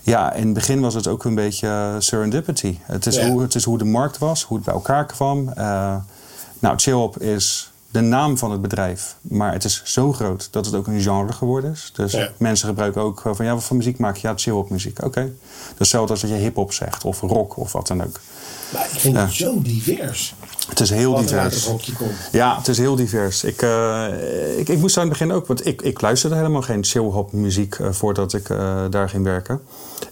ja, 0.00 0.32
in 0.32 0.44
het 0.44 0.54
begin 0.54 0.80
was 0.80 0.94
het 0.94 1.06
ook 1.06 1.24
een 1.24 1.34
beetje 1.34 1.96
serendipity. 1.98 2.78
Het 2.82 3.06
is, 3.06 3.16
ja. 3.16 3.28
hoe, 3.28 3.42
het 3.42 3.54
is 3.54 3.64
hoe 3.64 3.78
de 3.78 3.84
markt 3.84 4.18
was, 4.18 4.42
hoe 4.42 4.56
het 4.56 4.66
bij 4.66 4.74
elkaar 4.74 5.06
kwam. 5.06 5.52
nou, 6.58 6.76
Chillhop 6.76 7.18
is 7.18 7.72
de 7.94 8.00
naam 8.00 8.38
van 8.38 8.50
het 8.50 8.62
bedrijf. 8.62 9.16
Maar 9.20 9.52
het 9.52 9.64
is 9.64 9.82
zo 9.84 10.12
groot 10.12 10.48
dat 10.50 10.66
het 10.66 10.74
ook 10.74 10.86
een 10.86 11.00
genre 11.00 11.32
geworden 11.32 11.70
is. 11.70 11.90
Dus 11.94 12.12
ja. 12.12 12.28
mensen 12.36 12.68
gebruiken 12.68 13.02
ook 13.02 13.20
van 13.24 13.44
ja, 13.44 13.54
wat 13.54 13.64
voor 13.64 13.76
muziek 13.76 13.98
maak 13.98 14.16
je? 14.16 14.28
Ja, 14.28 14.34
chill-hop 14.36 14.70
muziek. 14.70 14.98
Oké. 14.98 15.06
Okay. 15.06 15.24
Dat 15.24 15.32
is 15.68 15.78
hetzelfde 15.78 16.12
als 16.12 16.20
dat 16.20 16.30
je 16.30 16.36
hip-hop 16.36 16.72
zegt 16.72 17.04
of 17.04 17.20
rock 17.20 17.56
of 17.56 17.72
wat 17.72 17.86
dan 17.86 18.02
ook. 18.02 18.20
Maar 18.72 18.88
ik 18.92 19.00
vind 19.00 19.14
ja. 19.14 19.24
het 19.24 19.32
zo 19.32 19.62
divers. 19.62 20.34
Het 20.68 20.80
is 20.80 20.90
heel 20.90 21.14
divers. 21.14 21.70
Ja, 22.32 22.56
het 22.56 22.68
is 22.68 22.78
heel 22.78 22.96
divers. 22.96 23.44
Ik, 23.44 23.62
uh, 23.62 24.58
ik, 24.58 24.68
ik 24.68 24.78
moest 24.78 24.96
aan 24.96 25.02
het 25.02 25.12
begin 25.12 25.32
ook, 25.32 25.46
want 25.46 25.66
ik, 25.66 25.82
ik 25.82 26.00
luisterde 26.00 26.36
helemaal 26.36 26.62
geen 26.62 26.84
chill-hop 26.84 27.32
muziek 27.32 27.78
uh, 27.78 27.90
voordat 27.90 28.32
ik 28.32 28.48
uh, 28.48 28.84
daar 28.90 29.08
ging 29.08 29.24
werken. 29.24 29.60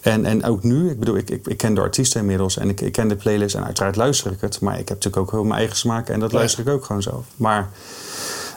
En, 0.00 0.24
en 0.24 0.44
ook 0.44 0.62
nu, 0.62 0.90
ik 0.90 0.98
bedoel, 0.98 1.16
ik, 1.16 1.30
ik, 1.30 1.46
ik 1.46 1.56
ken 1.56 1.74
de 1.74 1.80
artiesten 1.80 2.20
inmiddels 2.20 2.56
en 2.58 2.68
ik, 2.68 2.80
ik 2.80 2.92
ken 2.92 3.08
de 3.08 3.16
playlist 3.16 3.54
en 3.54 3.64
uiteraard 3.64 3.96
luister 3.96 4.32
ik 4.32 4.40
het. 4.40 4.60
Maar 4.60 4.78
ik 4.78 4.88
heb 4.88 4.96
natuurlijk 4.96 5.16
ook 5.16 5.30
heel 5.30 5.44
mijn 5.44 5.58
eigen 5.58 5.76
smaak 5.76 6.08
en 6.08 6.20
dat 6.20 6.30
ja. 6.30 6.36
luister 6.36 6.66
ik 6.66 6.68
ook 6.68 6.84
gewoon 6.84 7.02
zelf. 7.02 7.24
Maar 7.36 7.68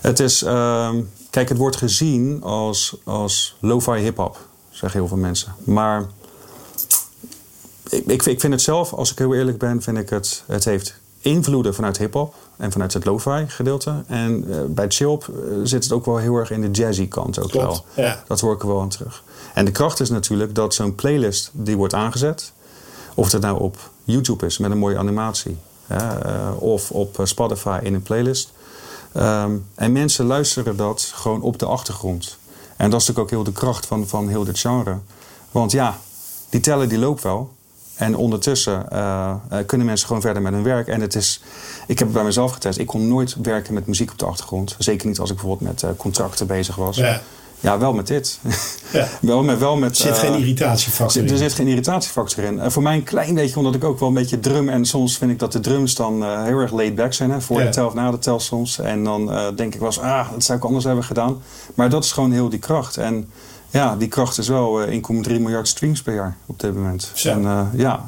het 0.01 0.19
is, 0.19 0.41
ehm, 0.41 1.01
kijk, 1.29 1.49
het 1.49 1.57
wordt 1.57 1.75
gezien 1.75 2.43
als, 2.43 2.97
als 3.03 3.55
lo-fi 3.59 3.97
hip-hop, 3.97 4.37
zeggen 4.69 4.99
heel 4.99 5.07
veel 5.07 5.17
mensen. 5.17 5.55
Maar 5.63 6.05
ik, 7.89 8.05
ik, 8.05 8.25
ik 8.25 8.39
vind 8.39 8.53
het 8.53 8.61
zelf, 8.61 8.93
als 8.93 9.11
ik 9.11 9.17
heel 9.17 9.33
eerlijk 9.33 9.57
ben, 9.57 9.81
vind 9.81 9.97
ik 9.97 10.09
het, 10.09 10.43
het 10.45 10.65
heeft 10.65 10.95
invloeden 11.19 11.75
vanuit 11.75 11.97
hip-hop 11.97 12.35
en 12.57 12.71
vanuit 12.71 12.93
het 12.93 13.05
lo-fi 13.05 13.45
gedeelte. 13.47 14.03
En 14.07 14.45
uh, 14.47 14.57
bij 14.67 14.85
chill 14.87 15.19
uh, 15.29 15.59
zit 15.63 15.83
het 15.83 15.93
ook 15.93 16.05
wel 16.05 16.17
heel 16.17 16.35
erg 16.35 16.51
in 16.51 16.61
de 16.61 16.71
jazzy 16.71 17.07
kant 17.07 17.39
ook 17.39 17.49
Klopt, 17.49 17.83
wel. 17.93 18.05
Ja. 18.05 18.23
Dat 18.27 18.39
hoor 18.39 18.53
ik 18.53 18.61
er 18.61 18.67
wel 18.67 18.81
aan 18.81 18.89
terug. 18.89 19.23
En 19.53 19.65
de 19.65 19.71
kracht 19.71 19.99
is 19.99 20.09
natuurlijk 20.09 20.55
dat 20.55 20.73
zo'n 20.73 20.95
playlist 20.95 21.49
die 21.53 21.77
wordt 21.77 21.93
aangezet, 21.93 22.51
of 23.13 23.31
het 23.31 23.41
nou 23.41 23.59
op 23.59 23.89
YouTube 24.03 24.45
is 24.45 24.57
met 24.57 24.71
een 24.71 24.77
mooie 24.77 24.97
animatie, 24.97 25.57
ja, 25.89 26.25
uh, 26.25 26.61
of 26.61 26.91
op 26.91 27.19
Spotify 27.23 27.79
in 27.83 27.93
een 27.93 28.01
playlist. 28.01 28.53
Um, 29.17 29.65
en 29.75 29.91
mensen 29.91 30.25
luisteren 30.25 30.77
dat 30.77 31.11
gewoon 31.15 31.41
op 31.41 31.59
de 31.59 31.65
achtergrond. 31.65 32.37
En 32.77 32.89
dat 32.89 33.01
is 33.01 33.07
natuurlijk 33.07 33.19
ook 33.19 33.29
heel 33.29 33.53
de 33.53 33.59
kracht 33.59 33.85
van, 33.85 34.07
van 34.07 34.29
heel 34.29 34.43
dit 34.43 34.59
genre. 34.59 34.97
Want 35.51 35.71
ja, 35.71 35.99
die 36.49 36.59
teller 36.59 36.89
die 36.89 36.97
loopt 36.97 37.23
wel. 37.23 37.53
En 37.95 38.15
ondertussen 38.15 38.85
uh, 38.93 39.35
kunnen 39.65 39.87
mensen 39.87 40.07
gewoon 40.07 40.21
verder 40.21 40.41
met 40.41 40.53
hun 40.53 40.63
werk. 40.63 40.87
En 40.87 41.01
het 41.01 41.15
is, 41.15 41.41
ik 41.87 41.99
heb 41.99 42.07
het 42.07 42.15
bij 42.17 42.25
mezelf 42.25 42.51
getest. 42.51 42.79
Ik 42.79 42.87
kon 42.87 43.07
nooit 43.07 43.35
werken 43.41 43.73
met 43.73 43.87
muziek 43.87 44.11
op 44.11 44.19
de 44.19 44.25
achtergrond. 44.25 44.75
Zeker 44.77 45.07
niet 45.07 45.19
als 45.19 45.29
ik 45.29 45.35
bijvoorbeeld 45.35 45.69
met 45.71 45.81
uh, 45.81 45.89
contracten 45.97 46.47
bezig 46.47 46.75
was. 46.75 46.95
Ja. 46.97 47.21
Ja, 47.59 47.77
wel 47.77 47.93
met 47.93 48.07
dit. 48.07 48.39
Ja. 48.91 49.07
wel 49.21 49.43
met, 49.43 49.59
wel 49.59 49.75
met, 49.75 49.89
Er 49.89 49.95
zit 49.95 50.11
eh, 50.13 50.19
geen 50.19 50.39
irritatiefactor 50.39 51.23
er 51.23 51.31
in. 51.31 51.37
zit 51.37 51.53
geen 51.53 51.67
irritatiefactor 51.67 52.43
in. 52.43 52.59
Eh, 52.59 52.69
voor 52.69 52.83
mij 52.83 52.95
een 52.95 53.03
klein 53.03 53.33
beetje, 53.33 53.57
omdat 53.57 53.75
ik 53.75 53.83
ook 53.83 53.99
wel 53.99 54.07
een 54.07 54.13
beetje 54.13 54.39
drum. 54.39 54.69
En 54.69 54.85
soms 54.85 55.17
vind 55.17 55.31
ik 55.31 55.39
dat 55.39 55.51
de 55.51 55.59
drums 55.59 55.95
dan 55.95 56.23
eh, 56.23 56.43
heel 56.43 56.59
erg 56.59 56.71
laid 56.71 56.95
back 56.95 57.13
zijn. 57.13 57.31
Hè, 57.31 57.41
voor 57.41 57.59
Ja. 57.59 57.65
de 57.65 57.71
tel 57.71 57.85
of 57.87 57.93
na 57.93 58.11
de 58.11 58.19
tel 58.19 58.39
soms. 58.39 58.79
En 58.79 59.03
dan 59.03 59.31
eh, 59.31 59.47
denk 59.55 59.73
ik 59.73 59.79
wel 59.79 59.89
eens, 59.89 59.99
ah, 59.99 60.31
dat 60.31 60.43
zou 60.43 60.57
ik 60.57 60.63
anders 60.65 60.83
hebben 60.83 61.03
gedaan. 61.03 61.41
Maar 61.75 61.89
dat 61.89 62.03
is 62.03 62.11
gewoon 62.11 62.31
heel 62.31 62.49
die 62.49 62.59
kracht. 62.59 62.97
En 62.97 63.29
ja, 63.75 63.95
die 63.95 64.07
kracht 64.07 64.37
is 64.37 64.47
wel 64.47 64.81
eh, 64.81 65.01
1,3 65.27 65.31
miljard 65.31 65.67
streams 65.67 66.01
per 66.01 66.13
jaar 66.13 66.35
op 66.45 66.59
dit 66.59 66.73
moment. 66.75 67.11
Zo. 67.13 67.29
En, 67.29 67.45
eh, 67.45 67.61
ja. 67.73 68.05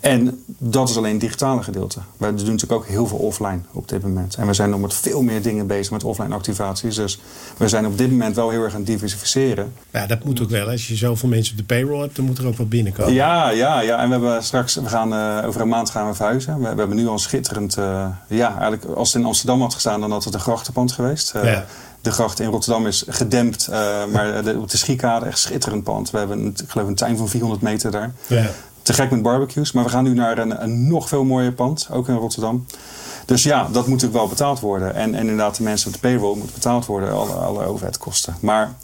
en 0.00 0.44
dat 0.58 0.88
is 0.88 0.96
alleen 0.96 1.12
het 1.12 1.20
digitale 1.20 1.62
gedeelte. 1.62 1.98
Wij 2.16 2.28
doen 2.30 2.38
natuurlijk 2.44 2.72
ook 2.72 2.86
heel 2.86 3.06
veel 3.06 3.18
offline 3.18 3.60
op 3.72 3.88
dit 3.88 4.02
moment. 4.02 4.34
En 4.34 4.46
we 4.46 4.52
zijn 4.54 4.70
nog 4.70 4.80
met 4.80 4.94
veel 4.94 5.22
meer 5.22 5.42
dingen 5.42 5.66
bezig 5.66 5.92
met 5.92 6.04
offline 6.04 6.34
activaties. 6.34 6.94
Dus 6.94 7.20
we 7.56 7.68
zijn 7.68 7.86
op 7.86 7.98
dit 7.98 8.10
moment 8.10 8.36
wel 8.36 8.50
heel 8.50 8.62
erg 8.62 8.72
aan 8.72 8.78
het 8.78 8.86
diversificeren. 8.86 9.72
Ja, 9.90 10.06
dat 10.06 10.24
moet 10.24 10.42
ook 10.42 10.50
wel. 10.50 10.68
Als 10.68 10.88
je 10.88 10.96
zoveel 10.96 11.28
mensen 11.28 11.52
op 11.52 11.58
de 11.58 11.64
payroll 11.74 12.00
hebt, 12.00 12.16
dan 12.16 12.24
moet 12.24 12.38
er 12.38 12.46
ook 12.46 12.56
wat 12.56 12.68
binnenkomen. 12.68 13.12
Ja, 13.14 13.50
ja, 13.50 13.80
ja. 13.80 13.98
En 13.98 14.06
we 14.06 14.12
hebben 14.12 14.42
straks, 14.44 14.74
we 14.74 14.88
gaan 14.88 15.12
eh, 15.14 15.46
over 15.46 15.60
een 15.60 15.68
maand 15.68 15.90
gaan 15.90 16.08
we 16.08 16.14
verhuizen. 16.14 16.54
We, 16.60 16.68
we 16.72 16.78
hebben 16.78 16.96
nu 16.96 17.06
al 17.06 17.18
schitterend, 17.18 17.76
eh, 17.76 18.06
ja, 18.28 18.50
eigenlijk 18.50 18.84
als 18.84 19.12
het 19.12 19.22
in 19.22 19.28
Amsterdam 19.28 19.60
had 19.60 19.74
gestaan, 19.74 20.00
dan 20.00 20.10
had 20.10 20.24
het 20.24 20.34
een 20.34 20.40
grachtenpand 20.40 20.92
geweest. 20.92 21.30
Eh, 21.34 21.44
Ja. 21.44 21.64
De 22.02 22.10
gracht 22.10 22.40
in 22.40 22.50
Rotterdam 22.50 22.86
is 22.86 23.04
gedempt, 23.08 23.66
eh, 23.66 24.04
maar 24.12 24.44
de, 24.44 24.58
op 24.58 24.70
de 24.70 24.76
Schiekade 24.76 25.26
echt 25.26 25.38
schitterend 25.38 25.84
pand. 25.84 26.10
We 26.10 26.18
hebben, 26.18 26.38
een, 26.38 26.54
ik 26.62 26.70
geloof, 26.70 26.88
een 26.88 26.94
tuin 26.94 27.16
van 27.16 27.28
400 27.28 27.62
meter 27.62 27.90
daar. 27.90 28.12
Ja. 28.26 28.50
Te 28.82 28.92
gek 28.92 29.10
met 29.10 29.22
barbecues. 29.22 29.72
Maar 29.72 29.84
we 29.84 29.90
gaan 29.90 30.04
nu 30.04 30.14
naar 30.14 30.38
een, 30.38 30.62
een 30.62 30.88
nog 30.88 31.08
veel 31.08 31.24
mooier 31.24 31.52
pand, 31.52 31.88
ook 31.90 32.08
in 32.08 32.14
Rotterdam. 32.14 32.66
Dus 33.26 33.42
ja, 33.42 33.62
dat 33.62 33.72
moet 33.72 33.86
natuurlijk 33.86 34.18
wel 34.18 34.28
betaald 34.28 34.60
worden. 34.60 34.94
En, 34.94 35.14
en 35.14 35.20
inderdaad, 35.20 35.56
de 35.56 35.62
mensen 35.62 35.86
op 35.86 35.92
de 35.92 36.00
payroll 36.00 36.36
moeten 36.36 36.54
betaald 36.54 36.86
worden, 36.86 37.12
alle, 37.12 37.32
alle 37.32 37.64
overheidkosten. 37.64 38.36
Maar 38.40 38.74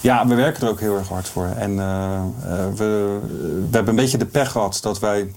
ja, 0.00 0.26
we 0.26 0.34
werken 0.34 0.62
er 0.62 0.68
ook 0.68 0.80
heel 0.80 0.96
erg 0.96 1.08
hard 1.08 1.28
voor. 1.28 1.46
En 1.56 1.78
eh, 1.78 2.14
eh, 2.14 2.22
we, 2.74 3.18
we 3.70 3.76
hebben 3.76 3.88
een 3.88 4.00
beetje 4.00 4.18
de 4.18 4.26
pech 4.26 4.50
gehad 4.50 4.78
dat 4.82 4.98
wij. 4.98 5.32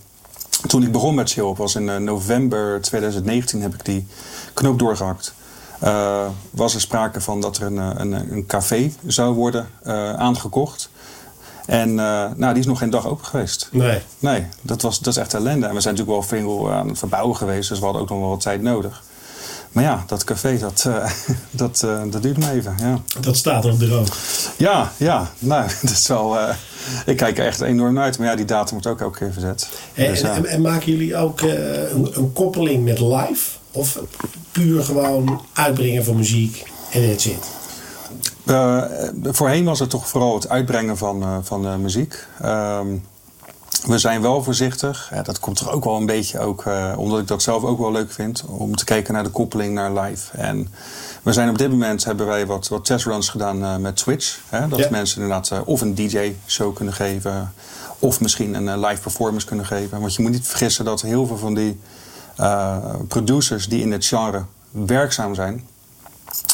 Toen 0.67 0.83
ik 0.83 0.91
begon 0.91 1.15
met 1.15 1.31
Chill, 1.31 1.53
was 1.53 1.75
in 1.75 2.03
november 2.03 2.81
2019, 2.81 3.61
heb 3.61 3.73
ik 3.73 3.85
die 3.85 4.07
knoop 4.53 4.79
doorgehakt. 4.79 5.33
Eh, 5.79 6.25
was 6.51 6.73
er 6.73 6.81
sprake 6.81 7.21
van 7.21 7.41
dat 7.41 7.57
er 7.57 7.63
een, 7.63 7.77
eh, 7.77 7.89
een, 7.95 8.31
een 8.31 8.45
café 8.45 8.91
zou 9.05 9.33
worden 9.33 9.67
eh, 9.83 10.13
aangekocht. 10.13 10.89
En 11.65 11.95
nou, 11.95 12.47
die 12.49 12.59
is 12.59 12.65
nog 12.65 12.79
geen 12.79 12.89
dag 12.89 13.07
open 13.07 13.25
geweest. 13.25 13.69
Nee. 13.71 14.01
Nee, 14.19 14.45
dat, 14.61 14.81
was, 14.81 14.99
dat 14.99 15.13
is 15.13 15.19
echt 15.19 15.33
ellende. 15.33 15.67
En 15.67 15.73
we 15.73 15.81
zijn 15.81 15.95
natuurlijk 15.95 16.29
wel 16.29 16.39
veel 16.39 16.71
aan 16.71 16.87
het 16.87 16.97
verbouwen 16.97 17.35
geweest, 17.35 17.69
dus 17.69 17.79
we 17.79 17.83
hadden 17.83 18.01
ook 18.01 18.09
nog 18.09 18.19
wel 18.19 18.29
wat 18.29 18.41
tijd 18.41 18.61
nodig. 18.61 19.03
Maar 19.71 19.83
ja, 19.83 20.03
dat 20.07 20.23
café, 20.23 20.57
dat, 20.57 20.89
dat, 21.51 21.85
dat 22.09 22.21
duurt 22.21 22.37
me 22.37 22.51
even. 22.51 22.75
Ja, 22.77 22.99
Dat 23.19 23.35
staat 23.37 23.65
er 23.65 23.77
droog. 23.77 24.07
ja, 24.57 24.91
ja 24.97 25.31
nou, 25.39 25.67
dat 25.81 25.91
is 25.91 26.07
wel. 26.07 26.37
ik 27.05 27.17
kijk 27.17 27.37
er 27.37 27.45
echt 27.45 27.61
enorm 27.61 27.93
naar 27.93 28.03
uit. 28.03 28.17
Maar 28.17 28.27
ja, 28.27 28.35
die 28.35 28.45
datum 28.45 28.71
wordt 28.71 28.87
ook 28.87 29.01
elke 29.01 29.17
keer 29.17 29.33
verzet. 29.33 29.69
En, 29.93 30.07
Dus, 30.07 30.21
en, 30.21 30.45
en 30.45 30.61
maken 30.61 30.91
jullie 30.91 31.15
ook 31.15 31.41
een, 31.41 32.17
een 32.17 32.33
koppeling 32.33 32.83
met 32.83 32.99
live? 32.99 33.56
Of 33.71 33.99
puur 34.51 34.83
gewoon 34.83 35.41
uitbrengen 35.53 36.03
van 36.03 36.15
muziek 36.15 36.63
en 36.91 37.09
that's 37.09 37.25
it? 37.25 37.55
Eh, 38.45 38.83
voorheen 39.23 39.65
was 39.65 39.79
het 39.79 39.89
toch 39.89 40.07
vooral 40.07 40.33
het 40.33 40.49
uitbrengen 40.49 40.97
van, 40.97 41.21
eh, 41.23 41.37
van 41.41 41.67
eh, 41.67 41.75
muziek. 41.75 42.25
Ehm, 42.41 42.87
we 43.85 43.97
zijn 43.97 44.21
wel 44.21 44.43
voorzichtig. 44.43 45.09
Ja, 45.13 45.21
dat 45.21 45.39
komt 45.39 45.59
er 45.59 45.71
ook 45.71 45.83
wel 45.83 45.95
een 45.95 46.05
beetje 46.05 46.39
ook, 46.39 46.65
omdat 46.95 47.19
ik 47.19 47.27
dat 47.27 47.41
zelf 47.41 47.63
ook 47.63 47.79
wel 47.79 47.91
leuk 47.91 48.11
vind, 48.11 48.43
om 48.47 48.75
te 48.75 48.85
kijken 48.85 49.13
naar 49.13 49.23
de 49.23 49.29
koppeling 49.29 49.73
naar 49.73 49.91
live. 49.93 50.37
En 50.37 50.73
we 51.23 51.33
zijn 51.33 51.49
op 51.49 51.57
dit 51.57 51.69
moment 51.69 52.03
hebben 52.03 52.25
wij 52.25 52.45
wat, 52.45 52.67
wat 52.67 52.85
testruns 52.85 53.29
gedaan 53.29 53.81
met 53.81 53.95
Twitch. 53.95 54.39
Hè, 54.49 54.67
dat 54.67 54.79
Ja. 54.79 54.87
mensen 54.91 55.21
inderdaad 55.21 55.65
of 55.65 55.81
een 55.81 55.95
DJ-show 55.95 56.75
kunnen 56.75 56.93
geven, 56.93 57.53
of 57.99 58.19
misschien 58.21 58.53
een 58.53 58.79
live 58.79 59.01
performance 59.01 59.45
kunnen 59.45 59.65
geven. 59.65 59.99
Want 59.99 60.15
je 60.15 60.21
moet 60.21 60.31
niet 60.31 60.47
vergissen 60.47 60.85
dat 60.85 61.01
heel 61.01 61.27
veel 61.27 61.37
van 61.37 61.53
die 61.53 61.79
eh, 62.37 62.77
producers 63.07 63.67
die 63.67 63.81
in 63.81 63.91
het 63.91 64.05
genre 64.05 64.43
werkzaam 64.71 65.35
zijn, 65.35 65.67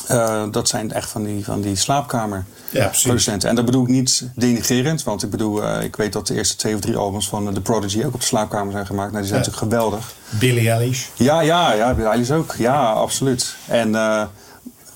eh, 0.08 0.44
dat 0.52 0.68
zijn 0.68 0.92
echt 0.92 1.10
van 1.10 1.24
die, 1.24 1.44
van 1.46 1.62
die 1.62 1.76
slaapkamer 1.76 2.46
Ja, 2.70 2.86
precies. 2.86 3.04
producenten. 3.04 3.50
En 3.50 3.56
dat 3.56 3.66
bedoel 3.66 3.82
ik 3.84 3.88
niet 3.90 4.28
denigrerend, 4.36 5.04
want 5.04 5.24
ik 5.24 5.30
bedoel, 5.30 5.64
eh, 5.64 5.84
ik 5.84 5.96
weet 5.96 6.14
dat 6.14 6.28
de 6.28 6.34
eerste 6.36 6.56
twee 6.56 6.74
of 6.76 6.80
drie 6.80 6.96
albums 6.96 7.30
van 7.30 7.54
The 7.54 7.62
Prodigy 7.62 8.04
ook 8.04 8.14
op 8.14 8.20
de 8.20 8.26
slaapkamer 8.26 8.72
zijn 8.72 8.86
gemaakt. 8.86 9.12
Nou, 9.12 9.24
die 9.24 9.32
zijn 9.32 9.40
natuurlijk 9.44 9.72
geweldig. 9.72 10.14
Billie 10.30 10.70
Eilish. 10.70 11.06
Ja, 11.14 11.42
ja, 11.42 11.74
ja, 11.74 11.94
Billie 11.94 12.10
Eilish 12.10 12.32
ook. 12.32 12.56
Ja, 12.58 12.92
absoluut. 12.92 13.56
En 13.68 13.90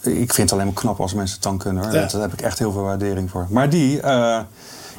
ik 0.02 0.34
vind 0.34 0.38
het 0.38 0.52
alleen 0.52 0.66
maar 0.66 0.74
knap 0.76 1.00
als 1.00 1.14
mensen 1.14 1.36
het 1.36 1.44
dan 1.44 1.58
kunnen. 1.58 1.84
Hoor. 1.84 1.94
Ja. 1.94 2.02
Dat- 2.02 2.12
Daar 2.12 2.22
heb 2.22 2.34
ik 2.34 2.42
echt 2.42 2.60
heel 2.60 2.72
veel 2.72 2.82
waardering 2.82 3.30
voor. 3.30 3.48
Maar 3.50 3.70
die, 3.70 4.00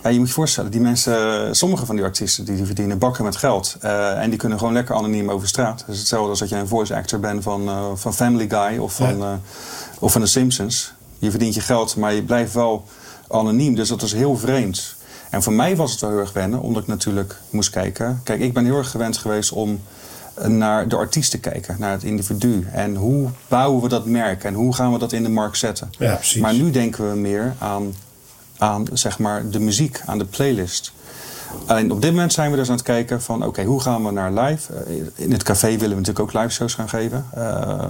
ja, 0.02 0.08
je 0.10 0.18
moet 0.18 0.28
je 0.28 0.34
voorstellen, 0.34 0.70
die 0.70 0.80
mensen, 0.80 1.56
sommige 1.56 1.86
van 1.86 1.96
die 1.96 2.04
artiesten, 2.04 2.44
die, 2.44 2.56
die 2.56 2.64
verdienen 2.66 2.98
bakken 2.98 3.24
met 3.24 3.36
geld. 3.36 3.76
Eh, 3.80 4.22
en 4.22 4.30
die 4.30 4.38
kunnen 4.38 4.58
gewoon 4.58 4.72
lekker 4.72 4.94
anoniem 4.94 5.30
over 5.30 5.48
straat. 5.48 5.84
Is 5.88 5.98
hetzelfde 5.98 6.30
als 6.30 6.38
dat 6.38 6.48
jij 6.48 6.60
een 6.60 6.68
voice 6.68 6.94
actor 6.96 7.20
bent 7.20 7.42
van, 7.42 7.68
eh, 7.68 7.86
van 7.94 8.14
Family 8.14 8.48
Guy 8.48 8.78
of 8.78 8.92
van, 8.94 9.18
Ja. 9.18 9.24
eh, 9.32 9.38
of 9.98 10.12
van 10.12 10.20
The 10.20 10.26
Simpsons. 10.26 10.92
Je 11.18 11.30
verdient 11.30 11.54
je 11.54 11.60
geld, 11.60 11.96
maar 11.96 12.12
je 12.14 12.22
blijft 12.22 12.52
wel 12.54 12.84
anoniem. 13.28 13.74
Dus 13.74 13.88
dat 13.88 14.02
is 14.02 14.12
heel 14.12 14.36
vreemd. 14.36 14.94
En 15.30 15.42
voor 15.42 15.52
mij 15.52 15.76
was 15.76 15.90
het 15.90 16.00
wel 16.00 16.10
heel 16.10 16.18
erg 16.18 16.32
wennen, 16.32 16.60
omdat 16.60 16.82
ik 16.82 16.88
natuurlijk 16.88 17.36
moest 17.50 17.70
kijken. 17.70 18.20
Kijk, 18.24 18.40
ik 18.40 18.52
ben 18.52 18.64
heel 18.64 18.76
erg 18.76 18.90
gewend 18.90 19.16
geweest 19.16 19.52
om 19.52 19.80
naar 20.46 20.88
de 20.88 20.96
artiest 20.96 21.30
te 21.30 21.38
kijken, 21.38 21.76
naar 21.78 21.90
het 21.90 22.02
individu. 22.02 22.68
En 22.72 22.94
hoe 22.96 23.28
bouwen 23.48 23.82
we 23.82 23.88
dat 23.88 24.06
merk 24.06 24.44
en 24.44 24.54
hoe 24.54 24.74
gaan 24.74 24.92
we 24.92 24.98
dat 24.98 25.12
in 25.12 25.22
de 25.22 25.28
markt 25.28 25.58
zetten? 25.58 25.90
Ja, 25.98 26.14
precies. 26.14 26.40
Maar 26.40 26.54
nu 26.54 26.70
denken 26.70 27.10
we 27.10 27.16
meer 27.16 27.54
aan, 27.58 27.94
aan 28.58 28.86
zeg 28.92 29.18
maar, 29.18 29.48
de 29.50 29.60
muziek, 29.60 30.00
aan 30.06 30.18
de 30.18 30.24
playlist. 30.24 30.92
Alleen 31.66 31.92
op 31.92 32.02
dit 32.02 32.10
moment 32.10 32.32
zijn 32.32 32.50
we 32.50 32.56
dus 32.56 32.68
aan 32.68 32.74
het 32.74 32.84
kijken 32.84 33.22
van 33.22 33.44
oké, 33.44 33.62
hoe 33.64 33.80
gaan 33.80 34.04
we 34.04 34.10
naar 34.10 34.32
live? 34.32 34.72
Eh, 34.74 34.96
In 35.14 35.32
het 35.32 35.42
café 35.42 35.66
willen 35.66 35.88
we 35.96 36.02
natuurlijk 36.02 36.18
ook 36.20 36.32
live 36.32 36.48
shows 36.54 36.74
gaan 36.74 36.88
geven. 36.88 37.26
Eh, 37.34 37.88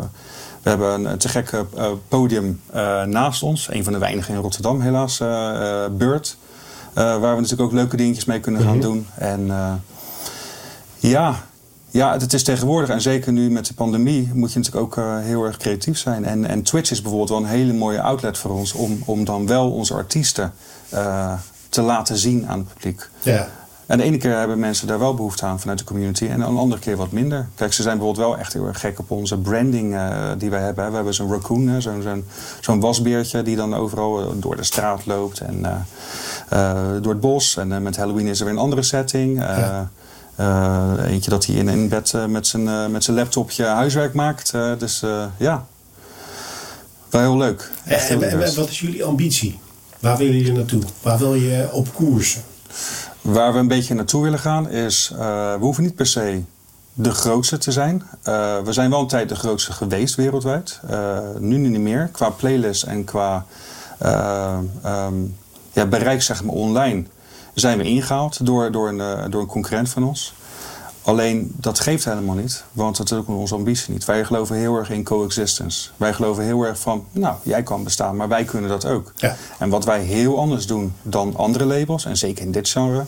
we 0.63 0.69
hebben 0.69 1.05
een 1.05 1.19
te 1.19 1.29
gekke 1.29 1.67
eh, 1.77 1.87
podium 2.09 2.61
naast 3.07 3.43
ons. 3.43 3.69
Een 3.71 3.85
van 3.85 3.93
de 3.93 3.99
weinigen 3.99 4.35
in 4.35 4.41
Rotterdam 4.41 4.81
helaas, 4.81 5.21
eh, 5.21 5.85
Beurt. 5.91 6.37
Waar 6.95 7.21
we 7.21 7.27
natuurlijk 7.41 7.61
ook 7.61 7.73
leuke 7.73 7.97
dingetjes 7.97 8.25
mee 8.25 8.41
kunnen 8.41 8.61
gaan 8.63 8.77
Mhm. 8.77 8.81
doen. 8.81 9.07
En 9.15 9.51
ja, 10.99 11.45
ja, 11.91 12.13
het 12.19 12.33
is 12.33 12.43
tegenwoordig 12.43 12.89
en 12.89 13.01
zeker 13.01 13.33
nu 13.33 13.51
met 13.51 13.67
de 13.67 13.75
pandemie 13.75 14.31
moet 14.35 14.53
je 14.53 14.59
natuurlijk 14.59 14.85
ook 14.85 15.05
eh, 15.05 15.19
heel 15.19 15.45
erg 15.45 15.57
creatief 15.57 15.99
zijn. 15.99 16.25
En, 16.25 16.45
en 16.45 16.63
Twitch 16.63 16.91
is 16.91 17.01
bijvoorbeeld 17.01 17.31
wel 17.31 17.39
een 17.39 17.59
hele 17.59 17.73
mooie 17.73 18.01
outlet 18.01 18.39
voor 18.39 18.51
ons 18.51 18.73
om, 18.73 19.03
om 19.05 19.25
dan 19.25 19.47
wel 19.47 19.71
onze 19.71 19.95
artiesten 19.95 20.53
eh, 20.89 21.33
te 21.69 21.83
laten 21.83 22.17
zien 22.17 22.49
aan 22.49 22.59
het 22.59 22.69
publiek. 22.69 23.09
Ja. 23.23 23.49
En 23.87 23.99
de 23.99 24.05
ene 24.05 24.17
keer 24.17 24.39
hebben 24.39 24.59
mensen 24.59 24.87
daar 24.87 24.99
wel 24.99 25.15
behoefte 25.15 25.47
aan 25.47 25.61
vanuit 25.61 25.79
de 25.79 25.85
community 25.85 26.27
en 26.27 26.39
de 26.39 26.45
andere 26.45 26.81
keer 26.81 26.97
wat 26.97 27.13
minder. 27.13 27.49
Kijk, 27.55 27.73
ze 27.73 27.83
zijn 27.83 27.99
bijvoorbeeld 27.99 28.27
wel 28.27 28.39
echt 28.39 28.53
heel 28.53 28.67
erg 28.67 28.81
gek 28.81 28.99
op 28.99 29.11
onze 29.11 29.39
branding 29.39 29.95
eh, 29.95 30.31
die 30.39 30.51
wij 30.51 30.61
hebben. 30.61 30.89
We 30.89 30.95
hebben 30.95 31.15
zo'n 31.15 31.31
raccoon, 31.31 31.83
zo'n 31.83 32.25
zo'n 32.61 32.81
wasbeertje 32.81 33.43
die 33.43 33.57
dan 33.57 33.75
overal 33.75 34.39
door 34.39 34.57
de 34.57 34.65
straat 34.65 35.07
loopt 35.07 35.41
en 35.41 35.87
door 37.03 37.13
het 37.13 37.21
bos. 37.21 37.57
En 37.57 37.83
met 37.83 37.97
Halloween 37.97 38.27
is 38.27 38.39
er 38.39 38.45
weer 38.45 38.55
een 38.55 38.61
andere 38.61 38.83
setting. 38.83 39.39
Ja. 39.39 39.91
Eh, 40.39 40.93
eentje 41.07 41.31
dat 41.31 41.47
hij 41.47 41.55
in, 41.55 41.69
in 41.69 41.89
bed 41.89 42.13
eh, 42.15 42.25
met 42.25 42.47
zijn 42.47 42.69
eh, 42.69 42.87
met 42.87 43.05
zijn 43.05 43.17
laptopje 43.17 43.65
huiswerk 43.65 44.15
maakt. 44.15 44.55
Eh, 44.55 44.73
dus 44.79 45.03
eh, 45.03 45.25
ja, 45.37 45.67
wel 47.11 47.21
heel 47.21 47.37
leuk. 47.37 47.71
Echt 47.85 48.09
heel 48.09 48.17
En, 48.17 48.23
en- 48.23 48.31
en 48.31 48.37
divers. 48.39 48.57
wat 48.57 48.69
is 48.69 48.81
jullie 48.81 49.05
ambitie? 49.05 49.59
Waar 50.01 50.17
willen 50.17 50.37
jullie 50.37 50.53
naartoe? 50.53 50.83
Waar 51.03 51.19
wil 51.19 51.35
je 51.35 51.69
op 51.73 51.95
koersen? 51.95 52.43
Waar 53.21 53.53
we 53.53 53.59
een 53.59 53.69
beetje 53.69 53.95
naartoe 53.95 54.23
willen 54.23 54.39
gaan 54.39 54.71
is, 54.71 55.11
eh, 55.13 55.19
we 55.53 55.59
hoeven 55.61 55.83
niet 55.83 55.95
per 55.95 56.07
se 56.07 56.43
de 56.95 57.11
grootste 57.11 57.59
te 57.59 57.73
zijn. 57.73 58.03
Eh, 58.23 58.59
we 58.65 58.73
zijn 58.73 58.91
wel 58.91 59.01
een 59.01 59.07
tijd 59.07 59.29
de 59.29 59.35
grootste 59.35 59.73
geweest 59.73 60.15
wereldwijd. 60.15 60.81
Eh, 60.89 61.19
nu 61.39 61.57
niet 61.57 61.81
meer. 61.81 62.09
Qua 62.13 62.31
playlist 62.31 62.83
en 62.83 63.05
qua 63.05 63.45
eh, 63.99 64.59
ehm, 64.83 65.15
ja, 65.73 65.87
bereik 65.87 66.23
zeg 66.23 66.45
maar 66.45 66.55
online 66.55 67.05
zijn 67.59 67.79
we 67.79 67.85
ingehaald 67.85 68.47
door, 68.47 68.73
door, 68.73 68.89
een, 68.89 69.01
eh, 69.01 69.25
door 69.31 69.41
een 69.41 69.47
concurrent 69.47 69.89
van 69.89 70.05
ons. 70.05 70.35
Alleen 71.03 71.53
dat 71.57 71.81
geeft 71.81 72.05
helemaal 72.05 72.35
niet, 72.35 72.65
want 72.73 72.97
dat 72.97 73.11
is 73.11 73.19
ook 73.19 73.29
onze 73.29 73.55
ambitie 73.55 73.93
niet. 73.93 74.05
Wij 74.05 74.25
geloven 74.25 74.57
heel 74.57 74.77
erg 74.77 74.91
in 74.91 75.05
coexistence. 75.05 75.91
Wij 75.97 76.13
geloven 76.13 76.45
heel 76.45 76.63
erg 76.63 76.79
van, 76.79 77.07
nou, 77.13 77.37
jij 77.43 77.63
kan 77.63 77.85
bestaan, 77.85 78.17
maar 78.17 78.29
wij 78.29 78.45
kunnen 78.45 78.71
dat 78.71 78.87
ook. 78.87 79.13
Ja. 79.17 79.37
En 79.59 79.69
wat 79.69 79.85
wij 79.85 80.01
heel 80.01 80.39
anders 80.39 80.67
doen 80.67 80.95
dan 81.03 81.37
andere 81.37 81.65
labels, 81.65 82.05
en 82.05 82.17
zeker 82.17 82.45
in 82.45 82.53
dit 82.53 82.69
genre, 82.69 83.05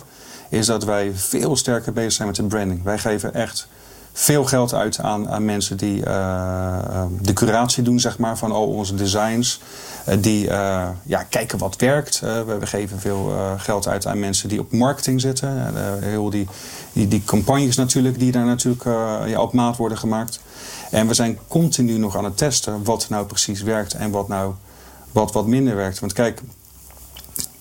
is 0.48 0.66
dat 0.66 0.84
wij 0.84 1.12
veel 1.14 1.56
sterker 1.56 1.92
bezig 1.92 2.12
zijn 2.12 2.28
met 2.28 2.36
de 2.36 2.42
branding. 2.42 2.82
Wij 2.82 2.98
geven 2.98 3.34
echt 3.34 3.68
veel 4.12 4.44
geld 4.44 4.74
uit 4.74 4.98
aan, 4.98 5.44
mensen 5.44 5.76
die 5.76 6.04
eh, 6.04 6.78
eh, 6.78 7.02
de 7.20 7.32
curatie 7.32 7.82
doen, 7.82 8.00
zeg 8.00 8.18
maar, 8.18 8.38
van 8.38 8.52
al 8.52 8.66
onze 8.66 8.94
designs. 8.94 9.60
Eh, 10.04 10.16
die 10.20 10.48
eh, 10.48 10.88
ja, 11.02 11.22
kijken 11.22 11.58
wat 11.58 11.76
werkt. 11.76 12.20
We, 12.20 12.58
geven 12.60 13.00
veel 13.00 13.32
geld 13.56 13.88
uit 13.88 14.06
aan 14.06 14.18
mensen 14.18 14.48
die 14.48 14.60
op 14.60 14.72
marketing 14.72 15.20
zitten. 15.20 15.74
Heel 16.00 16.30
die, 16.30 16.46
die, 16.92 17.08
die 17.08 17.24
campagnes 17.24 17.76
natuurlijk, 17.76 18.18
die 18.18 18.32
daar 18.32 18.44
natuurlijk 18.44 18.84
ja, 19.26 19.40
op 19.40 19.52
maat 19.52 19.76
worden 19.76 19.98
gemaakt. 19.98 20.40
En 20.90 21.06
we 21.06 21.14
zijn 21.14 21.38
continu 21.48 21.98
nog 21.98 22.16
aan 22.16 22.24
het 22.24 22.36
testen 22.36 22.84
wat 22.84 23.06
nou 23.08 23.26
precies 23.26 23.62
werkt 23.62 23.94
en 23.94 24.10
wat 24.10 24.28
nou 24.28 24.54
wat, 25.12 25.32
wat 25.32 25.46
minder 25.46 25.76
werkt. 25.76 25.98
Want 25.98 26.12
kijk, 26.12 26.42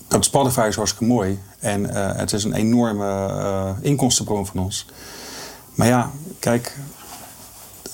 dat 0.08 0.26
Spotify 0.26 0.66
is 0.70 0.76
hartstikke 0.76 1.14
mooi. 1.14 1.39
En 1.60 1.84
het 2.18 2.34
is 2.34 2.43
een 2.43 2.54
enorme 2.54 3.76
inkomstenbron 3.82 4.45
van 4.45 4.60
ons. 4.60 4.86
Maar 5.76 5.88
ja, 5.88 6.12
kijk, 6.40 6.78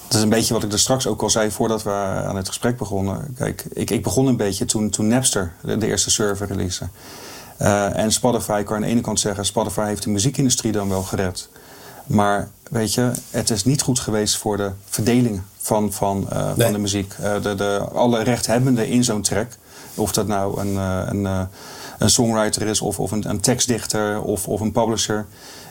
dat 0.07 0.17
is 0.17 0.21
een 0.21 0.29
beetje 0.29 0.53
wat 0.53 0.63
ik 0.63 0.71
er 0.71 0.79
straks 0.79 1.07
ook 1.07 1.21
al 1.21 1.29
zei 1.29 1.51
voordat 1.51 1.83
we 1.83 1.91
aan 2.25 2.35
het 2.35 2.47
gesprek 2.47 2.77
begonnen. 2.77 3.33
Kijk, 3.37 3.65
ik, 3.73 3.89
ik 3.89 4.03
begon 4.03 4.27
een 4.27 4.37
beetje 4.37 4.65
toen, 4.65 4.89
toen 4.89 5.07
Napster 5.07 5.53
de, 5.61 5.87
eerste 5.87 6.09
server 6.09 6.47
release. 6.47 6.87
Uh, 7.61 7.97
en 7.97 8.11
Spotify 8.11 8.63
kan 8.63 8.75
aan 8.75 8.81
de 8.81 8.87
ene 8.87 9.01
kant 9.01 9.19
zeggen, 9.19 9.45
Spotify 9.45 9.85
heeft 9.85 10.03
de 10.03 10.09
muziekindustrie 10.09 10.71
dan 10.71 10.89
wel 10.89 11.03
gered. 11.03 11.49
Maar 12.05 12.49
weet 12.69 12.93
je, 12.93 13.11
het 13.29 13.49
is 13.49 13.63
niet 13.63 13.81
goed 13.81 13.99
geweest 13.99 14.37
voor 14.37 14.57
de 14.57 14.71
verdeling 14.85 15.41
van, 15.57 15.93
van, 15.93 16.27
uh, 16.33 16.51
van 16.57 16.71
de 16.71 16.77
muziek. 16.77 17.13
Uh, 17.21 17.41
de, 17.41 17.55
de, 17.55 17.87
alle 17.93 18.23
rechthebbenden 18.23 18.87
in 18.87 19.03
zo'n 19.03 19.21
track, 19.21 19.51
of 19.95 20.11
dat 20.11 20.27
nou 20.27 20.59
een, 20.59 20.75
een, 20.75 21.47
een 21.97 22.09
songwriter 22.09 22.67
is 22.67 22.81
of, 22.81 22.99
of 22.99 23.11
een, 23.11 23.29
een 23.29 23.39
tekstdichter 23.39 24.21
of, 24.21 24.47
of 24.47 24.59
een 24.59 24.71
publisher 24.71 25.25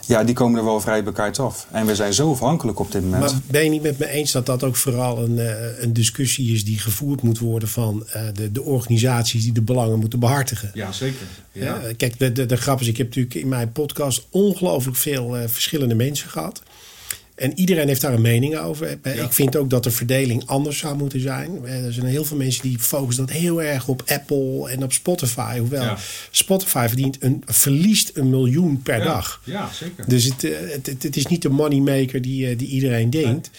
ja, 0.07 0.25
die 0.25 0.35
komen 0.35 0.59
er 0.59 0.65
wel 0.65 0.81
vrij 0.81 1.05
bekijkt 1.05 1.39
af. 1.39 1.67
En 1.71 1.87
we 1.87 1.95
zijn 1.95 2.15
zo 2.15 2.31
afhankelijk 2.31 2.79
op 2.79 2.93
dit 2.93 3.03
moment. 3.03 3.23
Maar 3.23 3.41
ben 3.47 3.65
je 3.65 3.71
niet 3.71 3.83
met 3.83 3.99
me 3.99 4.09
eens 4.09 4.33
dat 4.33 4.47
dat 4.47 4.63
ook 4.63 4.77
vooral 4.77 5.19
een, 5.19 5.37
uh, 5.37 5.83
een 5.83 5.93
discussie 5.93 6.53
is 6.53 6.65
die 6.65 6.79
gevoerd 6.79 7.23
moet 7.23 7.39
worden 7.39 7.69
van 7.69 8.07
uh, 8.07 8.23
de, 8.35 8.53
de 8.53 8.63
organisaties 8.63 9.43
die 9.43 9.53
de 9.53 9.63
belangen 9.63 9.99
moeten 9.99 10.19
behartigen? 10.19 10.71
Ja, 10.75 10.93
zeker. 10.93 11.27
Ja. 11.53 11.81
Uh, 11.83 11.95
kijk, 11.97 12.19
de, 12.19 12.33
de, 12.33 12.47
de 12.47 12.57
grap 12.57 12.81
is, 12.81 12.87
ik 12.87 12.97
heb 12.97 13.07
natuurlijk 13.07 13.35
in 13.35 13.49
mijn 13.49 13.73
podcast 13.73 14.27
ongelooflijk 14.31 14.97
veel 14.97 15.37
verschillende 15.47 15.95
mensen 15.95 16.29
gehad. 16.29 16.63
En 17.35 17.59
iedereen 17.59 17.89
heeft 17.89 18.01
daar 18.01 18.13
een 18.13 18.21
mening 18.21 18.57
over. 18.57 18.91
Ik 19.03 19.33
vind 19.33 19.57
ook 19.57 19.71
dat 19.71 19.85
de 19.85 19.91
verdeling 19.91 20.47
anders 20.47 20.79
zou 20.79 20.97
moeten 20.97 21.21
zijn. 21.21 21.65
Er 21.67 21.93
zijn 21.93 22.07
heel 22.07 22.25
veel 22.25 22.37
mensen 22.37 22.63
die 22.63 22.79
focussen 22.79 23.27
dat 23.27 23.37
heel 23.37 23.63
erg 23.63 23.89
op 23.89 24.03
Apple 24.07 24.71
en 24.71 24.83
op 24.83 24.93
Spotify. 24.93 25.59
Hoewel 25.59 25.97
Spotify 26.31 26.87
verdient 26.89 27.17
een, 27.21 27.43
verliest 27.47 28.11
een 28.15 28.31
miljoen 28.31 28.83
per 28.83 29.03
dag. 29.03 29.41
Ja, 29.45 29.71
zeker. 29.73 30.09
Dus 30.09 30.25
het, 30.25 30.43
het, 30.43 31.03
het, 31.03 31.17
is 31.17 31.27
niet 31.27 31.43
de 31.43 31.49
moneymaker 31.49 32.23
die, 32.23 32.57
die 32.57 32.69
iedereen 32.69 33.11
denkt. 33.11 33.51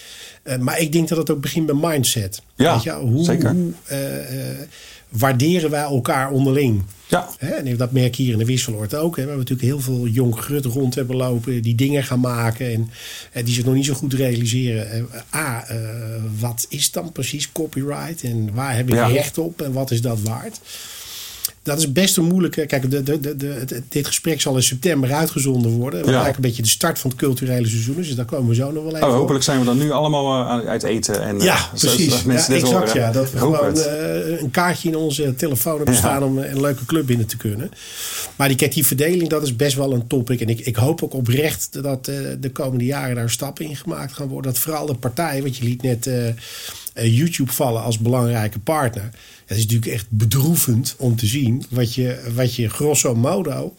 Uh, 0.45 0.57
maar 0.57 0.79
ik 0.79 0.91
denk 0.91 1.07
dat 1.07 1.17
het 1.17 1.29
ook 1.29 1.41
begint 1.41 1.65
bij 1.65 1.75
mindset. 1.75 2.41
Ja, 2.55 2.73
Weet 2.73 2.83
je, 2.83 2.91
hoe, 2.91 3.23
zeker. 3.23 3.51
Hoe, 3.51 3.71
uh, 3.91 4.17
uh, 4.17 4.59
waarderen 5.09 5.69
wij 5.69 5.81
elkaar 5.81 6.31
onderling? 6.31 6.83
Ja. 7.07 7.29
En 7.37 7.77
dat 7.77 7.91
merk 7.91 8.15
je 8.15 8.23
hier 8.23 8.31
in 8.31 8.39
de 8.39 8.45
Wisseloord 8.45 8.95
ook. 8.95 9.15
Hè. 9.15 9.21
We 9.21 9.29
hebben 9.29 9.37
natuurlijk 9.37 9.67
heel 9.67 9.79
veel 9.79 10.07
jong 10.07 10.39
grut 10.39 10.65
rond 10.65 10.95
hebben 10.95 11.15
lopen. 11.15 11.61
Die 11.61 11.75
dingen 11.75 12.03
gaan 12.03 12.19
maken. 12.19 12.73
En, 12.73 12.89
en 13.31 13.45
die 13.45 13.53
zich 13.53 13.65
nog 13.65 13.73
niet 13.73 13.85
zo 13.85 13.93
goed 13.93 14.13
realiseren. 14.13 15.07
A, 15.35 15.65
uh, 15.71 15.77
wat 16.39 16.65
is 16.69 16.91
dan 16.91 17.11
precies 17.11 17.51
copyright? 17.51 18.23
En 18.23 18.53
waar 18.53 18.75
heb 18.75 18.87
ik 18.87 18.95
ja. 18.95 19.07
recht 19.07 19.37
op? 19.37 19.61
En 19.61 19.71
wat 19.71 19.91
is 19.91 20.01
dat 20.01 20.21
waard? 20.21 20.59
Dat 21.65 21.77
is 21.77 21.91
best 21.91 22.17
een 22.17 22.23
moeilijke. 22.23 22.65
Kijk, 22.65 22.91
de, 22.91 23.03
de, 23.03 23.35
de, 23.35 23.81
dit 23.89 24.07
gesprek 24.07 24.41
zal 24.41 24.55
in 24.55 24.63
september 24.63 25.13
uitgezonden 25.13 25.71
worden. 25.71 25.99
Dat 25.99 26.09
ja. 26.09 26.15
eigenlijk 26.15 26.35
een 26.35 26.49
beetje 26.49 26.61
de 26.61 26.67
start 26.67 26.99
van 26.99 27.09
het 27.09 27.19
culturele 27.19 27.67
seizoen. 27.67 27.95
Dus 27.95 28.15
daar 28.15 28.25
komen 28.25 28.49
we 28.49 28.55
zo 28.55 28.71
nog 28.71 28.83
wel 28.83 28.95
even. 28.95 29.07
Oh, 29.07 29.13
hopelijk 29.13 29.43
zijn 29.43 29.59
we 29.59 29.65
dan 29.65 29.77
nu 29.77 29.91
allemaal 29.91 30.61
uh, 30.61 30.67
uit 30.67 30.83
eten. 30.83 31.23
En, 31.23 31.39
ja, 31.39 31.55
uh, 31.55 31.69
precies. 31.69 32.09
Zodat 32.09 32.25
mensen 32.25 32.53
ja, 32.53 32.59
exact, 32.59 32.87
horen. 32.87 33.01
ja. 33.01 33.11
Dat 33.11 33.31
we 33.31 33.37
gewoon 33.37 33.77
uh, 33.77 34.41
een 34.41 34.51
kaartje 34.51 34.89
in 34.89 34.95
onze 34.95 35.35
telefoon 35.35 35.75
hebben 35.75 35.95
staan 35.95 36.23
om 36.23 36.37
een 36.37 36.61
leuke 36.61 36.85
club 36.85 37.05
binnen 37.05 37.27
te 37.27 37.37
kunnen. 37.37 37.71
Maar 38.35 38.47
die, 38.47 38.57
kijk, 38.57 38.73
die 38.73 38.85
verdeling, 38.85 39.29
dat 39.29 39.43
is 39.43 39.55
best 39.55 39.75
wel 39.75 39.93
een 39.93 40.07
topic. 40.07 40.41
En 40.41 40.49
ik, 40.49 40.59
ik 40.59 40.75
hoop 40.75 41.03
ook 41.03 41.13
oprecht 41.13 41.83
dat 41.83 42.05
de 42.39 42.49
komende 42.53 42.85
jaren 42.85 43.15
daar 43.15 43.29
stappen 43.29 43.65
in 43.65 43.75
gemaakt 43.75 44.13
gaan 44.13 44.27
worden. 44.27 44.51
Dat 44.51 44.61
vooral 44.61 44.85
de 44.85 44.95
partijen, 44.95 45.43
wat 45.43 45.57
je 45.57 45.63
liet 45.63 45.81
net 45.81 46.09
YouTube 46.95 47.51
vallen 47.51 47.83
als 47.83 47.99
belangrijke 47.99 48.59
partner. 48.59 49.09
Het 49.45 49.57
is 49.57 49.63
natuurlijk 49.63 49.91
echt 49.91 50.05
bedroevend 50.09 50.95
om 50.97 51.15
te 51.15 51.25
zien 51.25 51.65
wat 51.69 51.93
je, 51.93 52.31
wat 52.35 52.55
je 52.55 52.69
grosso 52.69 53.15
modo 53.15 53.73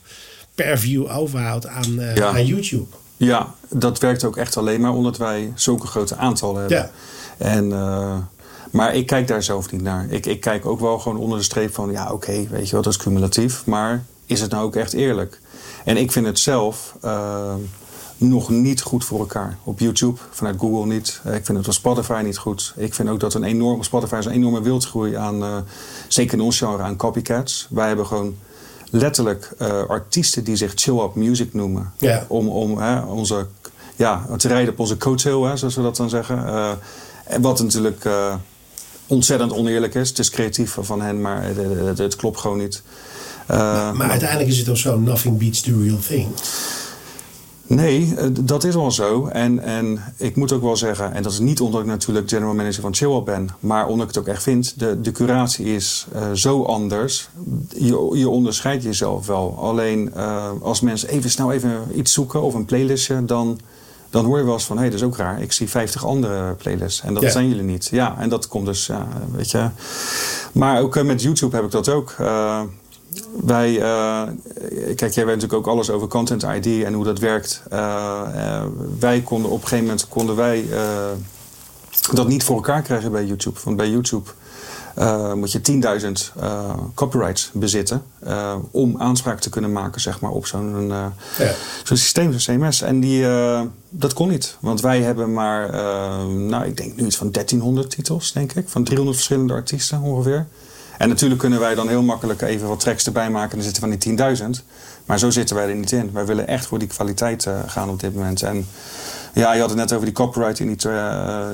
per 0.55 0.79
view 0.79 1.11
overhoudt 1.11 1.67
aan, 1.67 1.95
ja. 2.15 2.27
aan 2.27 2.47
YouTube. 2.47 2.87
Ja, 3.17 3.55
dat 3.69 3.99
werkt 3.99 4.25
ook 4.25 4.37
echt 4.37 4.57
alleen 4.57 4.81
maar 4.81 4.93
omdat 4.93 5.17
wij 5.17 5.53
zulke 5.55 5.87
grote 5.87 6.17
aantallen 6.17 6.61
hebben. 6.61 6.79
Ja. 6.79 6.91
En, 7.39 7.65
uh, 7.65 8.19
maar 8.73 8.95
ik 8.95 9.07
kijk 9.07 9.29
daar 9.29 9.43
zelf 9.43 9.71
niet 9.71 9.83
naar. 9.83 10.07
Ik, 10.11 10.27
ik 10.27 10.41
kijk 10.41 10.67
ook 10.67 10.81
wel 10.81 10.99
gewoon 10.99 11.19
onder 11.19 11.39
de 11.39 11.45
streep 11.45 11.75
van, 11.75 11.91
ja 11.91 12.05
oké, 12.05 12.13
okay, 12.13 12.49
weet 12.51 12.69
je 12.69 12.75
wat, 12.75 12.85
dat 12.85 12.93
is 12.93 12.99
cumulatief. 12.99 13.67
Maar 13.67 14.05
is 14.27 14.41
het 14.41 14.51
nou 14.51 14.65
ook 14.65 14.77
echt 14.77 14.93
eerlijk? 14.93 15.41
En 15.85 15.97
ik 15.97 16.13
vind 16.13 16.27
het 16.27 16.39
zelf... 16.39 16.97
Uh, 17.05 17.55
nog 18.17 18.49
niet 18.49 18.83
goed 18.83 19.05
voor 19.05 19.19
elkaar. 19.19 19.59
Op 19.63 19.79
YouTube, 19.79 20.21
vanuit 20.31 20.59
Google 20.59 20.87
niet. 20.95 21.21
Ik 21.25 21.45
vind 21.45 21.59
het 21.59 21.67
op 21.67 21.73
Spotify 21.73 22.21
niet 22.25 22.39
goed. 22.39 22.75
Ik 22.77 22.95
vind 22.95 23.09
ook 23.09 23.21
dat 23.21 23.35
een 23.35 23.45
enorme, 23.45 23.85
Spotify 23.85 24.17
is 24.17 24.25
een 24.25 24.33
enorme 24.33 24.63
wildgroei 24.63 25.15
aan, 25.15 25.43
uh, 25.43 25.57
zeker 26.09 26.39
in 26.39 26.45
ons 26.45 26.59
genre, 26.59 26.83
aan 26.83 26.97
copycats. 26.97 27.67
Wij 27.71 27.87
hebben 27.87 28.07
gewoon 28.07 28.37
letterlijk 28.91 29.53
uh, 29.63 29.83
artiesten 29.89 30.45
die 30.45 30.57
zich 30.57 30.73
chill-up 30.75 31.15
music 31.15 31.55
noemen. 31.55 31.93
Ja. 31.99 32.25
Om, 32.29 32.49
om 32.49 32.79
hè, 32.79 33.01
onze, 33.01 33.47
ja, 33.97 34.27
te 34.37 34.49
rijden 34.49 34.73
op 34.73 34.79
onze 34.79 34.97
coattail, 34.97 35.45
hè, 35.45 35.57
zoals 35.57 35.75
we 35.75 35.83
dat 35.83 35.97
dan 35.97 36.09
zeggen. 36.09 36.39
Uh, 36.39 36.71
wat 37.41 37.63
natuurlijk 37.63 38.09
ontzettend 39.07 39.53
oneerlijk 39.53 39.95
is. 39.95 40.09
Het 40.09 40.19
is 40.19 40.31
creatief 40.31 40.77
van 40.81 41.01
hen, 41.01 41.21
maar 41.21 41.43
het, 41.43 41.57
het, 41.57 41.99
het 41.99 42.17
klopt 42.17 42.41
gewoon 42.41 42.59
niet. 42.59 42.83
maar, 43.47 43.97
maar 43.97 44.11
uiteindelijk 44.11 44.51
is 44.51 44.59
het 44.59 44.69
ook 44.69 44.77
zo, 44.77 44.99
nothing 44.99 45.39
beats 45.39 45.61
the 45.61 45.83
real 45.83 45.99
thing. 45.99 46.29
Nee, 47.67 48.15
dat 48.41 48.65
is 48.65 48.75
wel 48.75 48.91
zo. 48.91 49.27
En, 49.27 49.59
en 49.59 50.03
ik 50.17 50.37
moet 50.37 50.53
ook 50.53 50.63
wel 50.63 50.77
zeggen, 50.77 51.13
en 51.13 51.23
dat 51.23 51.33
is 51.33 51.39
niet 51.39 51.61
omdat 51.61 51.81
ik 51.81 51.87
natuurlijk 51.87 52.29
general 52.29 52.55
manager 52.55 52.83
van 52.83 52.95
Chillwell 52.95 53.23
ben, 53.23 53.49
maar 53.61 53.87
omdat 53.87 54.09
ik 54.09 54.15
het 54.15 54.23
ook 54.23 54.29
echt 54.29 54.43
vind, 54.43 54.79
de, 54.79 55.01
de 55.01 55.13
curatie 55.13 55.67
is 55.67 56.07
uh, 56.15 56.33
zo 56.33 56.63
anders. 56.63 57.29
Je, 57.69 58.11
je 58.13 58.29
onderscheidt 58.29 58.83
jezelf 58.83 59.27
wel. 59.27 59.59
Alleen 59.59 60.13
uh, 60.17 60.51
als 60.61 60.81
mensen 60.81 61.09
even 61.09 61.31
snel 61.31 61.53
even 61.53 61.83
iets 61.95 62.13
zoeken 62.13 62.43
of 62.43 62.55
een 62.55 62.65
playlistje, 62.65 63.25
dan, 63.25 63.61
dan 64.11 64.25
hoor 64.25 64.39
je 64.39 64.45
wel 64.45 64.55
eens 64.55 64.65
van, 64.65 64.77
hé, 64.77 64.83
hey, 64.83 64.91
dat 64.91 65.01
is 65.01 65.07
ook 65.07 65.17
raar. 65.17 65.43
Ik 65.43 65.53
zie 65.53 65.69
50 65.69 66.07
andere 66.07 66.55
playlists 66.55 67.01
en 67.01 67.15
dat 67.15 67.23
ja. 67.23 67.31
zijn 67.31 67.49
jullie 67.49 67.63
niet. 67.63 67.89
Ja, 67.91 68.17
en 68.19 68.29
dat 68.29 68.49
komt 68.49 68.67
dus, 68.67 68.87
ja, 68.87 69.09
weet 69.33 69.51
je. 69.51 69.69
Maar 70.53 70.81
ook 70.81 70.97
uh, 70.97 71.03
met 71.03 71.23
YouTube 71.23 71.57
heb 71.57 71.65
ik 71.65 71.71
dat 71.71 71.89
ook 71.89 72.15
wij, 73.45 73.73
uh, 73.73 74.23
kijk, 74.95 75.13
jij 75.13 75.27
weet 75.27 75.35
natuurlijk 75.35 75.53
ook 75.53 75.67
alles 75.67 75.91
over 75.91 76.09
Content 76.09 76.43
ID 76.43 76.85
en 76.85 76.93
hoe 76.93 77.05
dat 77.05 77.19
werkt. 77.19 77.63
Uh, 77.73 77.79
uh, 78.35 78.63
wij 78.99 79.21
konden 79.21 79.51
op 79.51 79.57
een 79.57 79.69
gegeven 79.69 79.85
moment 79.85 80.09
konden 80.09 80.37
wij 80.37 80.65
dat 82.13 82.29
niet 82.29 82.45
voor 82.45 82.57
elkaar 82.57 82.83
krijgen 82.83 83.13
bij 83.13 83.25
YouTube. 83.25 83.59
Want 83.65 83.77
bij 83.77 83.91
YouTube 83.91 84.31
moet 85.35 85.53
je 85.53 85.61
10.000 86.37 86.43
copyrights 86.95 87.51
bezitten 87.53 88.03
om 88.71 88.95
aanspraak 88.99 89.41
te 89.41 89.51
kunnen 89.51 89.73
maken, 89.73 90.01
zeg 90.01 90.21
maar, 90.21 90.31
op 90.31 90.47
zo'n 90.47 90.89
ja. 90.89 91.13
zo'n 91.85 91.97
systeem, 91.97 92.39
zo'n 92.39 92.59
CMS. 92.59 92.83
En 92.83 93.01
die, 93.01 93.27
dat 93.89 94.13
kon 94.13 94.29
niet. 94.29 94.57
Want 94.61 94.81
wij 94.81 95.03
hebben 95.03 95.33
maar, 95.33 95.71
nou, 96.27 96.65
ik 96.65 96.77
denk 96.77 96.97
nu 96.97 97.07
iets 97.07 97.17
van 97.17 97.31
1300 97.31 97.91
titels, 97.91 98.33
denk 98.33 98.53
ik, 98.53 98.69
van 98.69 98.85
300 98.85 99.17
verschillende 99.17 99.53
artiesten 99.53 100.01
ongeveer. 100.01 100.47
En 100.99 101.09
natuurlijk 101.09 101.41
kunnen 101.41 101.61
wij 101.61 101.75
dan 101.75 101.89
heel 101.89 102.03
makkelijk 102.03 102.43
even 102.43 102.69
wat 102.69 102.81
tracks 102.81 103.07
erbij 103.07 103.31
maken. 103.31 103.51
En 103.51 103.57
dan 103.57 103.65
zitten 103.65 103.83
van 103.83 104.17
die 104.17 104.59
10.000. 104.59 104.65
Maar 105.07 105.19
zo 105.19 105.31
zitten 105.31 105.57
wij 105.57 105.69
er 105.69 105.75
niet 105.75 105.93
in. 105.93 106.11
Wij 106.13 106.27
willen 106.27 106.47
echt 106.47 106.67
voor 106.67 106.79
die 106.79 106.89
kwaliteit 106.89 107.45
uh, 107.45 107.59
gaan 107.67 107.91
op 107.91 108.01
dit 108.01 108.15
moment. 108.15 108.43
En 108.43 108.67
ja, 109.33 109.53
je 109.53 109.61
had 109.61 109.69
het 109.69 109.79
net 109.79 109.93
over 109.93 110.05
die 110.05 110.15
copyright 110.15 110.61
en 110.61 110.67
die, 110.67 110.89
uh, 110.89 111.47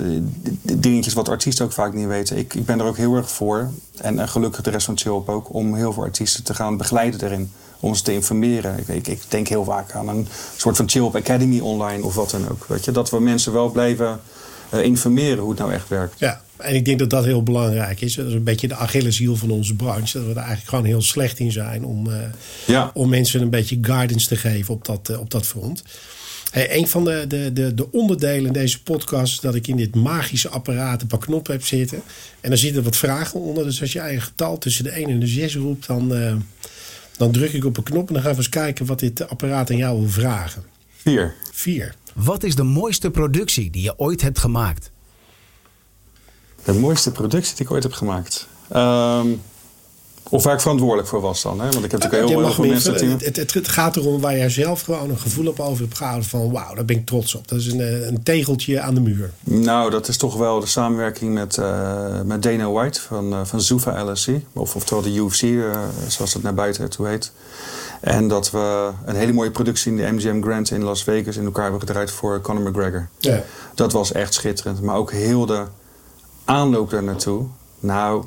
die 0.62 0.78
dingetjes 0.78 1.14
wat 1.14 1.28
artiesten 1.28 1.64
ook 1.64 1.72
vaak 1.72 1.92
niet 1.92 2.06
weten. 2.06 2.38
Ik, 2.38 2.54
ik 2.54 2.64
ben 2.64 2.80
er 2.80 2.86
ook 2.86 2.96
heel 2.96 3.16
erg 3.16 3.30
voor. 3.30 3.70
En 3.96 4.14
uh, 4.14 4.28
gelukkig 4.28 4.60
de 4.60 4.70
rest 4.70 4.86
van 4.86 4.98
Chill 4.98 5.22
ook. 5.26 5.54
Om 5.54 5.74
heel 5.74 5.92
veel 5.92 6.02
artiesten 6.02 6.44
te 6.44 6.54
gaan 6.54 6.76
begeleiden 6.76 7.20
erin. 7.22 7.52
Om 7.80 7.94
ze 7.94 8.02
te 8.02 8.12
informeren. 8.12 8.84
Ik, 8.86 9.06
ik, 9.06 9.22
denk 9.28 9.48
heel 9.48 9.64
vaak 9.64 9.92
aan 9.92 10.08
een 10.08 10.28
soort 10.56 10.76
van 10.76 10.88
Chill 10.88 11.10
Academy 11.12 11.60
online 11.60 12.04
of 12.04 12.14
wat 12.14 12.30
dan 12.30 12.48
ook. 12.50 12.66
Je? 12.82 12.90
Dat 12.90 13.10
we 13.10 13.20
mensen 13.20 13.52
wel 13.52 13.70
blijven 13.70 14.20
informeren 14.80 15.38
hoe 15.38 15.50
het 15.50 15.58
nou 15.58 15.72
echt 15.72 15.88
werkt. 15.88 16.18
Ja. 16.18 16.42
En 16.56 16.74
ik 16.74 16.84
denk 16.84 16.98
dat 16.98 17.10
dat 17.10 17.24
heel 17.24 17.42
belangrijk 17.42 18.00
is. 18.00 18.14
Dat 18.14 18.26
is 18.26 18.32
een 18.32 18.44
beetje 18.44 18.68
de 18.68 18.74
Achilleshiel 18.74 19.36
van 19.36 19.50
onze 19.50 19.74
branche. 19.74 20.18
Dat 20.18 20.26
we 20.26 20.30
er 20.30 20.36
eigenlijk 20.36 20.68
gewoon 20.68 20.84
heel 20.84 21.02
slecht 21.02 21.38
in 21.38 21.52
zijn 21.52 21.84
om, 21.84 22.08
uh, 22.08 22.16
ja. 22.66 22.90
om 22.94 23.08
mensen 23.08 23.42
een 23.42 23.50
beetje 23.50 23.78
guidance 23.80 24.28
te 24.28 24.36
geven 24.36 24.74
op 24.74 24.84
dat, 24.84 25.08
uh, 25.10 25.20
op 25.20 25.30
dat 25.30 25.46
front. 25.46 25.82
Hey, 26.50 26.76
een 26.76 26.88
van 26.88 27.04
de, 27.04 27.24
de, 27.28 27.52
de, 27.52 27.74
de 27.74 27.92
onderdelen 27.92 28.46
in 28.46 28.52
deze 28.52 28.82
podcast 28.82 29.32
is 29.32 29.40
dat 29.40 29.54
ik 29.54 29.66
in 29.66 29.76
dit 29.76 29.94
magische 29.94 30.48
apparaat 30.48 31.02
een 31.02 31.06
paar 31.06 31.18
knoppen 31.18 31.52
heb 31.52 31.64
zitten. 31.64 32.02
En 32.40 32.50
er 32.50 32.58
zitten 32.58 32.82
wat 32.82 32.96
vragen 32.96 33.40
onder. 33.40 33.64
Dus 33.64 33.80
als 33.80 33.92
je 33.92 33.98
eigen 33.98 34.22
getal 34.22 34.58
tussen 34.58 34.84
de 34.84 34.90
1 34.90 35.08
en 35.08 35.20
de 35.20 35.26
6 35.26 35.56
roept, 35.56 35.86
dan, 35.86 36.12
uh, 36.12 36.34
dan 37.16 37.32
druk 37.32 37.52
ik 37.52 37.64
op 37.64 37.76
een 37.76 37.82
knop 37.82 38.08
en 38.08 38.14
dan 38.14 38.22
gaan 38.22 38.32
we 38.32 38.36
eens 38.36 38.48
kijken 38.48 38.86
wat 38.86 38.98
dit 38.98 39.28
apparaat 39.28 39.70
aan 39.70 39.76
jou 39.76 39.98
wil 39.98 40.10
vragen. 40.10 40.62
4. 40.96 41.34
4. 41.52 41.94
Wat 42.14 42.42
is 42.42 42.54
de 42.54 42.62
mooiste 42.62 43.10
productie 43.10 43.70
die 43.70 43.82
je 43.82 43.98
ooit 43.98 44.22
hebt 44.22 44.38
gemaakt? 44.38 44.90
De 46.64 46.72
mooiste 46.72 47.12
productie 47.12 47.56
die 47.56 47.64
ik 47.64 47.72
ooit 47.72 47.82
heb 47.82 47.92
gemaakt. 47.92 48.46
Um, 48.76 49.40
Of 50.28 50.42
waar 50.42 50.54
ik 50.54 50.60
verantwoordelijk 50.60 51.08
voor 51.08 51.20
was 51.20 51.42
dan. 51.42 51.60
Hè? 51.60 51.70
Want 51.70 51.84
ik 51.84 51.90
heb 51.90 52.00
natuurlijk 52.00 52.28
heel, 52.28 52.52
veel 52.52 52.64
me 52.64 52.70
mensen... 52.70 53.18
Het, 53.18 53.36
het, 53.36 53.54
het 53.54 53.68
gaat 53.68 53.96
erom 53.96 54.20
waar 54.20 54.36
jij 54.36 54.48
zelf 54.50 54.80
gewoon 54.80 55.10
een 55.10 55.18
gevoel 55.18 55.46
op 55.46 55.60
over 55.60 55.82
hebt 55.82 55.96
gehouden 55.96 56.28
van 56.28 56.52
wauw, 56.52 56.74
daar 56.74 56.84
ben 56.84 56.96
ik 56.96 57.06
trots 57.06 57.34
op. 57.34 57.48
Dat 57.48 57.58
is 57.58 57.66
een, 57.66 57.80
eh, 57.80 58.06
een 58.06 58.22
tegeltje 58.22 58.80
aan 58.80 58.94
de 58.94 59.00
muur. 59.00 59.32
Nou, 59.44 59.90
dat 59.90 60.08
is 60.08 60.16
toch 60.16 60.36
wel 60.36 60.60
de 60.60 60.66
samenwerking 60.66 61.34
met, 61.34 61.58
eh, 61.58 62.20
met 62.20 62.42
Dana 62.42 62.70
White 62.70 63.00
van, 63.00 63.32
eh, 63.32 63.40
van 63.44 63.60
Zuffa 63.60 64.04
LSC. 64.04 64.28
Of, 64.52 64.74
oftewel 64.74 65.02
de 65.02 65.14
UFC, 65.14 65.42
eh, 65.42 65.82
zoals 66.08 66.34
het 66.34 66.42
naar 66.42 66.54
buiten 66.54 66.90
toe 66.90 67.08
heet. 67.08 67.32
En 68.02 68.28
dat 68.28 68.50
we 68.50 68.90
een 69.04 69.14
hele 69.14 69.32
mooie 69.32 69.50
productie 69.50 69.90
in 69.90 69.96
de 69.96 70.12
MGM 70.12 70.42
Grand 70.42 70.70
in 70.70 70.82
Las 70.82 71.04
Vegas 71.04 71.36
in 71.36 71.44
elkaar 71.44 71.62
hebben 71.62 71.80
gedraaid 71.80 72.10
voor 72.10 72.40
Conor 72.40 72.70
McGregor. 72.70 73.08
Ja. 73.18 73.42
Dat 73.74 73.92
was 73.92 74.12
echt 74.12 74.34
schitterend. 74.34 74.80
Maar 74.80 74.96
ook 74.96 75.12
heel 75.12 75.46
de 75.46 75.64
aanloop 76.44 76.90
daar 76.90 77.02
naartoe. 77.02 77.46
Nou, 77.80 78.24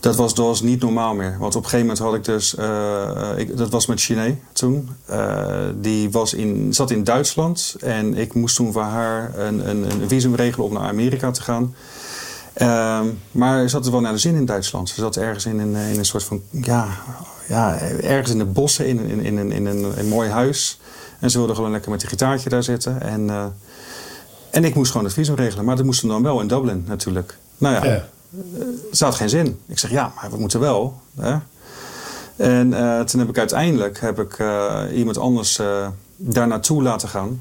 dat 0.00 0.16
was, 0.16 0.34
dat 0.34 0.46
was 0.46 0.60
niet 0.60 0.80
normaal 0.80 1.14
meer. 1.14 1.36
Want 1.38 1.56
op 1.56 1.62
een 1.64 1.68
gegeven 1.68 1.86
moment 1.86 2.04
had 2.04 2.14
ik 2.14 2.24
dus... 2.24 2.54
eh, 2.54 3.30
ik, 3.36 3.56
dat 3.56 3.70
was 3.70 3.86
met 3.86 4.00
Chiné 4.00 4.38
toen. 4.52 4.88
Eh, 5.06 5.56
die 5.74 6.10
was 6.10 6.34
in, 6.34 6.74
zat 6.74 6.90
in 6.90 7.04
Duitsland. 7.04 7.76
En 7.80 8.14
ik 8.16 8.34
moest 8.34 8.56
toen 8.56 8.72
voor 8.72 8.82
haar 8.82 9.38
een, 9.38 9.68
een, 9.68 9.90
een 9.90 10.08
visum 10.08 10.34
regelen 10.34 10.66
om 10.66 10.72
naar 10.72 10.88
Amerika 10.88 11.30
te 11.30 11.42
gaan. 11.42 11.74
Ehm, 12.52 13.06
maar 13.30 13.68
ze 13.68 13.76
had 13.76 13.86
er 13.86 13.92
wel 13.92 14.00
naar 14.00 14.12
de 14.12 14.18
zin 14.18 14.34
in 14.34 14.44
Duitsland. 14.44 14.88
Ze 14.88 14.94
zat 15.00 15.16
ergens 15.16 15.46
in 15.46 15.58
een, 15.58 15.74
in 15.74 15.98
een 15.98 16.04
soort 16.04 16.24
van... 16.24 16.42
Ja, 16.50 16.88
ja, 17.48 17.78
ergens 18.02 18.30
in 18.30 18.38
de 18.38 18.44
bossen 18.44 18.86
in, 18.86 18.98
in, 18.98 19.20
in, 19.20 19.36
een, 19.36 19.52
in 19.52 19.66
een, 19.66 19.98
een 19.98 20.08
mooi 20.08 20.30
huis. 20.30 20.80
En 21.20 21.30
ze 21.30 21.38
wilde 21.38 21.54
gewoon 21.54 21.70
lekker 21.70 21.90
met 21.90 22.02
een 22.02 22.08
gitaartje 22.08 22.48
daar 22.48 22.62
zitten. 22.62 23.00
En... 23.02 23.30
eh, 23.30 23.44
en 24.50 24.64
ik 24.64 24.74
moest 24.74 24.90
gewoon 24.90 25.06
het 25.06 25.14
visum 25.14 25.34
regelen. 25.34 25.64
Maar 25.64 25.76
dat 25.76 25.84
moesten 25.84 26.08
dan 26.08 26.22
wel 26.22 26.40
in 26.40 26.46
Dublin 26.48 26.84
natuurlijk. 26.86 27.36
Nou 27.58 27.74
ja, 27.74 27.84
Ja. 27.92 28.04
ze 28.92 29.04
had 29.04 29.14
geen 29.14 29.28
zin. 29.28 29.58
Ik 29.66 29.78
zeg, 29.78 29.90
ja, 29.90 30.12
maar 30.16 30.30
we 30.30 30.36
moeten 30.38 30.60
wel. 30.60 31.00
Hè? 31.20 31.36
En 32.36 32.74
eh, 32.74 33.00
toen 33.00 33.20
heb 33.20 33.28
ik 33.28 33.38
uiteindelijk 33.38 34.00
heb 34.00 34.20
ik, 34.20 34.38
eh, 34.38 34.82
iemand 34.92 35.18
anders 35.18 35.58
eh, 35.58 35.88
daar 36.16 36.46
naartoe 36.46 36.82
laten 36.82 37.08
gaan. 37.08 37.40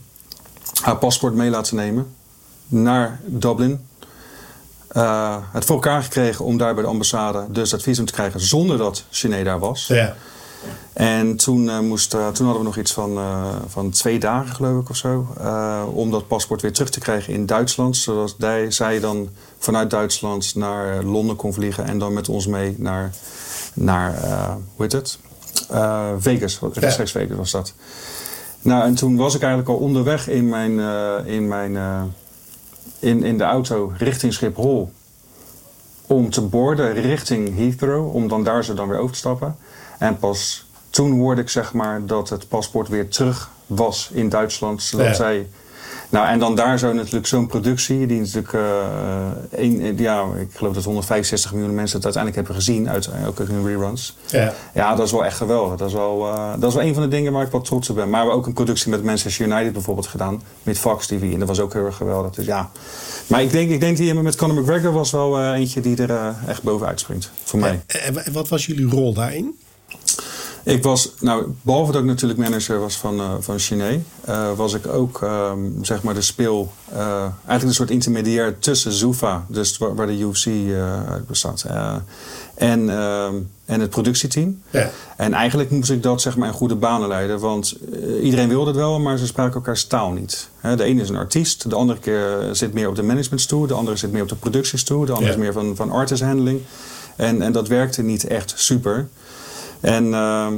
Haar 0.82 0.98
paspoort 0.98 1.34
mee 1.34 1.50
laten 1.50 1.76
nemen. 1.76 2.08
Naar 2.68 3.20
Dublin. 3.26 3.80
Eh, 4.94 5.36
het 5.52 5.66
voor 5.66 5.76
elkaar 5.76 6.04
gekregen 6.04 6.46
om 6.46 6.58
daar 6.58 6.74
bij 6.74 6.84
de 6.84 6.90
ambassade 6.90 7.46
dus 7.50 7.70
dat 7.70 7.82
visum 7.82 8.06
te 8.06 8.14
krijgen 8.14 8.40
zonder 8.40 8.78
dat 8.78 9.04
Sinead 9.10 9.46
daar 9.46 9.60
was. 9.60 9.88
Ja. 9.88 10.16
En 10.94 11.36
toen, 11.36 11.70
eh, 11.70 11.80
moest, 11.80 12.14
eh, 12.14 12.28
toen 12.28 12.46
hadden 12.46 12.64
we 12.64 12.70
nog 12.70 12.78
iets 12.78 12.94
van, 12.94 13.20
van 13.68 13.90
twee 13.90 14.20
dagen, 14.20 14.56
geloof 14.56 14.82
ik, 14.82 14.90
of 14.90 14.96
zo. 14.96 15.28
om 15.94 16.12
dat 16.12 16.28
paspoort 16.28 16.62
weer 16.62 16.74
terug 16.74 16.90
te 16.90 17.00
krijgen 17.00 17.34
in 17.34 17.46
Duitsland. 17.46 17.98
Zodat 17.98 18.36
zij 18.70 19.00
dan 19.00 19.30
vanuit 19.58 19.90
Duitsland 19.90 20.56
naar 20.56 21.04
Londen 21.04 21.36
kon 21.36 21.54
vliegen. 21.54 21.86
En 21.86 21.98
dan 21.98 22.14
met 22.14 22.30
ons 22.30 22.48
mee 22.48 22.76
naar, 22.78 23.12
naar 23.74 24.20
hoe 24.76 24.86
heet 24.86 24.92
het? 24.92 25.18
Vegas. 26.18 26.60
Rechtstreeks 26.74 27.12
Vegas 27.12 27.38
was 27.38 27.52
dat. 27.52 27.74
Nou, 28.62 28.84
en 28.84 28.96
toen 28.96 29.16
was 29.16 29.36
ik 29.36 29.42
eigenlijk 29.42 29.72
al 29.72 29.86
onderweg 29.86 30.28
in, 30.28 30.50
mijn, 30.50 30.80
in, 31.26 31.48
mijn, 31.48 31.78
in, 33.04 33.24
in 33.24 33.38
de 33.38 33.44
auto 33.44 33.94
richting 33.98 34.34
Schiphol. 34.34 34.92
Om 36.08 36.30
te 36.30 36.42
boorden 36.42 36.94
richting 36.94 37.56
Heathrow. 37.58 38.16
Om 38.16 38.28
dan 38.28 38.44
daar 38.44 38.64
zo 38.64 38.74
dan 38.74 38.88
weer 38.88 38.98
over 38.98 39.12
te 39.12 39.18
stappen. 39.18 39.56
En 40.00 40.18
pas 40.18 40.66
toen 40.90 41.12
hoorde 41.20 41.42
ik 41.42 41.50
zeg 41.50 41.74
maar 41.74 42.06
dat 42.06 42.30
het 42.30 42.48
paspoort 42.48 42.88
weer 42.88 43.08
terug 43.10 43.50
was 43.68 44.10
in 44.14 44.30
Duitsland. 44.30 44.82
Zodat 44.82 45.06
Ja. 45.06 45.14
zij... 45.14 45.48
Nou, 46.14 46.28
en 46.28 46.40
dan 46.40 46.56
daar 46.56 46.80
zo 46.80 46.94
natuurlijk 46.94 47.28
zo'n 47.28 47.48
productie, 47.48 48.06
die 48.08 48.20
natuurlijk, 48.20 48.54
eh, 48.54 48.62
een, 49.52 49.98
ja, 49.98 50.24
ik 50.40 50.48
geloof 50.56 50.74
dat 50.74 50.84
165 50.84 51.54
miljoen 51.54 51.74
mensen 51.76 51.96
het 51.96 52.06
uiteindelijk 52.06 52.36
hebben 52.48 52.64
gezien, 52.64 52.90
uit, 52.90 53.10
ook 53.28 53.40
in 53.40 53.66
reruns. 53.66 54.18
Ja. 54.28 54.54
Ja, 54.74 54.96
dat 54.96 55.06
is 55.06 55.12
wel 55.12 55.26
echt 55.26 55.38
geweldig. 55.38 55.78
Dat 55.78 55.88
is 55.88 55.94
wel, 55.94 56.28
eh, 56.28 56.52
dat 56.60 56.70
is 56.70 56.76
wel 56.76 56.84
een 56.86 56.94
van 56.94 57.04
de 57.04 57.10
dingen 57.10 57.32
waar 57.34 57.46
ik 57.46 57.52
wat 57.52 57.66
trots 57.66 57.90
op 57.90 57.96
ben. 57.96 58.04
Maar 58.10 58.12
we 58.12 58.18
hebben 58.18 58.36
ook 58.38 58.46
een 58.48 58.54
productie 58.54 58.90
met 58.90 59.04
Manchester 59.04 59.46
United 59.46 59.74
bijvoorbeeld 59.74 60.08
gedaan. 60.08 60.42
Met 60.64 60.78
Fox 60.80 61.08
TV. 61.08 61.22
En 61.34 61.40
dat 61.40 61.48
was 61.48 61.60
ook 61.60 61.74
heel 61.74 61.86
erg 61.86 61.96
geweldig. 61.96 62.32
Dus 62.32 62.46
ja. 62.46 62.70
Maar 63.28 63.42
ik 63.42 63.52
denk, 63.52 63.70
ik 63.72 63.80
denk 63.80 63.98
die 63.98 64.14
met 64.14 64.36
Conor 64.36 64.62
McGregor 64.62 64.92
was 64.92 65.12
wel 65.12 65.38
eh, 65.40 65.52
eentje 65.52 65.82
die 65.82 65.96
er 66.02 66.10
eh, 66.10 66.28
echt 66.48 66.64
bovenuit 66.64 67.00
springt. 67.00 67.32
Voor 67.44 67.60
mij. 67.60 67.82
En 67.88 68.14
wa- 68.14 68.24
wat 68.32 68.48
was 68.48 68.66
jullie 68.66 68.90
rol 68.90 69.14
daarin? 69.14 69.58
Ik 70.64 70.84
was, 70.84 71.12
nou, 71.20 71.46
behalve 71.62 71.92
dat 71.92 72.02
ik 72.02 72.08
natuurlijk 72.08 72.40
manager 72.40 72.80
was 72.80 72.98
van, 72.98 73.20
eh 73.20 73.32
van 73.40 73.60
Chiné, 73.60 74.04
eh, 74.22 74.52
was 74.56 74.74
ik 74.74 74.88
ook, 74.88 75.22
ehm, 75.22 75.60
zeg 75.82 76.04
maar, 76.04 76.14
de 76.14 76.22
speel, 76.22 76.72
eh, 76.92 77.22
eigenlijk 77.22 77.64
een 77.64 77.74
soort 77.74 77.90
intermediair 77.90 78.60
tussen 78.60 78.92
Zuffa, 78.92 79.46
dus 79.48 79.78
waar, 79.78 79.96
waar 79.96 80.08
de 80.08 80.18
UFC 80.20 80.48
uit 81.10 81.28
bestaat, 81.28 81.66
en, 82.56 82.90
ehm, 82.90 83.34
en 83.66 83.80
het 83.80 83.90
productieteam. 83.90 84.62
Ja. 84.70 84.90
En 85.18 85.34
eigenlijk 85.34 85.72
moest 85.72 85.92
ik 85.92 86.04
dat 86.04 86.22
zeg 86.22 86.38
maar 86.38 86.48
in 86.48 86.54
goede 86.54 86.76
banen 86.76 87.08
leiden. 87.08 87.40
Want 87.40 87.76
iedereen 88.22 88.50
wilde 88.50 88.68
het 88.68 88.76
wel, 88.76 89.00
maar 89.00 89.18
ze 89.18 89.26
spraken 89.26 89.54
elkaars 89.54 89.86
taal 89.86 90.12
niet. 90.12 90.50
De 90.76 90.84
ene 90.84 91.02
is 91.02 91.10
een 91.10 91.16
artiest, 91.16 91.70
de 91.70 91.76
andere 91.76 92.00
keer 92.00 92.50
zit 92.52 92.74
meer 92.74 92.88
op 92.88 92.96
de 92.96 93.04
managementstoel. 93.04 93.68
De 93.68 93.74
andere 93.74 93.98
zit 93.98 94.12
meer 94.12 94.22
op 94.22 94.30
de 94.30 94.36
productiestoel. 94.36 95.06
De 95.06 95.12
andere 95.12 95.32
Ja. 95.32 95.38
is 95.38 95.44
meer 95.44 95.54
van, 95.54 95.76
van 95.76 95.92
artist 95.92 96.22
handling. 96.22 96.62
En, 97.16 97.42
en 97.42 97.52
dat 97.52 97.68
werkte 97.68 98.02
niet 98.02 98.28
echt 98.28 98.54
super. 98.56 99.08
En 99.84 100.14
ehm, 100.14 100.54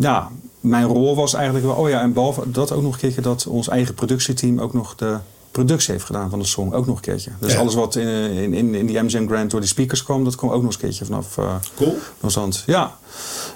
ja, 0.00 0.30
mijn 0.60 0.84
rol 0.84 1.16
was 1.16 1.34
eigenlijk 1.34 1.64
wel... 1.64 1.74
Oh 1.74 1.88
ja, 1.88 2.00
en 2.00 2.12
behalve 2.12 2.50
dat 2.50 2.72
ook 2.72 2.82
nog 2.82 2.92
een 2.94 2.98
keertje 3.00 3.20
dat 3.20 3.46
ons 3.46 3.68
eigen 3.68 3.94
productieteam 3.94 4.60
ook 4.60 4.72
nog 4.74 4.94
de 4.94 5.16
productie 5.50 5.92
heeft 5.92 6.04
gedaan 6.04 6.30
van 6.30 6.38
de 6.38 6.44
song. 6.44 6.72
Ook 6.72 6.86
nog 6.86 6.96
een 6.96 7.02
keertje. 7.02 7.30
Dus 7.40 7.52
Ja. 7.52 7.58
alles 7.58 7.74
wat 7.74 7.96
in, 7.96 8.06
in, 8.52 8.74
in, 8.74 8.86
die 8.86 9.00
MGM 9.02 9.26
Grand 9.26 9.50
door 9.50 9.60
die 9.60 9.68
speakers 9.68 10.02
kwam, 10.02 10.24
dat 10.24 10.34
kwam 10.36 10.50
ook 10.50 10.56
nog 10.62 10.64
eens 10.64 10.74
een 10.74 10.80
keertje 10.80 11.04
vanaf... 11.04 11.38
eh, 11.38 11.54
Cool. 11.76 11.96
Zand. 12.26 12.62
Ja, 12.66 12.96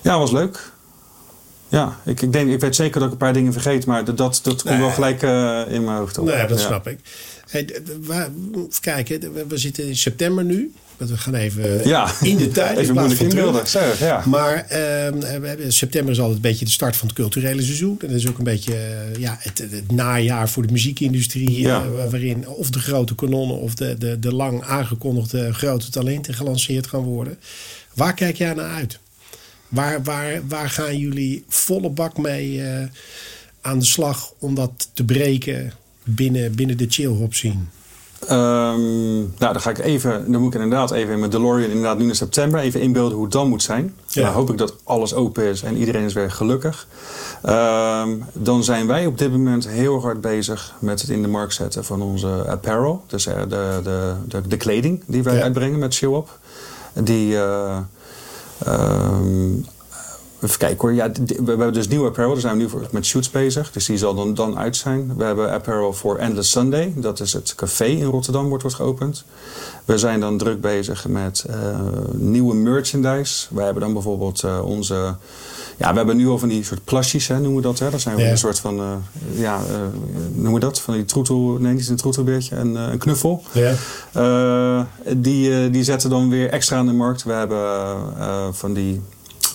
ja 0.03 0.19
was 0.19 0.31
leuk. 0.33 0.73
Ja, 1.69 1.97
ik, 2.05 2.23
ik, 2.23 2.33
denk, 2.33 2.51
ik 2.51 2.61
weet 2.61 2.75
zeker 2.77 2.95
dat 2.99 3.05
ik 3.07 3.13
een 3.13 3.19
paar 3.19 3.33
dingen 3.33 3.53
vergeet, 3.53 3.87
maar 3.87 4.05
dat, 4.05 4.17
dat, 4.17 4.41
komt 4.43 4.65
Nee. 4.65 4.79
wel 4.79 4.91
gelijk 4.91 5.23
eh, 5.23 5.61
in 5.69 5.85
mijn 5.85 5.97
hoofd 5.99 6.19
op. 6.19 6.25
Nee, 6.25 6.47
dat 6.47 6.61
Ja. 6.61 6.67
snap 6.67 6.87
ik. 6.89 6.99
Hey, 7.49 7.83
waar- 8.01 8.31
even 8.55 8.81
kijken, 8.81 9.49
we 9.49 9.59
zitten 9.59 9.87
in 9.87 9.97
september 9.97 10.45
nu. 10.45 10.75
We 10.97 11.17
gaan 11.17 11.35
even 11.35 11.89
Ja, 11.89 12.11
in 12.23 12.37
de 12.37 12.49
tijd. 12.59 12.79
even 12.79 12.95
moeilijk 12.95 13.21
inbeelden. 13.21 13.67
Zeg, 13.67 13.99
ja. 13.99 14.23
Maar 14.27 14.67
we 14.69 15.27
hebben, 15.47 15.73
september 15.73 16.13
is 16.13 16.19
altijd 16.19 16.37
een 16.37 16.43
beetje 16.43 16.65
de 16.65 16.71
start 16.71 16.97
van 16.97 17.07
het 17.09 17.17
culturele 17.17 17.63
seizoen. 17.63 17.97
En 18.01 18.07
dat 18.09 18.17
is 18.17 18.29
ook 18.29 18.39
een 18.39 18.45
beetje 18.45 18.75
eh, 18.75 19.21
ja, 19.21 19.37
het, 19.41 19.59
het 19.59 19.93
najaar 19.93 20.49
voor 20.49 20.67
de 20.67 20.73
muziekindustrie. 20.73 21.69
eh, 21.69 22.11
waarin 22.11 22.49
of 22.49 22.71
de 22.71 22.79
grote 22.79 23.15
kanonnen 23.15 23.57
of 23.59 23.75
de, 23.75 23.97
de, 23.99 24.19
de 24.19 24.35
lang 24.35 24.63
aangekondigde 24.63 25.55
grote 25.55 25.91
talenten 25.91 26.35
gelanceerd 26.35 26.87
gaan 26.87 27.03
worden. 27.03 27.39
Waar 27.95 28.15
kijk 28.15 28.37
jij 28.37 28.55
naar 28.55 28.71
uit? 28.71 28.99
Waar, 29.69 30.03
waar, 30.03 30.41
waar 30.49 30.71
gaan 30.71 30.99
jullie 30.99 31.45
volle 31.49 31.91
bak 31.91 32.17
mee 32.19 32.63
eh, 32.63 32.85
aan 33.61 33.79
de 33.79 33.85
slag 33.85 34.33
om 34.39 34.55
dat 34.55 34.89
te 34.93 35.05
breken 35.05 35.73
binnen, 36.05 36.55
binnen 36.55 36.77
de 36.77 36.87
chill 36.89 37.07
hop 37.07 37.35
Ehm, 38.29 39.17
nou, 39.19 39.53
dan 39.53 39.61
ga 39.61 39.71
ik 39.71 39.79
even, 39.79 40.33
dan 40.33 40.41
moet 40.41 40.55
ik 40.55 40.61
inderdaad 40.61 40.91
even 40.91 41.13
in 41.13 41.19
mijn 41.19 41.31
DeLorean, 41.31 41.69
inderdaad 41.71 41.99
nu 41.99 42.09
in 42.09 42.15
september, 42.17 42.61
even 42.61 42.81
inbeelden 42.81 43.15
hoe 43.15 43.25
het 43.25 43.33
dan 43.33 43.49
moet 43.49 43.63
zijn. 43.63 43.95
Ja. 44.07 44.23
Dan 44.25 44.33
hoop 44.33 44.51
ik 44.51 44.59
dat 44.59 44.75
alles 44.85 45.15
open 45.15 45.45
is 45.45 45.63
en 45.63 45.77
iedereen 45.77 46.05
is 46.05 46.13
weer 46.13 46.31
gelukkig. 46.31 46.87
Ehm, 47.43 48.11
dan 48.33 48.65
zijn 48.65 48.87
wij 48.87 49.07
op 49.07 49.19
dit 49.19 49.31
moment 49.31 49.69
heel 49.69 50.01
hard 50.01 50.21
bezig 50.21 50.75
met 50.79 51.01
het 51.01 51.11
in 51.11 51.23
de 51.23 51.29
markt 51.29 51.55
zetten 51.55 51.85
van 51.85 52.03
onze 52.03 52.29
apparel. 52.49 53.03
Dus 53.07 53.27
eh, 53.27 53.41
de, 53.49 53.81
de, 53.83 54.13
de, 54.29 54.49
de 54.49 54.57
kleding 54.57 55.03
die 55.07 55.23
wij 55.23 55.35
Ja. 55.37 55.43
uitbrengen 55.43 55.79
met 55.79 55.95
Show 55.95 56.17
Up. 56.17 56.39
Die, 57.05 57.37
eh, 57.37 57.77
ehm, 58.65 59.53
Even 60.41 60.59
kijken 60.59 60.79
hoor. 60.79 60.93
Ja, 60.93 61.11
we 61.27 61.45
hebben 61.47 61.73
dus 61.73 61.89
nieuwe 61.89 62.07
apparel. 62.09 62.33
Daar 62.33 62.41
zijn 62.41 62.57
we 62.57 62.63
nu 62.63 62.69
voor, 62.69 62.87
met 62.91 63.07
shoots 63.07 63.31
bezig. 63.31 63.73
Dus 63.73 63.87
die 63.87 63.99
zal 63.99 64.15
dan, 64.15 64.35
dan 64.35 64.59
uit 64.59 64.77
zijn. 64.77 65.17
We 65.17 65.25
hebben 65.25 65.51
apparel 65.51 65.93
voor 65.93 66.17
Endless 66.19 66.51
Sunday. 66.51 66.93
Dat 66.97 67.21
is 67.21 67.33
het 67.33 67.55
café 67.55 67.85
in 67.85 68.05
Rotterdam 68.05 68.49
wordt, 68.49 68.63
wordt 68.63 68.77
geopend. 68.77 69.25
We 69.85 69.99
zijn 69.99 70.21
dan 70.21 70.39
druk 70.39 70.61
bezig 70.61 71.09
met 71.09 71.45
eh, 71.49 71.57
nieuwe 72.13 72.55
merchandise. 72.55 73.47
We 73.51 73.63
hebben 73.63 73.83
dan 73.83 73.93
bijvoorbeeld 73.93 74.43
eh, 74.43 74.65
onze... 74.65 75.15
Ja, 75.77 75.91
we 75.91 75.97
hebben 75.97 76.17
nu 76.17 76.29
al 76.29 76.39
van 76.39 76.49
die 76.49 76.65
soort 76.65 76.85
plasjes, 76.85 77.27
hè, 77.27 77.35
noemen 77.35 77.57
we 77.57 77.63
dat. 77.63 77.79
Hè? 77.79 77.91
Dat 77.91 78.01
zijn 78.01 78.19
Ja. 78.19 78.31
een 78.31 78.39
soort 78.39 78.59
van... 78.59 78.79
eh, 78.81 78.93
ja, 79.41 79.61
noemen 80.33 80.53
we 80.53 80.61
dat? 80.61 80.81
Van 80.81 80.95
die 80.95 81.05
troetel... 81.05 81.57
Nee, 81.61 81.73
niet 81.73 81.89
een 81.89 81.97
troetelbeertje. 81.97 82.57
Een, 82.57 82.75
een 82.75 82.99
knuffel. 82.99 83.43
Ja. 83.53 84.87
Die, 85.17 85.71
die 85.71 85.85
zetten 85.85 86.11
dan 86.11 86.29
weer 86.31 86.51
extra 86.51 86.77
aan 86.77 86.87
de 86.87 86.93
markt. 86.93 87.23
We 87.25 87.33
hebben 87.33 88.55
van 88.55 88.73
die, 88.73 89.01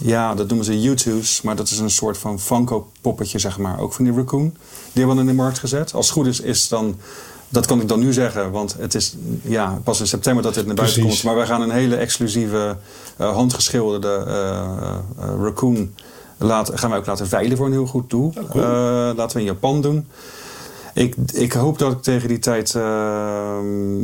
ja, 0.04 0.36
dat 0.36 0.47
noemen 0.47 0.66
ze 0.66 0.95
U2's, 0.95 1.41
maar 1.41 1.56
dat 1.56 1.70
is 1.70 1.80
een 1.80 1.89
soort 1.89 2.18
van 2.18 2.39
Funko-poppetje, 2.39 3.39
zeg 3.39 3.58
maar. 3.58 3.80
Ook 3.80 3.93
van 3.93 4.06
die 4.06 4.14
Raccoon. 4.14 4.49
Die 4.93 5.06
hebben 5.06 5.16
we 5.16 5.22
in 5.22 5.28
de 5.28 5.34
markt 5.34 5.60
gezet. 5.60 5.93
Als 5.93 6.06
het 6.06 6.16
goed 6.16 6.28
is, 6.28 6.39
is 6.39 6.68
dan, 6.68 6.95
dat 7.49 7.66
kan 7.66 7.82
ik 7.82 7.88
dan 7.88 7.99
nu 7.99 8.14
zeggen, 8.14 8.52
want 8.52 8.76
het 8.80 8.95
is 8.95 9.16
ja, 9.41 9.80
pas 9.84 9.99
in 9.99 10.08
september 10.08 10.43
dat 10.43 10.54
dit 10.54 10.66
naar 10.66 10.76
buiten 10.76 11.02
Precies. 11.02 11.22
komt. 11.22 11.28
Maar 11.28 11.45
wij 11.45 11.56
gaan 11.56 11.62
een 11.62 11.76
hele 11.76 11.95
exclusieve, 11.95 12.78
eh, 13.18 13.34
handgeschilderde 13.34 14.24
eh, 14.28 14.36
eh, 15.26 15.34
Raccoon 15.41 15.93
laten, 16.38 16.78
gaan 16.78 16.89
wij 16.89 16.99
ook 16.99 17.06
laten 17.06 17.28
veilen 17.28 17.58
voor 17.58 17.66
een 17.66 17.72
heel 17.72 17.86
goed 17.86 18.10
doel. 18.10 18.34
Oh, 18.38 18.49
cool. 18.49 18.64
Laten 19.16 19.38
we 19.38 19.39
in 19.39 19.52
Japan 19.52 19.82
doen. 19.82 20.08
Ik, 20.94 21.16
ik 21.34 21.54
hoop 21.54 21.78
dat 21.80 21.92
ik 21.92 22.02
tegen 22.02 22.28
die 22.28 22.39
tijd 22.39 22.74
uh, 22.74 23.58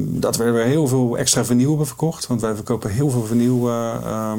dat 0.06 0.38
we 0.38 0.52
weer 0.52 0.66
heel 0.66 0.88
veel 0.88 1.18
extra 1.18 1.46
vinyl 1.46 1.68
hebben 1.68 1.88
verkocht. 1.88 2.28
Want 2.28 2.42
wij 2.42 2.56
verkopen 2.56 2.92
heel 2.92 3.10
veel 3.10 3.26
vinyl 3.26 3.68
uh, 3.68 4.34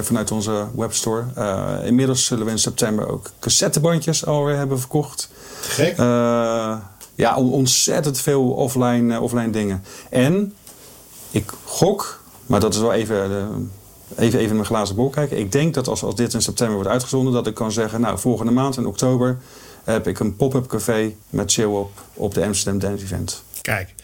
vanuit 0.00 0.30
onze 0.30 0.66
webstore. 0.76 1.24
Uh, 1.38 1.72
inmiddels 1.84 2.24
zullen 2.24 2.44
we 2.44 2.50
in 2.50 2.58
september 2.58 3.08
ook 3.08 3.30
cassettebandjes 3.38 4.26
alweer 4.26 4.56
hebben 4.56 4.78
verkocht. 4.78 5.30
Gek. 5.60 5.96
ja, 7.14 7.36
ontzettend 7.36 8.20
veel 8.20 8.50
offline, 8.50 9.20
offline 9.20 9.50
dingen. 9.50 9.84
En 10.10 10.54
ik 11.30 11.52
gok, 11.64 12.20
maar 12.46 12.60
dat 12.60 12.74
is 12.74 12.80
wel 12.80 12.92
even 12.92 13.70
even, 14.16 14.38
even 14.38 14.48
in 14.48 14.54
mijn 14.54 14.66
glazen 14.66 14.96
bol 14.96 15.10
kijken. 15.10 15.38
Ik 15.38 15.52
denk 15.52 15.74
dat 15.74 15.88
als, 15.88 16.02
als 16.02 16.14
dit 16.14 16.34
in 16.34 16.42
september 16.42 16.74
wordt 16.74 16.90
uitgezonden, 16.90 17.32
dat 17.32 17.46
ik 17.46 17.54
kan 17.54 17.72
zeggen, 17.72 18.00
nou, 18.00 18.18
volgende 18.18 18.52
maand 18.52 18.76
in 18.76 18.86
oktober 18.86 19.38
heb 19.94 20.06
ik 20.06 20.18
een 20.18 20.36
pop-up 20.36 20.66
café 20.66 21.12
met 21.30 21.52
chill 21.52 21.64
op 21.64 22.04
op 22.14 22.34
de 22.34 22.44
Amsterdam 22.44 22.80
Dance 22.80 23.04
Event. 23.04 23.42
Kijk. 23.62 23.94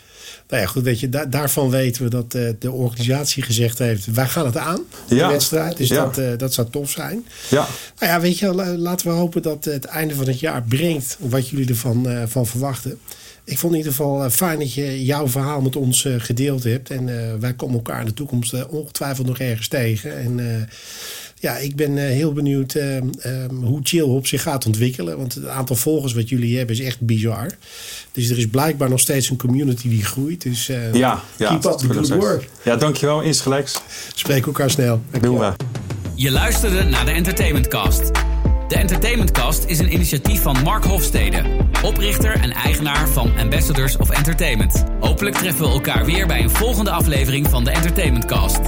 Nou 0.49 0.65
ja, 0.65 0.71
goed, 0.71 0.83
weet 0.83 1.01
je, 1.01 1.09
daarvan 1.29 1.71
weten 1.71 2.03
we 2.03 2.11
dat 2.11 2.35
uh, 2.35 2.51
de 2.59 2.71
organisatie 2.71 3.43
gezegd 3.43 3.79
heeft: 3.79 4.07
wij 4.07 4.27
gaan 4.27 4.47
het 4.47 4.57
aan, 4.57 4.81
de 5.09 5.15
ja. 5.15 5.29
wedstrijd. 5.29 5.77
Dus 5.77 5.89
dat, 5.89 6.19
uh, 6.19 6.31
dat 6.37 6.55
zou 6.55 6.71
tof 6.71 6.91
zijn. 6.91 7.27
Ja. 7.51 7.67
Nou 7.99 8.13
ja, 8.13 8.21
weet 8.21 8.39
je, 8.39 8.55
laten 8.79 9.07
we 9.07 9.13
hopen 9.13 9.43
dat 9.43 9.65
het 9.65 9.85
einde 9.85 10.15
van 10.15 10.27
het 10.27 10.41
jaar 10.41 10.63
brengt 10.63 11.17
wat 11.21 11.49
jullie 11.49 11.69
ervan 11.69 12.09
uh, 12.09 12.23
van 12.27 12.47
verwachten. 12.47 12.99
Ik 13.45 13.59
vond 13.59 13.73
in 13.73 13.79
ieder 13.79 13.93
geval 13.93 14.31
fijn 14.31 14.59
dat 14.59 14.75
je 14.75 15.05
jouw 15.05 15.29
verhaal 15.29 15.61
met 15.61 15.77
ons 15.77 16.09
gedeeld 16.19 16.65
hebt. 16.65 16.91
En 16.91 17.41
wij 17.41 17.55
komen 17.55 17.75
elkaar 17.75 18.01
in 18.01 18.07
de 18.07 18.15
toekomst 18.15 18.67
ongetwijfeld 18.67 19.27
nog 19.27 19.39
ergens 19.39 19.69
tegen. 19.69 20.19
En 20.19 20.69
ja, 21.43 21.57
ik 21.57 21.77
ben 21.77 21.97
uh, 21.97 22.03
heel 22.03 22.33
benieuwd 22.33 22.75
uh, 22.75 22.97
um, 22.97 23.65
hoe 23.65 23.81
Chillhop 23.83 24.27
zich 24.27 24.43
gaat 24.43 24.67
ontwikkelen. 24.67 25.17
Want 25.17 25.35
het 25.35 25.47
aantal 25.47 25.77
volgers 25.77 26.13
wat 26.13 26.29
jullie 26.29 26.57
hebben 26.57 26.77
is 26.77 26.83
echt 26.83 27.01
bizar. 27.01 27.47
Dus 28.13 28.31
er 28.31 28.39
is 28.39 28.47
blijkbaar 28.47 28.89
nog 28.89 29.01
steeds 29.01 29.31
een 29.31 29.37
community 29.37 29.89
die 29.89 30.05
groeit. 30.05 30.43
Dus 30.43 30.69
uh, 30.69 30.95
ja, 30.95 31.23
ja, 31.37 31.49
keep 31.49 31.65
up 31.65 31.79
the 31.79 31.89
good 31.89 32.09
work. 32.09 32.49
Ja, 32.63 32.77
dankjewel. 32.77 33.21
Insgelijks. 33.21 33.81
Spreek 34.15 34.47
elkaar 34.47 34.71
snel. 34.71 35.03
Doen 35.21 35.39
we. 35.39 35.53
Je 36.15 36.31
luisterde 36.31 36.83
naar 36.83 37.05
de 37.05 37.11
Entertainment 37.11 37.69
Cast. 37.69 38.11
De 38.69 38.77
Entertainment 38.77 39.31
Cast 39.31 39.65
is 39.65 39.79
een 39.79 39.93
initiatief 39.93 40.43
van 40.43 40.63
Mark 40.63 40.85
Hofstede, 40.85 41.43
oprichter 41.85 42.41
en 42.41 42.51
eigenaar 42.51 43.09
van 43.09 43.37
Ambassadors 43.39 43.97
of 43.97 44.11
Entertainment. 44.11 44.85
Hopelijk 45.01 45.37
treffen 45.37 45.65
we 45.65 45.71
elkaar 45.71 46.05
weer 46.05 46.27
bij 46.27 46.43
een 46.43 46.51
volgende 46.51 46.91
aflevering 46.91 47.49
van 47.49 47.65
de 47.65 47.71
Entertainment 47.71 48.25
Cast. 48.25 48.61